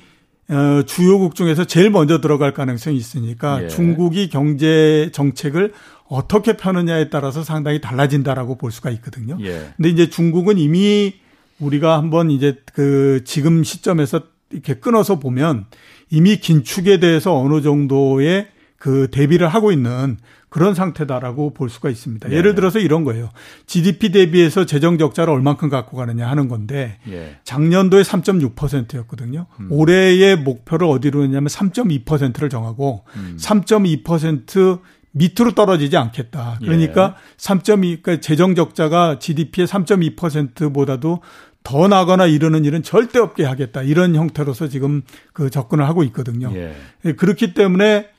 어, 0.49 0.83
주요국 0.85 1.35
중에서 1.35 1.63
제일 1.63 1.89
먼저 1.89 2.19
들어갈 2.19 2.53
가능성이 2.53 2.97
있으니까 2.97 3.63
예. 3.63 3.67
중국이 3.69 4.27
경제 4.29 5.09
정책을 5.13 5.71
어떻게 6.09 6.57
펴느냐에 6.57 7.09
따라서 7.09 7.41
상당히 7.41 7.79
달라진다라고 7.79 8.57
볼 8.57 8.73
수가 8.73 8.89
있거든요. 8.91 9.37
예. 9.41 9.71
근데 9.77 9.89
이제 9.89 10.09
중국은 10.09 10.57
이미 10.57 11.13
우리가 11.57 11.97
한번 11.97 12.29
이제 12.29 12.57
그 12.73 13.21
지금 13.23 13.63
시점에서 13.63 14.23
이렇게 14.51 14.73
끊어서 14.73 15.19
보면 15.19 15.67
이미 16.09 16.35
긴축에 16.35 16.99
대해서 16.99 17.33
어느 17.39 17.61
정도의 17.61 18.47
그 18.75 19.07
대비를 19.09 19.47
하고 19.47 19.71
있는 19.71 20.17
그런 20.51 20.75
상태다라고 20.75 21.53
볼 21.53 21.69
수가 21.69 21.89
있습니다. 21.89 22.27
네. 22.27 22.35
예를 22.35 22.55
들어서 22.55 22.77
이런 22.77 23.05
거예요. 23.05 23.29
GDP 23.67 24.11
대비해서 24.11 24.65
재정 24.65 24.97
적자를 24.97 25.33
얼만큼 25.33 25.69
갖고 25.69 25.95
가느냐 25.95 26.29
하는 26.29 26.49
건데 26.49 26.99
예. 27.09 27.37
작년도에 27.45 28.01
3.6%였거든요. 28.01 29.45
음. 29.61 29.67
올해의 29.71 30.35
목표를 30.35 30.87
어디로 30.87 31.23
했냐면 31.23 31.47
3.2%를 31.47 32.49
정하고 32.49 33.05
음. 33.15 33.37
3.2% 33.39 34.81
밑으로 35.13 35.53
떨어지지 35.55 35.95
않겠다. 35.95 36.57
그러니까 36.59 37.15
예. 37.17 37.37
3.2 37.37 38.03
그러니까 38.03 38.19
재정 38.19 38.53
적자가 38.53 39.19
GDP의 39.19 39.67
3.2%보다도 39.67 41.21
더 41.63 41.87
나거나 41.87 42.25
이러는 42.25 42.65
일은 42.65 42.83
절대 42.83 43.19
없게 43.19 43.45
하겠다. 43.45 43.83
이런 43.83 44.15
형태로서 44.15 44.67
지금 44.67 45.03
그 45.31 45.49
접근을 45.49 45.87
하고 45.87 46.03
있거든요. 46.03 46.51
예. 46.55 46.75
예 47.05 47.13
그렇기 47.13 47.53
때문에 47.53 48.09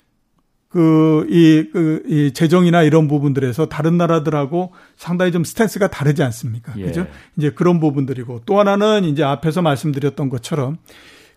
그, 0.73 1.27
이, 1.29 1.69
그, 1.71 2.03
이 2.07 2.33
재정이나 2.33 2.83
이런 2.83 3.07
부분들에서 3.07 3.67
다른 3.67 3.99
나라들하고 3.99 4.73
상당히 4.97 5.31
좀 5.31 5.45
스탠스가 5.45 5.89
다르지 5.89 6.23
않습니까? 6.23 6.73
예. 6.79 6.85
그죠? 6.87 7.07
이제 7.37 7.51
그런 7.51 7.79
부분들이고 7.79 8.43
또 8.47 8.59
하나는 8.59 9.05
이제 9.05 9.23
앞에서 9.23 9.61
말씀드렸던 9.63 10.31
것처럼 10.31 10.79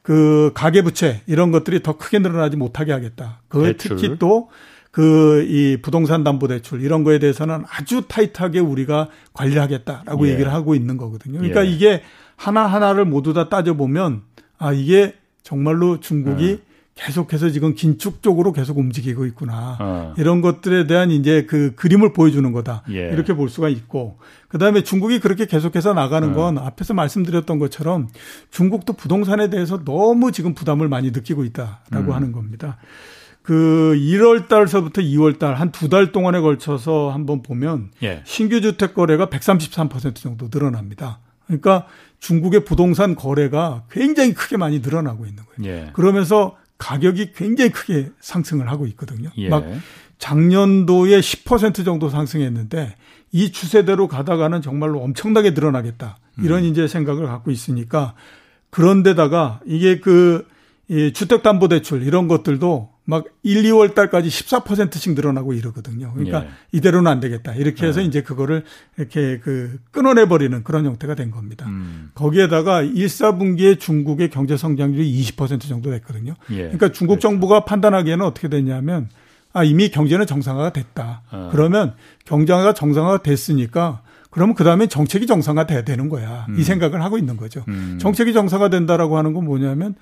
그 0.01 0.51
가계부채 0.53 1.21
이런 1.27 1.51
것들이 1.51 1.83
더 1.83 1.97
크게 1.97 2.19
늘어나지 2.19 2.55
못하게 2.55 2.93
하겠다. 2.93 3.41
그 3.47 3.75
특히 3.77 4.17
또 4.17 4.49
그 4.95 5.45
이 5.45 5.77
부동산 5.81 6.23
담보 6.23 6.47
대출 6.47 6.81
이런 6.81 7.03
거에 7.03 7.19
대해서는 7.19 7.65
아주 7.69 8.03
타이트하게 8.07 8.59
우리가 8.59 9.09
관리하겠다라고 9.33 10.25
예. 10.25 10.31
얘기를 10.31 10.53
하고 10.53 10.73
있는 10.73 10.95
거거든요. 10.95 11.39
그러니까 11.39 11.65
예. 11.65 11.69
이게 11.69 12.01
하나하나를 12.37 13.03
모두 13.03 13.33
다 13.33 13.49
따져보면 13.49 14.21
아, 14.57 14.71
이게 14.71 15.13
정말로 15.43 15.99
중국이 15.99 16.45
예. 16.45 16.59
계속해서 17.05 17.49
지금 17.49 17.75
긴축 17.75 18.23
쪽으로 18.23 18.53
계속 18.53 18.77
움직이고 18.77 19.25
있구나. 19.25 19.77
어. 19.81 20.13
이런 20.17 20.39
것들에 20.41 20.87
대한 20.87 21.11
이제 21.11 21.45
그 21.45 21.75
그림을 21.75 22.13
보여주는 22.13 22.49
거다. 22.53 22.83
예. 22.89 23.09
이렇게 23.11 23.33
볼 23.33 23.49
수가 23.49 23.67
있고. 23.67 24.17
그 24.47 24.57
다음에 24.57 24.81
중국이 24.81 25.19
그렇게 25.19 25.45
계속해서 25.45 25.93
나가는 25.93 26.29
어. 26.29 26.33
건 26.33 26.57
어. 26.57 26.61
앞에서 26.61 26.93
말씀드렸던 26.93 27.59
것처럼 27.59 28.07
중국도 28.49 28.93
부동산에 28.93 29.49
대해서 29.49 29.83
너무 29.83 30.31
지금 30.31 30.53
부담을 30.53 30.87
많이 30.87 31.11
느끼고 31.11 31.43
있다라고 31.43 32.11
음. 32.11 32.11
하는 32.13 32.31
겁니다. 32.31 32.77
그 33.43 33.93
1월 33.97 34.47
달서부터 34.47 35.01
2월 35.01 35.37
달 35.37 35.53
한 35.55 35.71
두 35.71 35.89
달 35.89 36.13
동안에 36.13 36.39
걸쳐서 36.39 37.11
한번 37.11 37.41
보면 37.43 37.91
예. 38.03 38.21
신규 38.23 38.61
주택 38.61 38.93
거래가 38.93 39.27
133% 39.27 40.15
정도 40.15 40.47
늘어납니다. 40.51 41.19
그러니까 41.45 41.85
중국의 42.19 42.63
부동산 42.65 43.13
거래가 43.15 43.83
굉장히 43.91 44.33
크게 44.33 44.55
많이 44.57 44.79
늘어나고 44.79 45.25
있는 45.27 45.43
거예요. 45.43 45.69
예. 45.71 45.89
그러면서 45.93 46.55
가격이 46.77 47.33
굉장히 47.33 47.71
크게 47.71 48.11
상승을 48.19 48.69
하고 48.69 48.85
있거든요. 48.87 49.29
예. 49.37 49.49
막 49.49 49.65
작년도에 50.17 51.19
10% 51.19 51.85
정도 51.85 52.09
상승했는데 52.09 52.95
이 53.31 53.51
추세대로 53.51 54.07
가다가는 54.07 54.61
정말로 54.61 55.01
엄청나게 55.01 55.51
늘어나겠다. 55.51 56.17
이런 56.39 56.63
음. 56.63 56.69
이제 56.69 56.87
생각을 56.87 57.27
갖고 57.27 57.51
있으니까 57.51 58.13
그런데다가 58.69 59.61
이게 59.65 59.99
그 59.99 60.45
이 60.87 61.11
주택담보대출 61.13 62.03
이런 62.03 62.27
것들도 62.27 62.89
막 63.05 63.25
1, 63.43 63.63
2월 63.63 63.93
달까지 63.93 64.29
14%씩 64.29 65.13
늘어나고 65.13 65.53
이러거든요. 65.53 66.11
그러니까 66.13 66.45
예. 66.45 66.49
이대로는 66.71 67.09
안 67.09 67.19
되겠다. 67.19 67.53
이렇게 67.53 67.85
해서 67.85 68.01
예. 68.01 68.05
이제 68.05 68.21
그거를 68.21 68.63
이렇게 68.97 69.39
그 69.39 69.77
끊어내 69.91 70.27
버리는 70.27 70.63
그런 70.63 70.85
형태가 70.85 71.13
된 71.13 71.29
겁니다. 71.29 71.67
음. 71.67 72.09
거기에다가 72.15 72.81
1, 72.81 72.93
4분기에 73.05 73.79
중국의 73.79 74.31
경제 74.31 74.57
성장률이 74.57 75.21
20% 75.21 75.69
정도 75.69 75.91
됐거든요. 75.91 76.33
예. 76.49 76.63
그러니까 76.63 76.91
중국 76.91 77.19
그렇죠. 77.19 77.29
정부가 77.29 77.65
판단하기에는 77.65 78.25
어떻게 78.25 78.47
됐냐면 78.49 79.09
아 79.53 79.63
이미 79.63 79.89
경제는 79.89 80.25
정상화가 80.25 80.73
됐다. 80.73 81.21
어. 81.31 81.49
그러면 81.51 81.93
경제가 82.25 82.73
정상화가 82.73 83.21
됐으니까 83.21 84.01
그러면 84.31 84.55
그 84.55 84.63
다음에 84.63 84.87
정책이 84.87 85.27
정상화 85.27 85.65
돼야 85.65 85.83
되는 85.83 86.09
거야. 86.09 86.47
음. 86.49 86.59
이 86.59 86.63
생각을 86.63 87.03
하고 87.03 87.19
있는 87.19 87.37
거죠. 87.37 87.63
음. 87.67 87.99
정책이 88.01 88.33
정상화 88.33 88.69
된다라고 88.69 89.17
하는 89.17 89.33
건 89.33 89.45
뭐냐면 89.45 89.95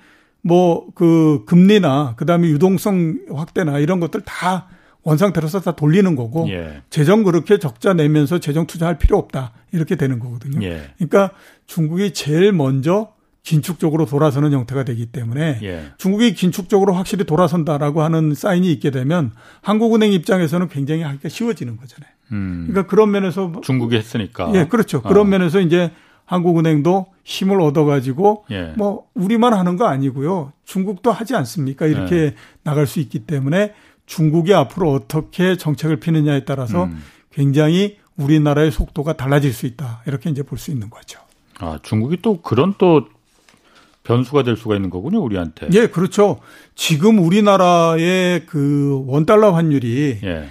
뭐 0.44 0.86
그 0.94 1.42
금리나 1.46 2.14
그다음에 2.16 2.48
유동성 2.48 3.26
확대나 3.34 3.78
이런 3.78 4.00
것들 4.00 4.20
다 4.22 4.68
원상태로서 5.02 5.60
다 5.60 5.72
돌리는 5.76 6.16
거고 6.16 6.48
예. 6.48 6.82
재정 6.88 7.24
그렇게 7.24 7.58
적자 7.58 7.92
내면서 7.92 8.38
재정 8.38 8.66
투자할 8.66 8.98
필요 8.98 9.18
없다 9.18 9.52
이렇게 9.72 9.96
되는 9.96 10.18
거거든요. 10.18 10.64
예. 10.66 10.90
그러니까 10.96 11.30
중국이 11.66 12.12
제일 12.12 12.52
먼저 12.52 13.12
긴축적으로 13.42 14.06
돌아서는 14.06 14.52
형태가 14.52 14.84
되기 14.84 15.06
때문에 15.06 15.60
예. 15.62 15.84
중국이 15.98 16.32
긴축적으로 16.32 16.94
확실히 16.94 17.24
돌아선다라고 17.24 18.02
하는 18.02 18.34
사인이 18.34 18.70
있게 18.72 18.90
되면 18.90 19.32
한국은행 19.60 20.12
입장에서는 20.12 20.68
굉장히 20.68 21.02
하기가 21.02 21.28
쉬워지는 21.28 21.76
거잖아요. 21.76 22.10
음. 22.32 22.66
그러니까 22.68 22.88
그런 22.90 23.10
면에서 23.10 23.52
중국이 23.62 23.96
했으니까 23.96 24.50
예 24.54 24.66
그렇죠. 24.66 25.02
그런 25.02 25.26
어. 25.26 25.28
면에서 25.28 25.60
이제 25.60 25.90
한국은행도 26.26 27.06
힘을 27.24 27.60
얻어가지고 27.60 28.44
예. 28.50 28.72
뭐 28.76 29.06
우리만 29.14 29.54
하는 29.54 29.76
거 29.76 29.86
아니고요. 29.86 30.52
중국도 30.64 31.10
하지 31.12 31.34
않습니까? 31.34 31.86
이렇게 31.86 32.16
예. 32.16 32.34
나갈 32.62 32.86
수 32.86 33.00
있기 33.00 33.20
때문에 33.20 33.74
중국이 34.06 34.52
앞으로 34.54 34.92
어떻게 34.92 35.56
정책을 35.56 36.00
피느냐에 36.00 36.44
따라서 36.44 36.84
음. 36.84 37.02
굉장히 37.32 37.98
우리나라의 38.16 38.70
속도가 38.70 39.14
달라질 39.16 39.52
수 39.52 39.66
있다. 39.66 40.02
이렇게 40.06 40.30
이제 40.30 40.42
볼 40.42 40.58
수 40.58 40.70
있는 40.70 40.90
거죠. 40.90 41.18
아, 41.58 41.78
중국이 41.82 42.18
또 42.22 42.40
그런 42.42 42.74
또 42.78 43.06
변수가 44.04 44.42
될 44.42 44.56
수가 44.56 44.76
있는 44.76 44.90
거군요, 44.90 45.20
우리한테. 45.22 45.68
예, 45.72 45.86
그렇죠. 45.86 46.40
지금 46.74 47.18
우리나라의 47.18 48.44
그 48.46 49.02
원달러 49.06 49.52
환율이 49.52 50.18
예. 50.22 50.48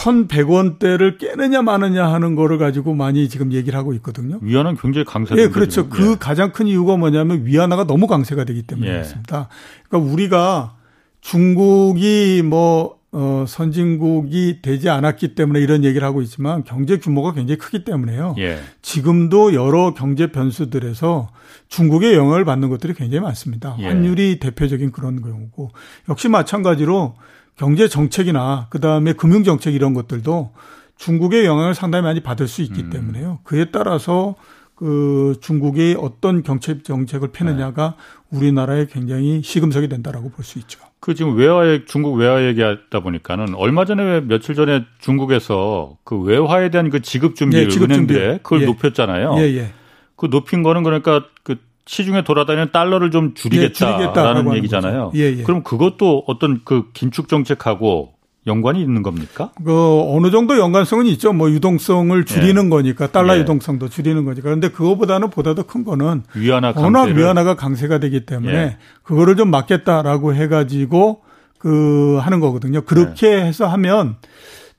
1,100원대를 0.00 1.18
깨느냐 1.18 1.62
마느냐 1.62 2.10
하는 2.10 2.34
거를 2.34 2.58
가지고 2.58 2.94
많이 2.94 3.28
지금 3.28 3.52
얘기를 3.52 3.78
하고 3.78 3.92
있거든요. 3.94 4.38
위안은 4.40 4.76
굉장히 4.76 5.04
강세. 5.04 5.34
예, 5.36 5.48
그렇죠. 5.48 5.82
지금. 5.82 5.90
그 5.90 6.10
예. 6.12 6.16
가장 6.18 6.52
큰 6.52 6.66
이유가 6.66 6.96
뭐냐면 6.96 7.44
위안화가 7.44 7.84
너무 7.84 8.06
강세가 8.06 8.44
되기 8.44 8.62
때문에 8.62 8.88
예. 8.88 8.92
그렇습니다. 8.94 9.48
그러니까 9.88 10.12
우리가 10.12 10.76
중국이 11.20 12.42
뭐 12.44 12.98
어, 13.12 13.44
선진국이 13.46 14.60
되지 14.62 14.88
않았기 14.88 15.34
때문에 15.34 15.60
이런 15.60 15.84
얘기를 15.84 16.06
하고 16.06 16.22
있지만 16.22 16.62
경제 16.62 16.98
규모가 16.98 17.32
굉장히 17.32 17.58
크기 17.58 17.84
때문에요. 17.84 18.36
예. 18.38 18.60
지금도 18.82 19.52
여러 19.52 19.94
경제 19.94 20.28
변수들에서 20.28 21.28
중국의 21.68 22.14
영향을 22.14 22.44
받는 22.44 22.70
것들이 22.70 22.94
굉장히 22.94 23.22
많습니다. 23.22 23.76
예. 23.80 23.86
환율이 23.86 24.38
대표적인 24.38 24.92
그런 24.92 25.20
경우고 25.20 25.72
역시 26.08 26.28
마찬가지로 26.28 27.16
경제 27.60 27.88
정책이나 27.88 28.68
그다음에 28.70 29.12
금융 29.12 29.44
정책 29.44 29.74
이런 29.74 29.92
것들도 29.92 30.50
중국의 30.96 31.44
영향을 31.44 31.74
상당히 31.74 32.02
많이 32.02 32.20
받을 32.20 32.48
수 32.48 32.62
있기 32.62 32.84
음. 32.84 32.90
때문에요. 32.90 33.40
그에 33.44 33.66
따라서 33.66 34.34
그 34.74 35.34
중국이 35.42 35.94
어떤 36.00 36.42
경제 36.42 36.82
정책을 36.82 37.32
펴느냐가 37.32 37.96
네. 38.30 38.38
우리나라에 38.38 38.86
굉장히 38.86 39.42
시금석이 39.44 39.88
된다라고 39.88 40.30
볼 40.30 40.42
수 40.42 40.58
있죠. 40.60 40.80
그 41.00 41.14
지금 41.14 41.36
외화 41.36 41.78
중국 41.86 42.14
외화 42.14 42.42
얘기하다 42.46 43.00
보니까는 43.00 43.54
얼마 43.54 43.84
전에 43.84 44.22
며칠 44.22 44.54
전에 44.54 44.86
중국에서 44.98 45.98
그 46.02 46.18
외화에 46.18 46.70
대한 46.70 46.88
그 46.88 47.02
지급 47.02 47.36
준비를 47.36 47.66
예, 47.66 47.68
지급 47.68 47.90
은행들에 47.90 48.38
그걸 48.42 48.62
예. 48.62 48.64
높였잖아요. 48.64 49.34
예, 49.36 49.42
예. 49.58 49.72
그 50.16 50.28
높인 50.30 50.62
거는 50.62 50.82
그러니까 50.82 51.26
그 51.42 51.56
시중에 51.86 52.22
돌아다니는 52.22 52.72
달러를 52.72 53.10
좀 53.10 53.34
줄이겠다라는 53.34 54.52
예, 54.52 54.56
얘기잖아요. 54.58 55.12
예, 55.16 55.20
예. 55.38 55.42
그럼 55.42 55.62
그것도 55.62 56.24
어떤 56.26 56.60
그 56.64 56.90
긴축 56.92 57.28
정책하고 57.28 58.12
연관이 58.46 58.80
있는 58.80 59.02
겁니까? 59.02 59.52
그 59.64 60.02
어느 60.08 60.30
정도 60.30 60.58
연관성은 60.58 61.06
있죠. 61.06 61.32
뭐 61.32 61.50
유동성을 61.50 62.24
줄이는 62.24 62.66
예. 62.66 62.68
거니까 62.70 63.06
달러 63.08 63.36
예. 63.36 63.40
유동성도 63.40 63.88
줄이는 63.88 64.24
거니까. 64.24 64.44
그런데 64.44 64.68
그거보다는 64.70 65.30
보다 65.30 65.54
더 65.54 65.62
큰 65.64 65.84
거는 65.84 66.22
위안화 66.34 66.72
워낙 66.76 67.08
위안화가 67.10 67.56
강세가 67.56 67.98
되기 67.98 68.24
때문에 68.24 68.54
예. 68.54 68.76
그거를 69.02 69.36
좀 69.36 69.50
막겠다라고 69.50 70.34
해가지고 70.34 71.22
그 71.58 72.18
하는 72.22 72.40
거거든요. 72.40 72.80
그렇게 72.82 73.28
예. 73.28 73.42
해서 73.42 73.66
하면 73.66 74.16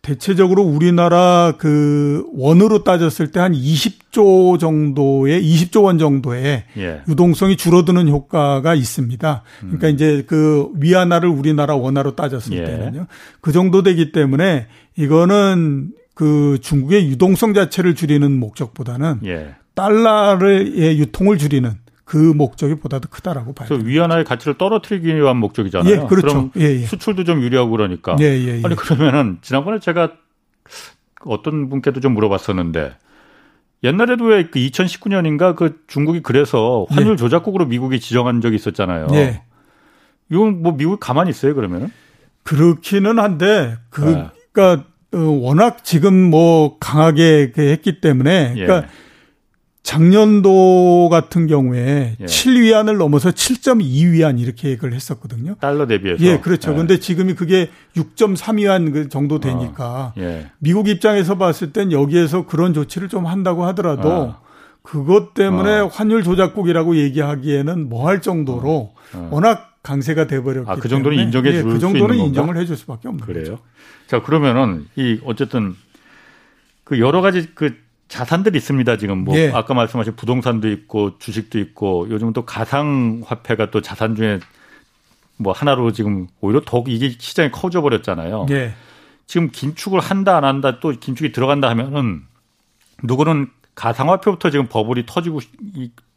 대체적으로 0.01 0.63
우리나라 0.63 1.53
그 1.57 2.25
원으로 2.33 2.83
따졌을 2.83 3.31
때 3.31 3.39
한 3.39 3.53
20조 3.53 4.59
정도의 4.59 5.43
20조 5.43 5.83
원 5.83 5.97
정도의 5.97 6.63
예. 6.77 7.01
유동성이 7.07 7.55
줄어드는 7.57 8.07
효과가 8.07 8.73
있습니다. 8.75 9.43
그러니까 9.59 9.87
음. 9.87 9.93
이제 9.93 10.23
그 10.27 10.69
위안화를 10.79 11.29
우리나라 11.29 11.75
원화로 11.75 12.15
따졌을 12.15 12.53
예. 12.53 12.65
때는요. 12.65 13.07
그 13.41 13.51
정도 13.51 13.83
되기 13.83 14.11
때문에 14.11 14.67
이거는 14.97 15.91
그 16.13 16.57
중국의 16.61 17.07
유동성 17.09 17.53
자체를 17.53 17.95
줄이는 17.95 18.31
목적보다는 18.39 19.19
예. 19.25 19.55
달러의 19.75 20.99
유통을 20.99 21.37
줄이는 21.37 21.73
그 22.11 22.17
목적이 22.17 22.75
보다 22.75 22.99
더 22.99 23.07
크다라고 23.07 23.53
봐요. 23.53 23.69
그래서 23.69 23.85
위안화의 23.85 24.25
가치를 24.25 24.57
떨어뜨리기 24.57 25.15
위한 25.15 25.37
목적이잖아요. 25.37 25.93
예, 25.93 25.97
그렇죠. 26.07 26.27
그럼 26.27 26.51
예, 26.57 26.81
예. 26.81 26.85
수출도 26.85 27.23
좀 27.23 27.41
유리하고 27.41 27.71
그러니까. 27.71 28.17
예, 28.19 28.25
예, 28.25 28.47
예. 28.57 28.61
아니 28.65 28.75
그러면은 28.75 29.37
지난번에 29.41 29.79
제가 29.79 30.11
어떤 31.23 31.69
분께도 31.69 32.01
좀 32.01 32.13
물어봤었는데 32.13 32.95
옛날에도 33.85 34.25
왜 34.25 34.43
그 34.43 34.59
2019년인가 34.59 35.55
그 35.55 35.79
중국이 35.87 36.19
그래서 36.21 36.85
환율 36.89 37.13
예. 37.13 37.15
조작국으로 37.15 37.65
미국이 37.65 38.01
지정한 38.01 38.41
적이 38.41 38.57
있었잖아요. 38.57 39.07
예. 39.13 39.43
이건 40.29 40.61
뭐 40.61 40.75
미국 40.75 40.99
가만히 40.99 41.29
있어요 41.29 41.55
그러면은? 41.55 41.93
그렇기는 42.43 43.19
한데 43.19 43.77
그 43.89 44.27
그러니까 44.51 44.85
어, 45.13 45.17
워낙 45.17 45.85
지금 45.85 46.29
뭐 46.29 46.77
강하게 46.77 47.53
했기 47.57 48.01
때문에 48.01 48.55
그러니까 48.55 48.89
작년도 49.83 51.09
같은 51.09 51.47
경우에 51.47 52.15
예. 52.19 52.25
7위안을 52.25 52.97
넘어서 52.97 53.31
7.2위안 53.31 54.39
이렇게 54.39 54.69
얘기를 54.69 54.93
했었거든요. 54.93 55.55
달러 55.59 55.87
대비해서. 55.87 56.23
예, 56.23 56.39
그렇죠. 56.39 56.71
예. 56.71 56.75
근데 56.75 56.99
지금이 56.99 57.33
그게 57.33 57.69
6.3위안 57.95 58.93
그 58.93 59.09
정도 59.09 59.39
되니까 59.39 60.13
어. 60.15 60.21
예. 60.21 60.51
미국 60.59 60.87
입장에서 60.87 61.37
봤을 61.37 61.73
땐 61.73 61.91
여기에서 61.91 62.45
그런 62.45 62.73
조치를 62.73 63.09
좀 63.09 63.25
한다고 63.25 63.65
하더라도 63.67 64.09
어. 64.09 64.41
그것 64.83 65.33
때문에 65.33 65.79
어. 65.79 65.87
환율 65.87 66.23
조작국이라고 66.23 66.95
얘기하기에는 66.97 67.89
뭐 67.89 68.07
할 68.07 68.21
정도로. 68.21 68.93
워낙 69.29 69.77
강세가 69.83 70.25
돼 70.27 70.41
버렸기 70.41 70.69
아, 70.71 70.75
그 70.75 70.87
정도는 70.87 71.17
인정해 71.17 71.51
줄 71.51 71.59
예, 71.59 71.63
그 71.63 71.79
정도는 71.79 72.17
인정을 72.17 72.55
해줄 72.55 72.77
수밖에 72.77 73.07
없는 73.09 73.25
그래요? 73.25 73.43
거죠. 73.43 73.59
자, 74.07 74.21
그러면은 74.21 74.85
이 74.95 75.19
어쨌든 75.25 75.75
그 76.85 76.99
여러 76.99 77.19
가지 77.21 77.49
그 77.55 77.73
자산들이 78.11 78.57
있습니다. 78.57 78.97
지금 78.97 79.19
뭐 79.19 79.37
예. 79.37 79.51
아까 79.53 79.73
말씀하신 79.73 80.17
부동산도 80.17 80.69
있고 80.69 81.17
주식도 81.17 81.59
있고 81.59 82.09
요즘은 82.09 82.33
또 82.33 82.45
가상 82.45 83.21
화폐가 83.25 83.71
또 83.71 83.81
자산 83.81 84.15
중에 84.15 84.41
뭐 85.37 85.53
하나로 85.53 85.93
지금 85.93 86.27
오히려 86.41 86.61
더욱 86.65 86.89
이게 86.89 87.15
시장이 87.17 87.51
커져 87.51 87.81
버렸잖아요. 87.81 88.47
예. 88.51 88.73
지금 89.27 89.49
긴축을 89.49 90.01
한다 90.01 90.35
안 90.35 90.43
한다 90.43 90.81
또 90.81 90.91
긴축이 90.91 91.31
들어간다 91.31 91.69
하면은 91.69 92.23
누구는 93.01 93.49
가상화폐부터 93.75 94.49
지금 94.49 94.67
버블이 94.67 95.05
터지고 95.07 95.39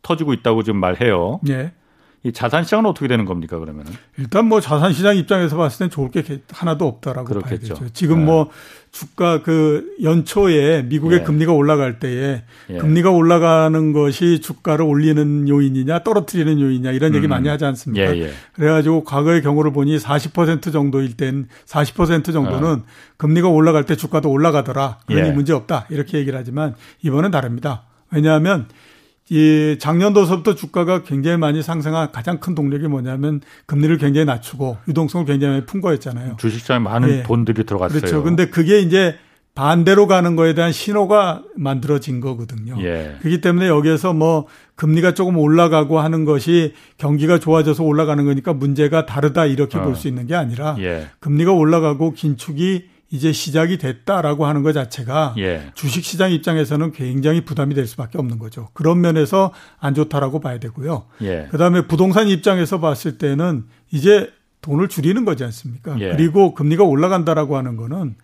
터지고 0.02 0.32
있다고 0.32 0.64
지금 0.64 0.80
말해요. 0.80 1.38
예. 1.48 1.72
이 2.26 2.32
자산 2.32 2.64
시장은 2.64 2.86
어떻게 2.86 3.06
되는 3.06 3.26
겁니까 3.26 3.58
그러면은? 3.58 3.92
일단 4.16 4.46
뭐 4.46 4.58
자산 4.58 4.94
시장 4.94 5.14
입장에서 5.14 5.58
봤을 5.58 5.80
땐 5.80 5.90
좋을 5.90 6.10
게 6.10 6.24
하나도 6.50 6.86
없다라고 6.86 7.26
그렇겠죠. 7.26 7.74
봐야 7.74 7.80
되죠. 7.80 7.92
지금 7.92 8.20
네. 8.20 8.24
뭐 8.24 8.50
주가 8.92 9.42
그 9.42 9.94
연초에 10.02 10.84
미국의 10.84 11.18
예. 11.20 11.22
금리가 11.22 11.52
올라갈 11.52 11.98
때에 11.98 12.44
예. 12.70 12.78
금리가 12.78 13.10
올라가는 13.10 13.92
것이 13.92 14.40
주가를 14.40 14.86
올리는 14.86 15.46
요인이냐 15.46 15.98
떨어뜨리는 16.02 16.58
요인이냐 16.58 16.92
이런 16.92 17.12
음. 17.12 17.16
얘기 17.16 17.28
많이 17.28 17.46
하지 17.48 17.66
않습니까? 17.66 18.16
예, 18.16 18.22
예. 18.22 18.30
그래가지고 18.54 19.04
과거의 19.04 19.42
경우를 19.42 19.74
보니 19.74 19.98
40% 19.98 20.72
정도일 20.72 21.18
땐 21.18 21.46
40% 21.66 22.32
정도는 22.32 22.68
어. 22.70 22.82
금리가 23.18 23.48
올라갈 23.48 23.84
때 23.84 23.96
주가도 23.96 24.30
올라가더라. 24.30 25.00
그러니 25.06 25.28
예. 25.28 25.32
문제 25.32 25.52
없다 25.52 25.88
이렇게 25.90 26.16
얘기를 26.16 26.38
하지만 26.38 26.74
이번은 27.02 27.30
다릅니다. 27.30 27.82
왜냐하면 28.10 28.68
이 29.30 29.76
작년도서부터 29.78 30.54
주가가 30.54 31.02
굉장히 31.02 31.38
많이 31.38 31.62
상승한 31.62 32.12
가장 32.12 32.40
큰 32.40 32.54
동력이 32.54 32.88
뭐냐면 32.88 33.40
금리를 33.66 33.96
굉장히 33.96 34.26
낮추고 34.26 34.76
유동성을 34.86 35.24
굉장히 35.26 35.54
많이 35.54 35.66
푼 35.66 35.80
거였잖아요. 35.80 36.36
주식시장에 36.38 36.80
많은 36.80 37.08
예. 37.08 37.22
돈들이 37.22 37.64
들어갔어요. 37.64 38.00
그렇죠. 38.00 38.22
근데 38.22 38.48
그게 38.50 38.80
이제 38.80 39.16
반대로 39.54 40.08
가는 40.08 40.34
거에 40.34 40.52
대한 40.52 40.72
신호가 40.72 41.42
만들어진 41.56 42.20
거거든요. 42.20 42.76
예. 42.80 43.16
그렇기 43.20 43.40
때문에 43.40 43.68
여기에서 43.68 44.12
뭐 44.12 44.46
금리가 44.74 45.14
조금 45.14 45.38
올라가고 45.38 46.00
하는 46.00 46.24
것이 46.24 46.74
경기가 46.98 47.38
좋아져서 47.38 47.84
올라가는 47.84 48.22
거니까 48.24 48.52
문제가 48.52 49.06
다르다 49.06 49.46
이렇게 49.46 49.78
어. 49.78 49.82
볼수 49.84 50.08
있는 50.08 50.26
게 50.26 50.34
아니라 50.34 50.76
예. 50.80 51.06
금리가 51.20 51.52
올라가고 51.52 52.12
긴축이 52.12 52.93
이제 53.14 53.30
시작이 53.30 53.78
됐다라고 53.78 54.44
하는 54.44 54.64
것 54.64 54.72
자체가 54.72 55.36
예. 55.38 55.70
주식 55.74 56.04
시장 56.04 56.32
입장에서는 56.32 56.90
굉장히 56.90 57.44
부담이 57.44 57.76
될 57.76 57.86
수밖에 57.86 58.18
없는 58.18 58.40
거죠. 58.40 58.70
그런 58.72 59.00
면에서 59.00 59.52
안 59.78 59.94
좋다라고 59.94 60.40
봐야 60.40 60.58
되고요. 60.58 61.04
예. 61.22 61.46
그다음에 61.52 61.86
부동산 61.86 62.26
입장에서 62.26 62.80
봤을 62.80 63.16
때는 63.16 63.66
이제 63.92 64.32
돈을 64.62 64.88
줄이는 64.88 65.24
거지 65.24 65.44
않습니까? 65.44 65.96
예. 66.00 66.10
그리고 66.10 66.54
금리가 66.54 66.82
올라간다라고 66.82 67.56
하는 67.56 67.76
거는 67.76 68.16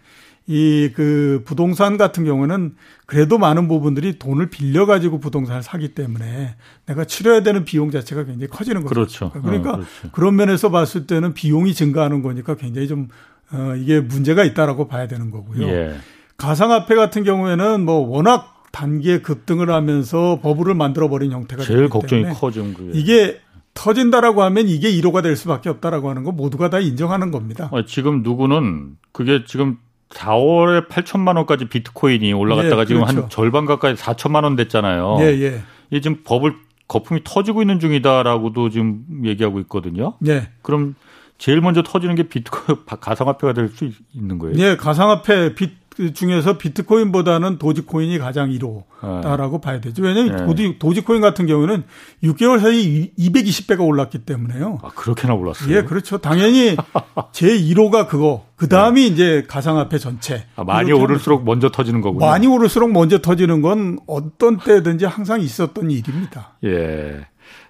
이 0.48 0.90
그 0.94 1.42
부동산 1.44 1.96
같은 1.96 2.24
경우는 2.24 2.74
그래도 3.06 3.38
많은 3.38 3.68
부분들이 3.68 4.18
돈을 4.18 4.50
빌려 4.50 4.84
가지고 4.86 5.20
부동산을 5.20 5.62
사기 5.62 5.94
때문에 5.94 6.56
내가 6.86 7.04
치러야 7.04 7.44
되는 7.44 7.64
비용 7.64 7.92
자체가 7.92 8.24
굉장히 8.24 8.48
커지는 8.48 8.82
거죠. 8.82 8.94
그렇죠. 8.94 9.30
그러니까 9.30 9.70
어, 9.70 9.72
그렇죠. 9.74 10.10
그런 10.10 10.34
면에서 10.34 10.70
봤을 10.70 11.06
때는 11.06 11.34
비용이 11.34 11.74
증가하는 11.74 12.22
거니까 12.22 12.56
굉장히 12.56 12.88
좀 12.88 13.08
어, 13.52 13.74
이게 13.76 14.00
문제가 14.00 14.44
있다라고 14.44 14.88
봐야 14.88 15.06
되는 15.08 15.30
거고요. 15.30 15.66
예. 15.66 15.96
가상화폐 16.36 16.94
같은 16.94 17.24
경우에는 17.24 17.84
뭐 17.84 18.06
워낙 18.08 18.62
단기에 18.72 19.18
급등을 19.20 19.70
하면서 19.70 20.38
버블을 20.42 20.74
만들어 20.74 21.08
버린 21.08 21.32
형태가 21.32 21.62
제일 21.64 21.88
걱정이 21.88 22.24
커진 22.34 22.72
그게. 22.74 22.98
이게 22.98 23.40
터진다라고 23.74 24.42
하면 24.44 24.68
이게 24.68 24.90
1호가 24.92 25.22
될 25.22 25.36
수밖에 25.36 25.68
없다라고 25.68 26.08
하는 26.10 26.24
거 26.24 26.32
모두가 26.32 26.70
다 26.70 26.78
인정하는 26.78 27.30
겁니다. 27.30 27.70
지금 27.86 28.22
누구는 28.22 28.96
그게 29.12 29.44
지금 29.44 29.78
4월에 30.10 30.88
8천만 30.88 31.36
원까지 31.36 31.66
비트코인이 31.66 32.32
올라갔다가 32.32 32.82
예. 32.82 32.86
지금 32.86 33.02
한 33.02 33.14
그렇죠. 33.14 33.28
절반 33.28 33.66
가까이 33.66 33.94
4천만 33.94 34.44
원 34.44 34.56
됐잖아요. 34.56 35.18
예, 35.20 35.24
예. 35.40 35.62
이게 35.90 36.00
지금 36.00 36.18
버블 36.24 36.54
거품이 36.88 37.20
터지고 37.22 37.62
있는 37.62 37.78
중이다라고도 37.78 38.70
지금 38.70 39.04
얘기하고 39.24 39.60
있거든요. 39.60 40.14
예. 40.26 40.48
그럼 40.62 40.96
제일 41.40 41.60
먼저 41.62 41.82
터지는 41.82 42.14
게 42.14 42.24
비트코인 42.24 42.80
가상화폐가 43.00 43.54
될 43.54 43.70
수 43.70 43.90
있는 44.12 44.38
거예요. 44.38 44.56
네, 44.56 44.76
가상화폐 44.76 45.54
빛 45.54 45.80
중에서 46.14 46.56
비트코인보다는 46.56 47.58
도지코인이 47.58 48.18
가장 48.18 48.50
1호다라고 48.50 49.52
네. 49.52 49.60
봐야 49.60 49.80
되죠. 49.80 50.02
왜냐하면 50.02 50.36
네. 50.36 50.46
도지, 50.46 50.78
도지 50.78 51.00
코인 51.02 51.20
같은 51.20 51.46
경우는 51.46 51.84
6개월 52.22 52.60
사이 52.60 53.10
220배가 53.18 53.86
올랐기 53.86 54.18
때문에요. 54.18 54.78
아, 54.82 54.88
그렇게나 54.94 55.34
올랐어요? 55.34 55.74
예, 55.76 55.82
그렇죠. 55.82 56.18
당연히 56.18 56.76
제 57.32 57.48
1호가 57.48 58.06
그거. 58.08 58.46
그 58.56 58.68
다음이 58.68 59.00
네. 59.02 59.06
이제 59.08 59.44
가상화폐 59.48 59.98
전체. 59.98 60.46
아, 60.56 60.64
많이 60.64 60.92
오를수록 60.92 61.44
먼저 61.44 61.70
터지는 61.70 62.00
거군요. 62.00 62.24
많이 62.24 62.46
오를수록 62.46 62.92
먼저 62.92 63.18
터지는 63.20 63.60
건 63.60 63.98
어떤 64.06 64.58
때든지 64.58 65.04
항상 65.06 65.40
있었던 65.40 65.90
일입니다. 65.90 66.56
예. 66.64 67.26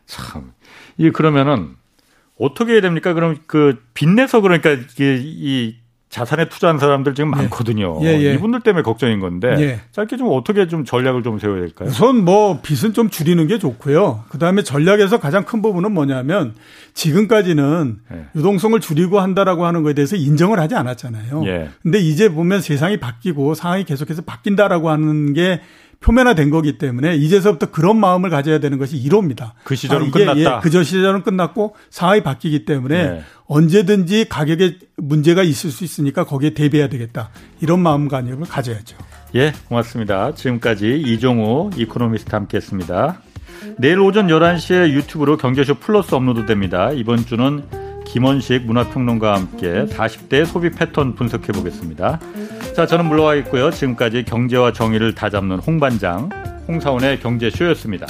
참. 0.07 0.53
이 0.99 1.11
그러면은 1.11 1.80
어떻게 2.41 2.73
해야 2.73 2.81
됩니까? 2.81 3.13
그럼 3.13 3.37
그 3.47 3.81
빚내서 3.95 4.41
그러니까 4.41 4.71
이게 4.71 5.21
이 5.23 5.77
자산에 6.09 6.49
투자한 6.49 6.79
사람들 6.81 7.15
지금 7.15 7.31
예. 7.31 7.43
많거든요. 7.43 8.01
예, 8.03 8.07
예. 8.21 8.35
이분들 8.35 8.61
때문에 8.61 8.83
걱정인 8.83 9.21
건데 9.21 9.55
예. 9.61 9.81
짧게 9.93 10.17
좀 10.17 10.29
어떻게 10.33 10.67
좀 10.67 10.85
전략을 10.85 11.23
좀 11.23 11.39
세워야 11.39 11.61
될까요? 11.61 11.89
우선 11.89 12.25
뭐 12.25 12.61
빚은 12.61 12.95
좀 12.95 13.11
줄이는 13.11 13.47
게 13.47 13.59
좋고요. 13.61 14.25
그다음에 14.29 14.63
전략에서 14.63 15.21
가장 15.21 15.45
큰 15.45 15.63
부분은 15.63 15.93
뭐냐면 15.93 16.55
지금까지는 16.95 17.99
예. 18.13 18.25
유동성을 18.35 18.81
줄이고 18.81 19.21
한다라고 19.21 19.65
하는 19.65 19.85
거에 19.85 19.93
대해서 19.93 20.17
인정을 20.17 20.59
하지 20.59 20.75
않았잖아요. 20.75 21.45
예. 21.47 21.69
근데 21.81 22.01
이제 22.01 22.29
보면 22.29 22.61
세상이 22.61 22.97
바뀌고 22.97 23.55
상황이 23.55 23.85
계속해서 23.85 24.23
바뀐다라고 24.23 24.91
하는 24.91 25.33
게 25.33 25.61
표면화된 26.01 26.49
거기 26.51 26.79
때문에 26.79 27.15
이제서부터 27.17 27.71
그런 27.71 27.99
마음을 27.99 28.31
가져야 28.31 28.59
되는 28.59 28.79
것이 28.79 28.97
1호입니다. 29.03 29.53
그 29.65 29.77
시절은 29.77 30.09
아, 30.09 30.11
끝났다. 30.11 30.41
예, 30.41 30.61
그저 30.63 30.83
시절은 30.83 31.23
끝났고 31.23 31.77
상황이 31.91 32.23
바뀌기 32.23 32.65
때문에 32.65 33.09
네. 33.11 33.23
언제든지 33.47 34.27
가격에 34.29 34.79
문제가 34.97 35.43
있을 35.43 35.71
수 35.71 35.85
있으니까 35.85 36.25
거기에 36.25 36.55
대비해야 36.55 36.89
되겠다. 36.89 37.31
이런 37.61 37.81
마음가짐을 37.81 38.49
가져야죠. 38.49 38.97
예, 39.35 39.53
고맙습니다. 39.69 40.35
지금까지 40.35 41.03
이종우 41.07 41.71
이코노미스트 41.77 42.31
함께했습니다. 42.35 43.21
내일 43.77 44.01
오전 44.01 44.29
11시에 44.29 44.91
유튜브로 44.93 45.37
경제쇼 45.37 45.75
플러스 45.75 46.15
업로드 46.15 46.47
됩니다. 46.47 46.91
이번 46.93 47.27
주는 47.27 47.63
김원식 48.13 48.67
문화평론가와 48.67 49.37
함께 49.37 49.85
40대 49.87 50.45
소비 50.45 50.71
패턴 50.71 51.15
분석해 51.15 51.53
보겠습니다. 51.53 52.19
자, 52.75 52.85
저는 52.85 53.07
물러와 53.07 53.37
있고요. 53.37 53.71
지금까지 53.71 54.25
경제와 54.25 54.73
정의를 54.73 55.15
다잡는 55.15 55.61
홍반장, 55.61 56.29
홍사훈의 56.67 57.21
경제쇼였습니다. 57.21 58.07